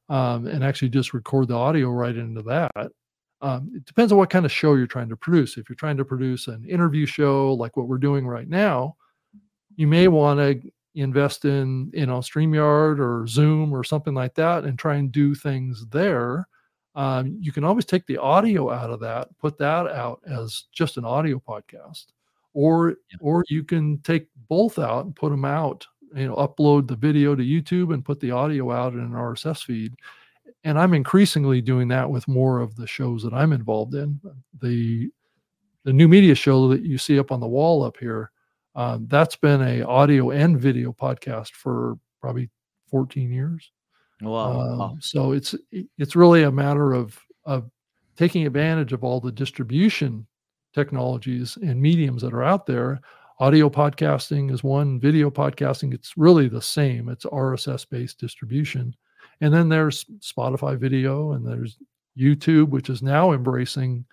um, 0.10 0.47
and 0.47 0.64
actually 0.64 0.89
just 0.89 1.14
record 1.14 1.47
the 1.47 1.56
audio 1.56 1.89
right 1.89 2.16
into 2.16 2.41
that. 2.43 2.91
Um, 3.41 3.71
it 3.73 3.85
depends 3.85 4.11
on 4.11 4.17
what 4.17 4.29
kind 4.29 4.45
of 4.45 4.51
show 4.51 4.73
you're 4.75 4.87
trying 4.87 5.09
to 5.09 5.15
produce. 5.15 5.57
If 5.57 5.69
you're 5.69 5.75
trying 5.75 5.97
to 5.97 6.05
produce 6.05 6.47
an 6.47 6.65
interview 6.65 7.05
show 7.05 7.53
like 7.53 7.77
what 7.77 7.87
we're 7.87 7.97
doing 7.97 8.27
right 8.27 8.49
now, 8.49 8.95
you 9.75 9.87
may 9.87 10.07
want 10.09 10.39
to 10.39 10.71
invest 10.95 11.45
in 11.45 11.89
you 11.93 12.05
know 12.05 12.19
StreamYard 12.19 12.99
or 12.99 13.25
Zoom 13.27 13.71
or 13.71 13.83
something 13.83 14.13
like 14.13 14.33
that 14.35 14.65
and 14.65 14.77
try 14.77 14.95
and 14.95 15.11
do 15.11 15.33
things 15.35 15.85
there. 15.89 16.47
Um, 16.95 17.37
you 17.39 17.51
can 17.53 17.63
always 17.63 17.85
take 17.85 18.05
the 18.07 18.17
audio 18.17 18.71
out 18.71 18.89
of 18.89 18.99
that, 19.01 19.29
put 19.37 19.57
that 19.59 19.87
out 19.87 20.19
as 20.27 20.65
just 20.73 20.97
an 20.97 21.05
audio 21.05 21.39
podcast, 21.39 22.07
or 22.53 22.89
Yeah. 23.11 23.17
or 23.21 23.45
you 23.47 23.63
can 23.63 23.99
take 23.99 24.27
both 24.49 24.79
out 24.79 25.05
and 25.05 25.15
put 25.15 25.29
them 25.29 25.45
out. 25.45 25.85
You 26.15 26.27
know, 26.27 26.35
upload 26.35 26.87
the 26.87 26.95
video 26.95 27.35
to 27.35 27.43
YouTube 27.43 27.93
and 27.93 28.03
put 28.03 28.19
the 28.19 28.31
audio 28.31 28.71
out 28.71 28.93
in 28.93 28.99
an 28.99 29.13
RSS 29.13 29.61
feed. 29.63 29.93
And 30.64 30.78
I'm 30.78 30.93
increasingly 30.93 31.62
doing 31.62 31.88
that 31.89 32.10
with 32.10 32.28
more 32.28 32.60
of 32.60 32.76
the 32.76 32.88
shows 32.88 33.24
that 33.24 33.34
I'm 33.34 33.53
involved 33.53 33.95
in. 33.95 34.20
The 34.62 35.10
the 35.86 35.93
new 35.93 36.07
media 36.07 36.36
show 36.36 36.68
that 36.70 36.82
you 36.82 36.97
see 36.97 37.18
up 37.18 37.32
on 37.32 37.39
the 37.39 37.47
wall 37.47 37.84
up 37.84 37.95
here, 37.97 38.32
um, 38.76 39.07
that's 39.10 39.36
been 39.38 39.62
a 39.62 39.82
audio 39.84 40.32
and 40.32 40.60
video 40.60 40.91
podcast 40.91 41.51
for 41.51 41.97
probably 42.20 42.49
14 42.91 43.32
years. 43.32 43.72
wow, 44.22 44.60
Um, 44.60 44.78
wow. 44.78 44.97
So 44.99 45.32
it's 45.32 45.55
it's 45.97 46.16
really 46.16 46.43
a 46.43 46.51
matter 46.51 46.93
of 46.93 47.18
of 47.45 47.70
taking 48.18 48.45
advantage 48.45 48.91
of 48.91 49.03
all 49.03 49.22
the 49.22 49.32
distribution 49.32 50.28
technologies 50.74 51.57
and 51.62 51.82
mediums 51.82 52.22
that 52.22 52.34
are 52.34 52.43
out 52.43 52.66
there. 52.66 52.99
Audio 53.39 53.70
podcasting 53.70 54.51
is 54.51 54.64
one, 54.64 54.99
video 54.99 55.30
podcasting, 55.30 55.93
it's 55.93 56.18
really 56.18 56.49
the 56.49 56.62
same. 56.62 57.07
It's 57.07 57.26
RSS 57.26 57.89
based 57.89 58.20
distribution. 58.20 58.93
And 59.41 59.53
then 59.53 59.69
there's 59.69 60.05
Spotify 60.19 60.77
video 60.77 61.31
and 61.33 61.45
there's 61.45 61.77
YouTube, 62.17 62.69
which 62.69 62.89
is 62.89 63.01
now 63.01 63.31
embracing 63.31 64.05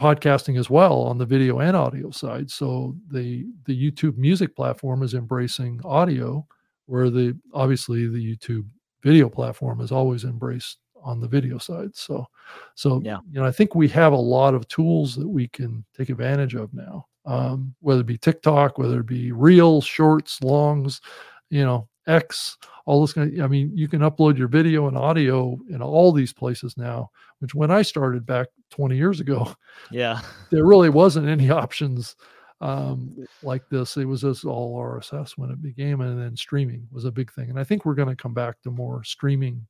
podcasting 0.00 0.58
as 0.58 0.68
well 0.68 1.00
on 1.02 1.16
the 1.16 1.24
video 1.24 1.60
and 1.60 1.76
audio 1.76 2.10
side. 2.10 2.50
So 2.50 2.94
the 3.10 3.46
the 3.64 3.74
YouTube 3.90 4.16
music 4.18 4.54
platform 4.54 5.02
is 5.02 5.14
embracing 5.14 5.80
audio, 5.84 6.46
where 6.86 7.08
the 7.08 7.38
obviously 7.54 8.06
the 8.06 8.36
YouTube 8.36 8.66
video 9.02 9.28
platform 9.28 9.80
is 9.80 9.90
always 9.90 10.24
embraced 10.24 10.78
on 11.02 11.20
the 11.20 11.28
video 11.28 11.56
side. 11.58 11.94
So 11.96 12.26
so 12.74 13.00
Yeah. 13.02 13.18
you 13.30 13.40
know 13.40 13.46
I 13.46 13.52
think 13.52 13.74
we 13.74 13.88
have 13.88 14.12
a 14.12 14.16
lot 14.16 14.54
of 14.54 14.68
tools 14.68 15.14
that 15.16 15.28
we 15.28 15.48
can 15.48 15.84
take 15.96 16.10
advantage 16.10 16.54
of 16.54 16.72
now. 16.74 17.06
Um, 17.26 17.74
whether 17.80 18.02
it 18.02 18.06
be 18.06 18.18
TikTok, 18.18 18.76
whether 18.76 19.00
it 19.00 19.06
be 19.06 19.32
reels, 19.32 19.86
shorts, 19.86 20.42
longs, 20.42 21.00
you 21.48 21.64
know, 21.64 21.88
X, 22.06 22.58
all 22.86 23.00
this 23.00 23.12
kind 23.12 23.38
of, 23.38 23.44
I 23.44 23.48
mean, 23.48 23.70
you 23.74 23.88
can 23.88 24.00
upload 24.00 24.36
your 24.36 24.48
video 24.48 24.88
and 24.88 24.96
audio 24.96 25.58
in 25.70 25.80
all 25.82 26.12
these 26.12 26.32
places 26.32 26.76
now, 26.76 27.10
which 27.38 27.54
when 27.54 27.70
I 27.70 27.82
started 27.82 28.26
back 28.26 28.48
20 28.70 28.96
years 28.96 29.20
ago, 29.20 29.54
yeah 29.90 30.20
there 30.50 30.64
really 30.66 30.90
wasn't 30.90 31.28
any 31.28 31.50
options 31.50 32.16
um, 32.60 33.26
like 33.42 33.68
this. 33.68 33.96
It 33.96 34.04
was 34.06 34.22
just 34.22 34.44
all 34.44 34.76
RSS 34.78 35.32
when 35.36 35.50
it 35.50 35.60
became, 35.62 36.00
and 36.00 36.20
then 36.20 36.36
streaming 36.36 36.86
was 36.90 37.04
a 37.04 37.12
big 37.12 37.32
thing. 37.32 37.50
And 37.50 37.58
I 37.58 37.64
think 37.64 37.84
we're 37.84 37.94
going 37.94 38.08
to 38.08 38.16
come 38.16 38.34
back 38.34 38.60
to 38.62 38.70
more 38.70 39.02
streaming 39.04 39.66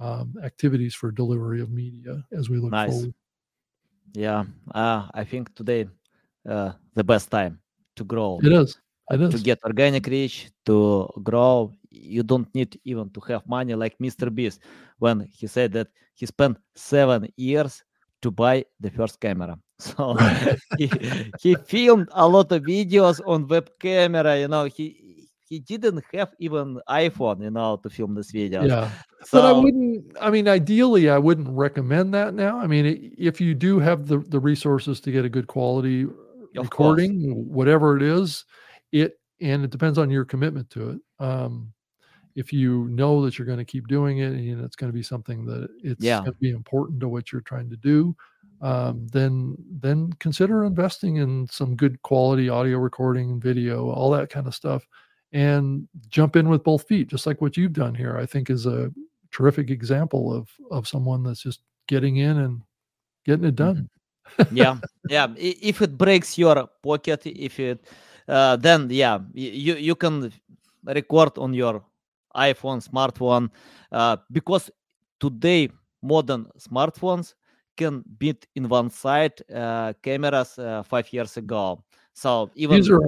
um, 0.00 0.34
activities 0.44 0.94
for 0.94 1.10
delivery 1.10 1.60
of 1.60 1.70
media 1.70 2.22
as 2.32 2.48
we 2.48 2.58
look 2.58 2.70
Nice. 2.70 2.90
forward. 2.90 3.14
yeah 4.14 4.44
uh, 4.74 5.08
i 5.12 5.24
think 5.24 5.52
today 5.54 5.86
uh, 6.48 6.72
the 6.94 7.04
best 7.04 7.30
time 7.30 7.58
to 7.96 8.04
grow 8.04 8.38
It 8.42 8.52
is. 8.52 8.78
To 9.30 9.38
get 9.38 9.58
organic 9.64 10.06
reach 10.06 10.50
to 10.64 11.08
grow 11.22 11.72
you 11.90 12.22
don't 12.22 12.52
need 12.54 12.78
even 12.84 13.08
to 13.10 13.20
have 13.20 13.46
money 13.46 13.74
like 13.74 13.96
mr 13.98 14.32
beast 14.34 14.60
when 14.98 15.20
he 15.32 15.46
said 15.46 15.72
that 15.72 15.88
he 16.14 16.26
spent 16.26 16.56
seven 16.74 17.28
years 17.36 17.82
to 18.20 18.30
buy 18.30 18.64
the 18.80 18.90
first 18.90 19.20
camera 19.20 19.58
so 19.78 20.16
he, 20.76 20.90
he 21.38 21.54
filmed 21.66 22.08
a 22.12 22.26
lot 22.28 22.50
of 22.52 22.62
videos 22.62 23.20
on 23.26 23.46
web 23.48 23.70
camera 23.78 24.38
you 24.38 24.48
know 24.48 24.64
he 24.64 25.28
he 25.48 25.58
didn't 25.60 26.02
have 26.12 26.34
even 26.38 26.78
iphone 26.90 27.42
you 27.42 27.50
know 27.50 27.76
to 27.76 27.88
film 27.88 28.14
this 28.14 28.30
video 28.30 28.66
Yeah. 28.66 28.90
but 29.32 29.44
I 29.44 29.52
wouldn't. 29.52 30.16
I 30.20 30.30
mean, 30.30 30.46
ideally, 30.48 31.10
I 31.10 31.18
wouldn't 31.18 31.48
recommend 31.50 32.12
that 32.14 32.34
now. 32.34 32.58
I 32.58 32.66
mean, 32.66 33.14
if 33.18 33.40
you 33.40 33.54
do 33.54 33.78
have 33.80 34.06
the 34.06 34.18
the 34.18 34.38
resources 34.40 35.00
to 35.02 35.10
get 35.12 35.24
a 35.24 35.28
good 35.28 35.46
quality 35.46 36.04
Of 36.56 36.70
course. 36.70 37.08
recording, 37.08 37.48
whatever 37.48 37.96
it 37.96 38.02
is, 38.02 38.44
it 38.92 39.18
and 39.40 39.64
it 39.64 39.70
depends 39.70 39.98
on 39.98 40.10
your 40.10 40.24
commitment 40.24 40.68
to 40.70 40.90
it. 40.90 41.00
Um, 41.24 41.72
if 42.34 42.52
you 42.52 42.88
know 42.88 43.22
that 43.24 43.38
you're 43.38 43.46
going 43.46 43.58
to 43.58 43.64
keep 43.64 43.88
doing 43.88 44.18
it 44.18 44.32
and 44.32 44.64
it's 44.64 44.76
going 44.76 44.90
to 44.90 44.96
be 44.96 45.02
something 45.02 45.44
that 45.46 45.68
it's 45.82 46.04
Yeah. 46.04 46.20
going 46.20 46.32
to 46.32 46.38
be 46.40 46.50
important 46.50 47.00
to 47.00 47.08
what 47.08 47.32
you're 47.32 47.40
trying 47.40 47.68
to 47.70 47.76
do, 47.76 48.14
um, 48.60 49.06
then 49.08 49.56
then 49.70 50.12
consider 50.14 50.64
investing 50.64 51.16
in 51.16 51.46
some 51.48 51.76
good 51.76 52.00
quality 52.02 52.48
audio 52.48 52.78
recording, 52.78 53.40
video, 53.40 53.90
all 53.90 54.10
that 54.10 54.30
kind 54.30 54.46
of 54.46 54.54
stuff, 54.54 54.86
and 55.32 55.88
jump 56.08 56.36
in 56.36 56.48
with 56.48 56.62
both 56.64 56.86
feet, 56.88 57.08
just 57.08 57.26
like 57.26 57.40
what 57.40 57.56
you've 57.56 57.72
done 57.72 57.94
here. 57.94 58.16
I 58.16 58.26
think 58.26 58.50
is 58.50 58.66
a 58.66 58.92
terrific 59.30 59.70
example 59.70 60.32
of 60.34 60.48
of 60.70 60.88
someone 60.88 61.22
that's 61.22 61.42
just 61.42 61.60
getting 61.86 62.16
in 62.16 62.38
and 62.38 62.62
getting 63.24 63.44
it 63.44 63.56
done. 63.56 63.88
yeah 64.50 64.76
yeah 65.08 65.26
if 65.36 65.80
it 65.82 65.96
breaks 65.98 66.38
your 66.38 66.68
pocket 66.82 67.22
if 67.26 67.58
it 67.60 67.84
uh, 68.28 68.56
then 68.56 68.88
yeah 68.90 69.18
you 69.34 69.74
you 69.76 69.94
can 69.94 70.32
record 70.84 71.36
on 71.38 71.54
your 71.54 71.82
iphone 72.36 72.80
smartphone 72.80 73.50
uh, 73.92 74.16
because 74.30 74.70
today 75.20 75.68
modern 76.02 76.46
smartphones 76.58 77.34
can 77.76 78.02
beat 78.18 78.46
in 78.56 78.68
one 78.68 78.90
side 78.90 79.32
uh, 79.54 79.92
cameras 80.02 80.58
uh, 80.58 80.82
five 80.82 81.10
years 81.12 81.36
ago. 81.36 81.82
So 82.12 82.50
even 82.56 82.76
these 82.76 82.90
are 82.90 82.98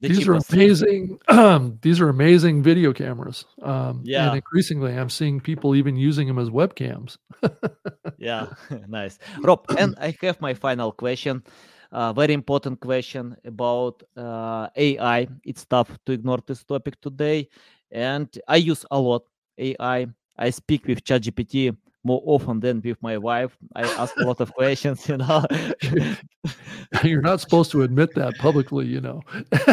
the 0.00 0.08
these 0.08 0.28
are 0.28 0.38
amazing. 0.50 1.18
these 1.80 2.00
are 2.00 2.10
amazing 2.10 2.62
video 2.62 2.92
cameras. 2.92 3.46
Um, 3.62 4.02
Yeah. 4.04 4.26
and 4.26 4.36
increasingly, 4.36 4.92
I'm 4.92 5.08
seeing 5.08 5.40
people 5.40 5.74
even 5.74 5.96
using 5.96 6.28
them 6.28 6.38
as 6.38 6.50
webcams. 6.50 7.16
yeah 8.18 8.46
nice 8.88 9.18
rob 9.42 9.64
and 9.78 9.94
i 10.00 10.14
have 10.20 10.40
my 10.40 10.52
final 10.52 10.90
question 10.92 11.42
uh, 11.92 12.12
very 12.12 12.34
important 12.34 12.80
question 12.80 13.36
about 13.44 14.02
uh, 14.16 14.68
ai 14.76 15.28
it's 15.44 15.64
tough 15.66 15.98
to 16.06 16.12
ignore 16.12 16.38
this 16.46 16.64
topic 16.64 17.00
today 17.00 17.48
and 17.90 18.38
i 18.48 18.56
use 18.56 18.84
a 18.90 18.98
lot 18.98 19.22
ai 19.58 20.06
i 20.38 20.50
speak 20.50 20.86
with 20.86 21.02
chatgpt 21.04 21.76
more 22.04 22.22
often 22.26 22.60
than 22.60 22.80
with 22.84 23.00
my 23.02 23.18
wife 23.18 23.56
i 23.76 23.90
ask 23.96 24.14
a 24.20 24.24
lot 24.24 24.40
of 24.40 24.52
questions 24.54 25.08
you 25.08 25.16
know 25.16 25.44
You're 27.02 27.22
not 27.22 27.40
supposed 27.40 27.70
to 27.72 27.82
admit 27.82 28.14
that 28.14 28.38
publicly, 28.38 28.86
you 28.86 29.00
know. 29.00 29.22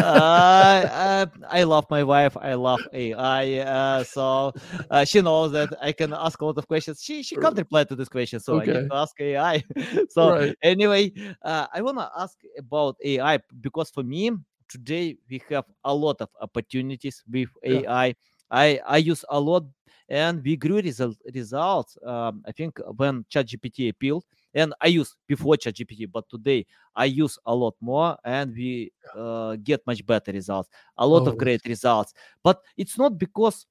uh, 0.00 1.26
I 1.48 1.62
love 1.64 1.86
my 1.90 2.02
wife. 2.02 2.36
I 2.36 2.54
love 2.54 2.86
AI. 2.92 3.58
Uh, 3.58 4.04
so 4.04 4.52
uh, 4.90 5.04
she 5.04 5.20
knows 5.22 5.52
that 5.52 5.72
I 5.80 5.92
can 5.92 6.12
ask 6.12 6.40
a 6.40 6.44
lot 6.46 6.58
of 6.58 6.66
questions. 6.68 7.02
She 7.02 7.22
she 7.22 7.36
can't 7.36 7.56
reply 7.56 7.84
to 7.84 7.96
this 7.96 8.08
question, 8.08 8.40
so 8.40 8.58
I 8.58 8.66
Okay. 8.66 8.72
need 8.72 8.82
to 8.90 8.94
ask 8.96 9.18
AI. 9.20 9.62
so 10.08 10.32
Right. 10.32 10.56
anyway, 10.62 11.12
uh, 11.42 11.66
I 11.72 11.80
wanna 11.82 12.10
ask 12.16 12.36
about 12.58 12.96
AI 13.04 13.38
because 13.60 13.90
for 13.90 14.02
me 14.02 14.30
today 14.68 15.16
we 15.30 15.42
have 15.50 15.64
a 15.84 15.94
lot 15.94 16.20
of 16.20 16.28
opportunities 16.40 17.22
with 17.30 17.48
Yeah. 17.66 17.82
AI. 17.86 18.14
I 18.50 18.80
I 18.86 18.96
use 18.98 19.24
a 19.30 19.40
lot, 19.40 19.64
and 20.08 20.42
we 20.44 20.56
grew 20.56 20.76
result, 20.80 21.16
results. 21.34 21.96
Um, 22.04 22.42
I 22.46 22.52
think 22.52 22.78
when 22.96 23.24
ChatGPT 23.30 23.88
appealed, 23.90 24.24
and 24.54 24.72
I 24.80 24.86
use 24.86 25.14
before 25.26 25.56
ChatGPT, 25.56 26.10
but 26.10 26.28
today 26.28 26.64
I 26.94 27.06
use 27.06 27.38
a 27.46 27.54
lot 27.54 27.74
more, 27.80 28.16
and 28.24 28.54
we 28.54 28.92
uh, 29.16 29.56
get 29.62 29.86
much 29.86 30.04
better 30.06 30.32
results. 30.32 30.68
A 30.98 31.06
lot 31.06 31.26
of 31.26 31.34
Oh, 31.34 31.36
great 31.36 31.60
results, 31.66 32.14
but 32.42 32.62
it's 32.76 32.96
not 32.98 33.18
because 33.18 33.66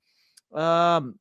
um, 0.54 1.18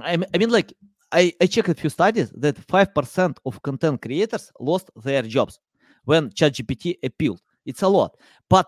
I, 0.00 0.18
I 0.34 0.38
mean, 0.38 0.50
like 0.50 0.72
I, 1.12 1.32
I 1.40 1.46
checked 1.46 1.68
a 1.68 1.74
few 1.74 1.90
studies 1.90 2.30
that 2.36 2.58
five 2.58 2.94
percent 2.94 3.38
of 3.44 3.62
content 3.62 4.02
creators 4.02 4.50
lost 4.58 4.90
their 5.02 5.22
jobs 5.22 5.60
when 6.04 6.30
ChatGPT 6.30 6.96
appealed. 7.02 7.40
It's 7.66 7.82
a 7.82 7.88
lot, 7.88 8.16
but 8.48 8.66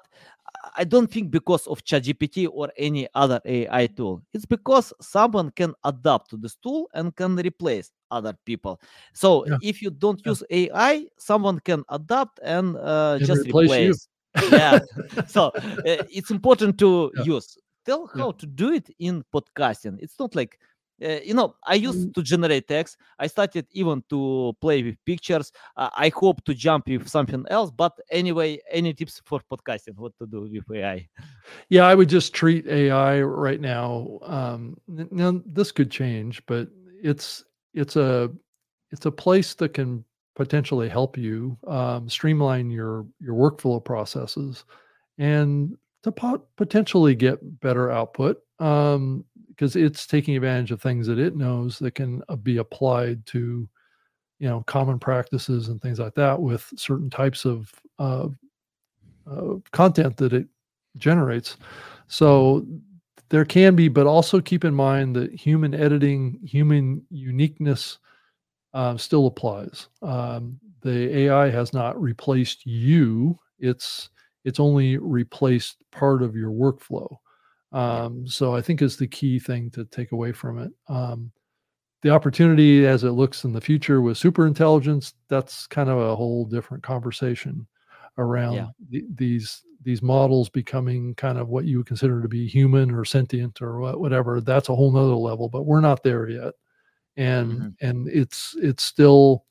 I 0.76 0.84
don't 0.84 1.10
think 1.10 1.30
because 1.30 1.66
of 1.66 1.84
ChatGPT 1.84 2.48
or 2.50 2.70
any 2.76 3.08
other 3.14 3.40
AI 3.44 3.86
tool. 3.86 4.22
It's 4.32 4.44
because 4.46 4.92
someone 5.00 5.50
can 5.52 5.74
adapt 5.84 6.30
to 6.30 6.36
this 6.36 6.56
tool 6.56 6.88
and 6.94 7.14
can 7.16 7.36
replace 7.36 7.90
other 8.10 8.34
people. 8.44 8.80
So 9.12 9.46
Yeah. 9.46 9.56
if 9.62 9.82
you 9.82 9.90
don't 9.90 10.20
Yeah. 10.24 10.30
use 10.30 10.42
AI, 10.50 11.06
someone 11.18 11.60
can 11.60 11.84
adapt 11.88 12.40
and 12.42 12.76
uh, 12.76 13.18
just 13.20 13.46
replace 13.46 13.78
you. 13.78 13.94
replace. 13.94 14.08
yeah. 14.50 14.78
So 15.26 15.46
uh, 15.46 15.50
it's 15.84 16.30
important 16.30 16.78
to 16.78 17.10
Yeah. 17.14 17.24
use. 17.24 17.56
Tell 17.84 18.06
how 18.16 18.32
to 18.32 18.46
do 18.46 18.72
it 18.72 18.88
in 18.98 19.24
podcasting. 19.32 19.98
It's 20.00 20.18
not 20.18 20.34
like 20.34 20.58
uh, 21.04 21.20
you 21.24 21.34
know 21.34 21.54
i 21.66 21.74
used 21.74 22.14
to 22.14 22.22
generate 22.22 22.66
text. 22.68 22.96
I 23.18 23.26
started 23.26 23.66
even 23.72 24.02
to 24.10 24.54
play 24.60 24.82
with 24.82 24.96
pictures. 25.04 25.52
Uh, 25.76 25.90
i 25.96 26.10
hope 26.14 26.44
to 26.44 26.54
jump 26.54 26.86
with 26.88 27.08
something 27.08 27.44
else 27.50 27.70
but 27.70 27.92
anyway 28.10 28.58
any 28.70 28.94
tips 28.94 29.20
for 29.24 29.40
podcasting? 29.50 29.96
What 29.96 30.12
to 30.18 30.26
do 30.26 30.42
with 30.42 30.76
ai 30.76 31.08
Yeah, 31.68 31.84
I 31.86 31.94
would 31.94 32.08
just 32.08 32.34
treat 32.34 32.66
AI 32.66 33.20
right 33.20 33.60
now. 33.60 34.18
Um, 34.22 34.76
now 34.88 35.40
this 35.46 35.72
could 35.72 35.90
change, 35.90 36.44
but 36.46 36.68
it's 37.02 37.44
it's 37.74 37.96
a 37.96 38.30
it's 38.90 39.06
a 39.06 39.10
place 39.10 39.54
that 39.54 39.74
can 39.74 40.04
potentially 40.34 40.88
help 40.88 41.16
you 41.16 41.56
um, 41.66 42.08
streamline 42.08 42.70
your 42.70 43.06
your 43.20 43.34
workflow 43.34 43.82
processes 43.82 44.64
and 45.18 45.76
to 46.02 46.12
pot- 46.12 46.44
potentially 46.56 47.14
get 47.14 47.60
better 47.60 47.90
output 47.90 48.42
because 49.56 49.76
it's 49.76 50.06
taking 50.06 50.36
advantage 50.36 50.70
of 50.70 50.82
things 50.82 51.06
that 51.06 51.18
it 51.18 51.36
knows 51.36 51.78
that 51.78 51.94
can 51.94 52.22
uh, 52.28 52.36
be 52.36 52.58
applied 52.58 53.24
to 53.26 53.68
you 54.38 54.48
know 54.48 54.62
common 54.66 54.98
practices 54.98 55.68
and 55.68 55.80
things 55.80 55.98
like 55.98 56.14
that 56.14 56.40
with 56.40 56.70
certain 56.76 57.10
types 57.10 57.44
of 57.44 57.72
uh, 57.98 58.28
uh, 59.30 59.54
content 59.72 60.16
that 60.16 60.32
it 60.32 60.46
generates. 60.98 61.56
So 62.08 62.66
there 63.28 63.44
can 63.44 63.74
be, 63.74 63.88
but 63.88 64.06
also 64.06 64.40
keep 64.40 64.64
in 64.64 64.74
mind 64.74 65.16
that 65.16 65.32
human 65.32 65.74
editing, 65.74 66.38
human 66.44 67.04
uniqueness 67.10 67.98
uh, 68.74 68.96
still 68.96 69.26
applies. 69.26 69.88
Um, 70.02 70.60
the 70.82 71.16
AI 71.18 71.50
has 71.50 71.72
not 71.72 72.00
replaced 72.00 72.64
you; 72.66 73.38
it's 73.58 74.10
it's 74.44 74.60
only 74.60 74.98
replaced 74.98 75.82
part 75.90 76.22
of 76.22 76.36
your 76.36 76.50
workflow. 76.50 77.16
Um, 77.72 78.26
so 78.26 78.54
I 78.54 78.62
think 78.62 78.82
is 78.82 78.96
the 78.96 79.06
key 79.08 79.38
thing 79.38 79.70
to 79.72 79.84
take 79.86 80.12
away 80.12 80.32
from 80.32 80.58
it. 80.58 80.72
Um, 80.88 81.32
the 82.02 82.10
opportunity 82.10 82.86
as 82.86 83.04
it 83.04 83.12
looks 83.12 83.44
in 83.44 83.52
the 83.52 83.60
future 83.60 84.00
with 84.00 84.18
super 84.18 84.46
intelligence, 84.46 85.14
that's 85.28 85.66
kind 85.66 85.90
of 85.90 85.98
a 85.98 86.16
whole 86.16 86.44
different 86.44 86.82
conversation 86.82 87.66
around 88.18 88.54
Yeah. 88.56 88.66
the, 88.90 89.04
these 89.14 89.62
these 89.82 90.02
models 90.02 90.48
becoming 90.48 91.14
kind 91.14 91.38
of 91.38 91.48
what 91.48 91.64
you 91.64 91.78
would 91.78 91.86
consider 91.86 92.20
to 92.20 92.28
be 92.28 92.46
human 92.48 92.90
or 92.90 93.04
sentient 93.04 93.62
or 93.62 93.78
what, 93.80 94.00
whatever. 94.00 94.40
That's 94.40 94.68
a 94.68 94.74
whole 94.74 94.90
nother 94.92 95.14
level, 95.14 95.48
but 95.48 95.64
we're 95.64 95.80
not 95.80 96.02
there 96.02 96.28
yet. 96.28 96.54
And 97.16 97.70
Mhm. 97.70 97.76
and 97.80 98.08
it's 98.08 98.54
it's 98.60 98.82
still 98.84 99.46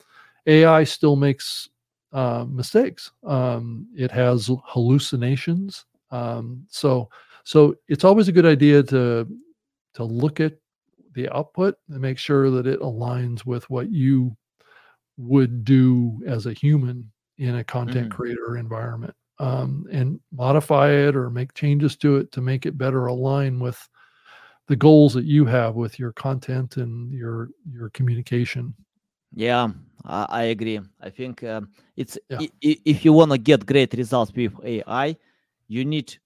AI 0.48 0.84
still 0.84 1.16
makes 1.16 1.70
uh, 2.14 2.46
mistakes. 2.48 3.12
Um, 3.24 3.88
it 3.96 4.12
has 4.12 4.50
hallucinations. 4.66 5.86
Um, 6.12 6.66
so 6.70 7.10
so 7.46 7.76
it's 7.88 8.04
always 8.04 8.28
a 8.28 8.32
good 8.34 8.46
idea 8.46 8.84
to 8.84 9.26
to 9.94 10.04
look 10.04 10.40
at 10.42 10.54
the 11.14 11.30
output 11.34 11.78
and 11.90 12.02
make 12.02 12.18
sure 12.18 12.50
that 12.52 12.68
it 12.68 12.82
aligns 12.82 13.46
with 13.46 13.70
what 13.70 13.90
you 13.90 14.36
would 15.18 15.64
do 15.64 16.22
as 16.28 16.46
a 16.46 16.52
human 16.54 17.10
in 17.38 17.56
a 17.58 17.64
content 17.64 18.10
Mhm. 18.10 18.12
creator 18.12 18.58
environment 18.58 19.16
um, 19.40 19.86
and 19.92 20.20
modify 20.32 20.90
it 20.92 21.16
or 21.16 21.30
make 21.30 21.54
changes 21.54 21.96
to 21.98 22.18
it 22.18 22.32
to 22.34 22.42
make 22.42 22.66
it 22.66 22.78
better 22.78 23.06
align 23.06 23.60
with 23.60 23.80
the 24.68 24.76
goals 24.76 25.14
that 25.14 25.26
you 25.26 25.46
have 25.46 25.76
with 25.76 26.00
your 26.00 26.12
content 26.14 26.78
and 26.78 27.12
your 27.14 27.50
your 27.72 27.90
communication 27.92 28.74
yeah 29.34 29.70
i, 30.06 30.26
I 30.30 30.44
agree 30.56 30.80
i 31.02 31.10
think 31.10 31.44
um, 31.44 31.70
it's 31.96 32.18
Yeah. 32.30 32.48
if 32.62 33.06
you 33.06 33.14
want 33.14 33.32
to 33.32 33.38
get 33.38 33.66
great 33.66 33.94
results 33.94 34.34
with 34.36 34.54
ai 34.64 35.16
you 35.68 35.86
need 35.86 36.18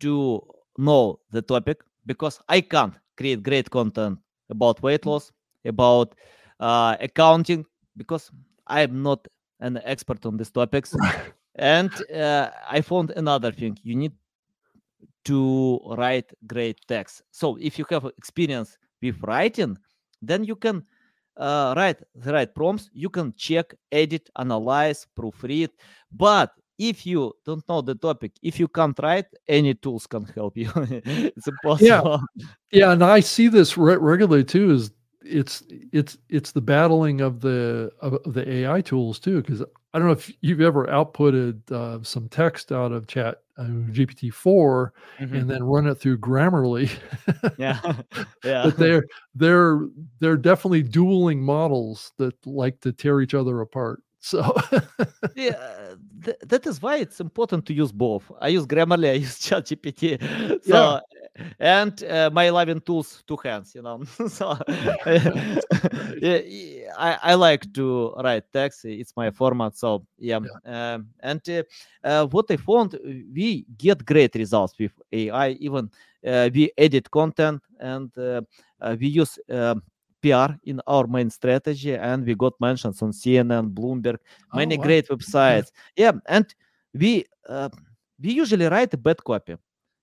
to 0.00 0.42
know 0.78 1.18
the 1.30 1.42
topic 1.42 1.82
because 2.06 2.40
i 2.48 2.60
can't 2.60 2.94
create 3.16 3.42
great 3.42 3.70
content 3.70 4.18
about 4.50 4.82
weight 4.82 5.06
loss 5.06 5.32
about 5.64 6.14
uh, 6.60 6.96
accounting 7.00 7.64
because 7.96 8.30
i'm 8.66 9.02
not 9.02 9.26
an 9.60 9.80
expert 9.84 10.24
on 10.26 10.36
these 10.36 10.50
topics. 10.50 10.94
And 11.56 11.92
uh, 12.12 12.50
i 12.68 12.80
found 12.80 13.12
another 13.12 13.52
thing. 13.52 13.78
You 13.84 13.94
need 13.94 14.12
to 15.24 15.78
write 15.96 16.32
great 16.46 16.80
text. 16.88 17.22
So 17.30 17.56
if 17.60 17.78
you 17.78 17.84
have 17.90 18.06
experience 18.18 18.76
with 19.00 19.22
writing 19.22 19.78
then 20.20 20.44
you 20.44 20.56
can 20.56 20.82
uh, 21.36 21.74
write 21.76 22.02
the 22.14 22.32
right 22.32 22.54
prompts. 22.54 22.90
You 22.92 23.10
can 23.10 23.34
check 23.36 23.74
edit 23.92 24.30
analyze 24.38 25.06
proofread. 25.16 25.70
But 26.10 26.52
if 26.78 27.06
you 27.06 27.32
don't 27.44 27.66
know 27.68 27.80
the 27.80 27.94
topic 27.94 28.32
if 28.42 28.58
you 28.58 28.68
can't 28.68 28.98
write 29.02 29.26
any 29.48 29.74
tools 29.74 30.06
can 30.06 30.24
help 30.34 30.56
you 30.56 30.70
it's 30.76 31.46
impossible 31.46 32.20
Yeah, 32.72 32.86
yeah, 32.86 32.92
and 32.92 33.04
I 33.04 33.20
see 33.20 33.48
this 33.48 33.78
re- 33.78 33.96
regularly 33.96 34.44
too. 34.44 34.72
Is 34.72 34.90
it's 35.22 35.62
it's 35.92 36.18
it's 36.28 36.52
the 36.52 36.60
battling 36.60 37.20
of 37.20 37.40
the 37.40 37.90
of, 38.00 38.18
the 38.34 38.48
AI 38.48 38.80
tools 38.80 39.18
too. 39.18 39.40
Because 39.40 39.62
I 39.92 39.98
don't 39.98 40.08
know 40.08 40.12
if 40.12 40.30
you've 40.40 40.60
ever 40.60 40.86
outputted 40.86 41.70
uh, 41.70 42.02
some 42.02 42.28
text 42.28 42.72
out 42.72 42.92
of 42.92 43.06
Chat 43.06 43.38
uh, 43.56 43.64
GPT 43.64 44.32
four 44.32 44.92
Mhm. 45.20 45.40
and 45.40 45.50
then 45.50 45.62
run 45.62 45.86
it 45.86 45.94
through 45.94 46.18
Grammarly. 46.18 46.90
yeah 47.56 47.78
yeah 48.44 48.64
but 48.64 48.76
they're 48.76 49.04
they're 49.36 49.86
they're 50.18 50.36
definitely 50.36 50.82
dueling 50.82 51.40
models 51.40 52.12
that 52.18 52.34
like 52.44 52.80
to 52.80 52.92
tear 52.92 53.20
each 53.20 53.34
other 53.34 53.60
apart. 53.60 54.02
So 54.24 54.54
yeah, 55.36 55.96
th- 56.24 56.38
that 56.48 56.66
is 56.66 56.80
why 56.80 56.96
it's 56.96 57.20
important 57.20 57.66
to 57.66 57.74
use 57.74 57.92
both. 57.92 58.30
I 58.40 58.48
use 58.48 58.64
Grammarly, 58.66 59.10
I 59.10 59.12
use 59.14 59.38
ChatGPT. 59.38 60.18
So, 60.64 60.98
Yeah. 61.36 61.44
and 61.58 62.02
uh, 62.04 62.30
my 62.32 62.48
loving 62.48 62.80
tools, 62.80 63.22
two 63.26 63.36
hands, 63.44 63.74
you 63.74 63.82
know. 63.82 64.02
so, 64.28 64.56
yeah, 66.22 66.38
yeah, 66.46 66.92
I, 66.96 67.18
I 67.22 67.34
like 67.34 67.70
to 67.74 68.14
write 68.24 68.44
text. 68.50 68.86
It's 68.86 69.14
my 69.14 69.30
format. 69.30 69.76
So, 69.76 70.06
yeah. 70.18 70.40
Um, 70.64 71.08
and 71.20 71.42
uh, 71.50 71.62
uh, 72.02 72.26
what 72.26 72.46
I 72.50 72.56
found, 72.56 72.98
we 73.04 73.66
get 73.76 74.06
great 74.06 74.34
results 74.36 74.74
with 74.78 74.92
AI. 75.12 75.48
Even 75.60 75.90
uh, 76.26 76.48
we 76.54 76.70
edit 76.78 77.10
content 77.10 77.60
and 77.78 78.10
uh, 78.16 78.40
uh, 78.80 78.96
we 78.98 79.08
use. 79.08 79.38
um 79.50 79.82
PR 80.24 80.56
in 80.64 80.80
our 80.86 81.06
main 81.06 81.30
strategy, 81.30 81.94
and 81.94 82.24
we 82.26 82.34
got 82.34 82.54
mentions 82.60 83.02
on 83.02 83.12
CNN, 83.12 83.74
Bloomberg, 83.74 84.18
many 84.54 84.74
Oh, 84.76 84.78
wow. 84.78 84.84
great 84.84 85.08
websites. 85.08 85.70
Yeah, 85.96 86.12
and 86.26 86.46
we 86.94 87.24
uh, 87.48 87.68
we 88.22 88.32
usually 88.32 88.66
write 88.66 88.94
a 88.94 88.96
bad 88.96 89.22
copy. 89.24 89.56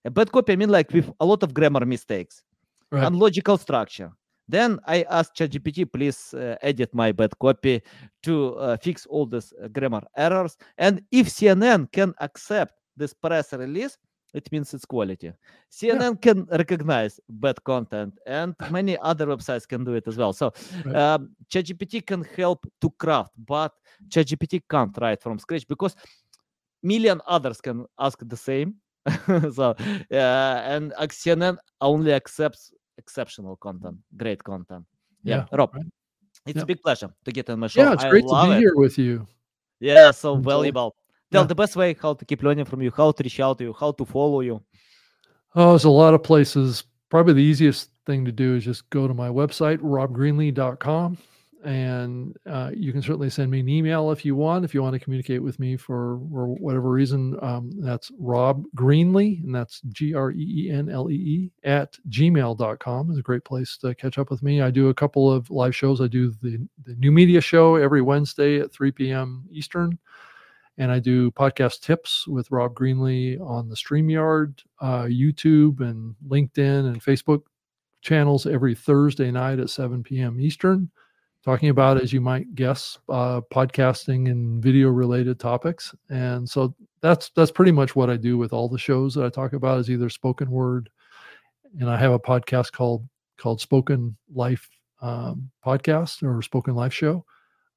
A 0.05 0.09
bad 0.11 0.31
copy, 0.31 0.53
I 0.53 0.55
mean, 0.55 0.69
like 0.69 0.91
with 0.93 1.11
a 1.19 1.25
lot 1.25 1.43
of 1.43 1.53
grammar 1.53 1.85
mistakes 1.85 2.43
Right. 2.91 3.05
and 3.05 3.15
logical 3.15 3.57
structure. 3.57 4.11
Then 4.49 4.79
I 4.85 5.05
asked 5.09 5.37
ChatGPT, 5.37 5.85
please 5.91 6.33
uh, 6.33 6.57
edit 6.61 6.93
my 6.93 7.13
bad 7.13 7.31
copy 7.39 7.81
to 8.23 8.55
uh, 8.55 8.77
fix 8.77 9.05
all 9.05 9.25
these 9.25 9.53
uh, 9.53 9.69
grammar 9.69 10.01
errors. 10.17 10.57
And 10.77 11.01
if 11.11 11.27
CNN 11.29 11.87
can 11.93 12.13
accept 12.19 12.73
this 12.97 13.13
press 13.13 13.53
release, 13.53 13.97
it 14.33 14.51
means 14.51 14.73
it's 14.73 14.85
quality. 14.85 15.33
CNN 15.69 16.21
can 16.21 16.45
recognize 16.45 17.19
bad 17.29 17.63
content, 17.63 18.17
and 18.25 18.55
many 18.71 18.97
other 18.99 19.27
websites 19.27 19.67
can 19.67 19.83
do 19.83 19.93
it 19.93 20.07
as 20.07 20.17
well. 20.17 20.33
So 20.33 20.53
Right. 20.85 20.95
um, 20.95 21.35
ChatGPT 21.49 22.05
can 22.05 22.23
help 22.35 22.65
to 22.81 22.89
craft, 22.91 23.33
but 23.45 23.73
ChatGPT 24.09 24.61
can't 24.69 24.95
write 25.01 25.21
from 25.21 25.39
scratch 25.39 25.67
because 25.67 25.95
million 26.83 27.21
others 27.27 27.61
can 27.61 27.85
ask 27.99 28.19
the 28.21 28.37
same. 28.37 28.75
so 29.53 29.75
uh, 30.11 30.15
and 30.65 30.93
uh, 30.97 31.07
CNN 31.07 31.57
only 31.81 32.13
accepts 32.13 32.71
exceptional 32.97 33.55
content, 33.57 33.97
great 34.15 34.43
content. 34.43 34.85
Yeah, 35.23 35.45
Yeah, 35.51 35.57
Rob, 35.57 35.73
right. 35.73 35.85
it's 36.45 36.57
Yeah. 36.57 36.63
a 36.63 36.65
big 36.65 36.81
pleasure 36.81 37.09
to 37.25 37.31
get 37.31 37.49
on 37.49 37.59
my 37.59 37.67
show. 37.67 37.81
Yeah, 37.81 37.93
it's 37.93 38.03
I 38.03 38.09
great 38.09 38.27
to 38.27 38.41
be 38.45 38.51
it. 38.53 38.59
here 38.59 38.75
with 38.75 38.97
you. 38.97 39.27
Yeah, 39.79 40.11
so 40.11 40.35
valuable. 40.37 40.95
Tell 41.31 41.43
Yeah. 41.43 41.47
the 41.47 41.55
best 41.55 41.75
way 41.75 41.95
how 42.01 42.13
to 42.13 42.25
keep 42.25 42.43
learning 42.43 42.65
from 42.65 42.81
you, 42.81 42.91
how 42.91 43.11
to 43.11 43.23
reach 43.23 43.39
out 43.39 43.57
to 43.59 43.63
you, 43.65 43.73
how 43.73 43.91
to 43.93 44.05
follow 44.05 44.41
you. 44.41 44.61
Oh, 45.55 45.69
there's 45.71 45.85
a 45.85 45.89
lot 45.89 46.13
of 46.13 46.23
places. 46.23 46.83
Probably 47.09 47.33
the 47.33 47.43
easiest 47.43 47.89
thing 48.05 48.25
to 48.25 48.31
do 48.31 48.55
is 48.55 48.65
just 48.65 48.89
go 48.89 49.07
to 49.07 49.13
my 49.13 49.29
website, 49.29 49.77
robgreenlee.com. 49.79 51.17
And 51.63 52.35
uh, 52.49 52.71
you 52.73 52.91
can 52.91 53.03
certainly 53.03 53.29
send 53.29 53.51
me 53.51 53.59
an 53.59 53.69
email 53.69 54.09
if 54.09 54.25
you 54.25 54.35
want. 54.35 54.65
If 54.65 54.73
you 54.73 54.81
want 54.81 54.93
to 54.95 54.99
communicate 54.99 55.43
with 55.43 55.59
me 55.59 55.77
for, 55.77 56.19
for 56.31 56.47
whatever 56.47 56.89
reason, 56.89 57.37
um, 57.43 57.71
that's 57.77 58.11
Rob 58.17 58.63
Greenlee, 58.75 59.43
and 59.43 59.53
that's 59.53 59.81
G 59.89 60.15
R 60.15 60.31
E 60.31 60.65
E 60.65 60.71
N 60.71 60.89
L 60.89 61.11
E 61.11 61.13
E 61.13 61.51
at 61.63 61.99
gmail.com 62.09 63.11
is 63.11 63.19
a 63.19 63.21
great 63.21 63.45
place 63.45 63.77
to 63.81 63.93
catch 63.93 64.17
up 64.17 64.31
with 64.31 64.41
me. 64.41 64.61
I 64.63 64.71
do 64.71 64.89
a 64.89 64.93
couple 64.93 65.31
of 65.31 65.51
live 65.51 65.75
shows. 65.75 66.01
I 66.01 66.07
do 66.07 66.31
the, 66.41 66.67
the 66.83 66.95
new 66.95 67.11
media 67.11 67.39
show 67.41 67.75
every 67.75 68.01
Wednesday 68.01 68.59
at 68.59 68.73
3 68.73 68.91
p.m. 68.91 69.43
Eastern 69.51 69.99
and 70.77 70.91
I 70.91 70.99
do 70.99 71.31
podcast 71.31 71.81
tips 71.81 72.27
with 72.27 72.51
Rob 72.51 72.73
Greenlee 72.73 73.39
on 73.41 73.69
the 73.69 73.75
StreamYard, 73.75 74.63
uh, 74.79 75.03
YouTube, 75.03 75.81
and 75.81 76.15
LinkedIn 76.27 76.87
and 76.87 77.03
Facebook 77.03 77.41
channels 78.01 78.45
every 78.45 78.73
Thursday 78.73 79.31
night 79.31 79.59
at 79.59 79.69
7 79.69 80.03
p.m. 80.03 80.39
Eastern, 80.39 80.89
talking 81.43 81.69
about, 81.69 82.01
as 82.01 82.11
you 82.11 82.21
might 82.21 82.55
guess, 82.55 82.97
uh, 83.09 83.41
podcasting 83.53 84.29
and 84.31 84.63
video 84.63 84.89
related 84.89 85.39
topics. 85.39 85.93
And 86.09 86.49
so 86.49 86.73
that's 87.01 87.29
that's 87.35 87.51
pretty 87.51 87.71
much 87.71 87.95
what 87.95 88.09
I 88.09 88.17
do 88.17 88.37
with 88.37 88.53
all 88.53 88.69
the 88.69 88.79
shows 88.79 89.13
that 89.15 89.25
I 89.25 89.29
talk 89.29 89.53
about 89.53 89.79
is 89.79 89.89
either 89.89 90.09
spoken 90.09 90.49
word, 90.49 90.89
and 91.79 91.89
I 91.89 91.97
have 91.97 92.11
a 92.13 92.19
podcast 92.19 92.71
called 92.71 93.07
called 93.37 93.59
Spoken 93.59 94.15
Life 94.33 94.69
um, 95.01 95.49
Podcast 95.65 96.23
or 96.23 96.41
Spoken 96.41 96.75
Life 96.75 96.93
Show 96.93 97.25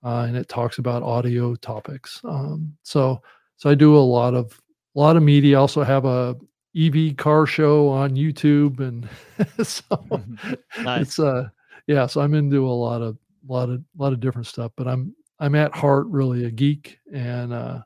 uh, 0.04 0.24
and 0.28 0.36
it 0.36 0.48
talks 0.48 0.78
about 0.78 1.02
audio 1.02 1.54
topics. 1.56 2.20
Um, 2.24 2.76
so 2.82 3.20
so 3.56 3.70
I 3.70 3.74
do 3.74 3.96
a 3.96 3.98
lot 3.98 4.34
of 4.34 4.60
a 4.96 4.98
lot 5.00 5.16
of 5.16 5.22
media. 5.22 5.56
I 5.56 5.60
also 5.60 5.82
have 5.82 6.04
a 6.04 6.36
EV 6.76 7.16
car 7.16 7.46
show 7.46 7.88
on 7.88 8.10
YouTube, 8.16 8.80
and 8.80 9.08
so 9.66 9.84
Nice. 10.82 11.02
it's 11.02 11.18
uh 11.18 11.48
yeah. 11.86 12.06
So 12.06 12.20
I'm 12.20 12.34
into 12.34 12.66
a 12.66 12.70
lot 12.70 13.02
of 13.02 13.16
lot 13.46 13.70
of 13.70 13.82
lot 13.96 14.12
of 14.12 14.20
different 14.20 14.46
stuff, 14.46 14.72
but 14.76 14.86
I'm 14.88 15.14
I'm 15.40 15.54
at 15.54 15.74
heart 15.74 16.06
really 16.08 16.44
a 16.46 16.50
geek 16.50 16.98
and 17.12 17.52
uh 17.52 17.82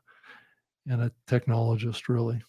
and 0.87 1.01
a 1.03 1.11
technologist 1.27 2.07
really. 2.09 2.41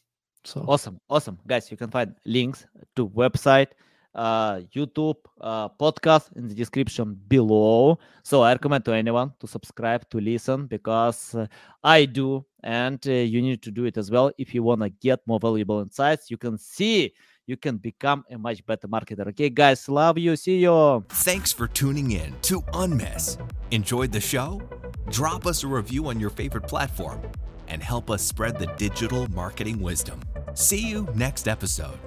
So 0.45 0.65
Awesome, 0.67 0.99
awesome, 1.11 1.39
guys! 1.47 1.71
You 1.71 1.77
can 1.77 1.91
find 1.91 2.15
links 2.25 2.65
to 2.97 3.07
website, 3.11 3.69
uh, 4.15 4.61
YouTube, 4.75 5.17
uh, 5.41 5.69
podcast 5.69 6.35
in 6.37 6.49
the 6.49 6.55
description 6.55 7.19
below. 7.29 7.99
So 8.23 8.43
I 8.43 8.53
recommend 8.53 8.85
to 8.87 8.93
anyone 8.93 9.33
to 9.41 9.47
subscribe 9.47 10.09
to 10.11 10.21
listen 10.21 10.67
because 10.67 11.35
uh, 11.35 11.47
I 11.83 12.05
do, 12.05 12.45
and 12.63 13.05
uh, 13.07 13.13
you 13.13 13.41
need 13.43 13.63
to 13.63 13.71
do 13.71 13.85
it 13.85 13.97
as 13.97 14.11
well 14.11 14.31
if 14.39 14.55
you 14.55 14.63
want 14.63 14.83
to 14.83 14.91
get 14.91 15.21
more 15.27 15.39
valuable 15.39 15.81
insights. 15.81 16.31
You 16.31 16.37
can 16.37 16.59
see 16.59 17.15
you 17.47 17.57
can 17.57 17.79
become 17.79 18.25
a 18.31 18.39
much 18.39 18.65
better 18.65 18.87
marketer. 18.87 19.27
Okay, 19.29 19.51
guys, 19.51 19.89
love 19.89 20.19
you. 20.19 20.37
See 20.37 20.59
you. 20.59 21.05
Thanks 21.09 21.53
for 21.53 21.67
tuning 21.67 22.13
in 22.13 22.35
to 22.43 22.61
Unmiss. 22.73 23.39
Enjoyed 23.73 24.13
the 24.13 24.21
show? 24.21 24.63
Drop 25.11 25.47
us 25.47 25.65
a 25.65 25.67
review 25.67 26.07
on 26.07 26.21
your 26.21 26.31
favorite 26.31 26.69
platform 26.69 27.21
and 27.67 27.83
help 27.83 28.11
us 28.11 28.23
spread 28.23 28.59
the 28.59 28.67
digital 28.77 29.27
marketing 29.33 29.81
wisdom. 29.81 30.21
See 30.55 30.89
you 30.89 31.09
next 31.15 31.49
episode. 31.49 31.99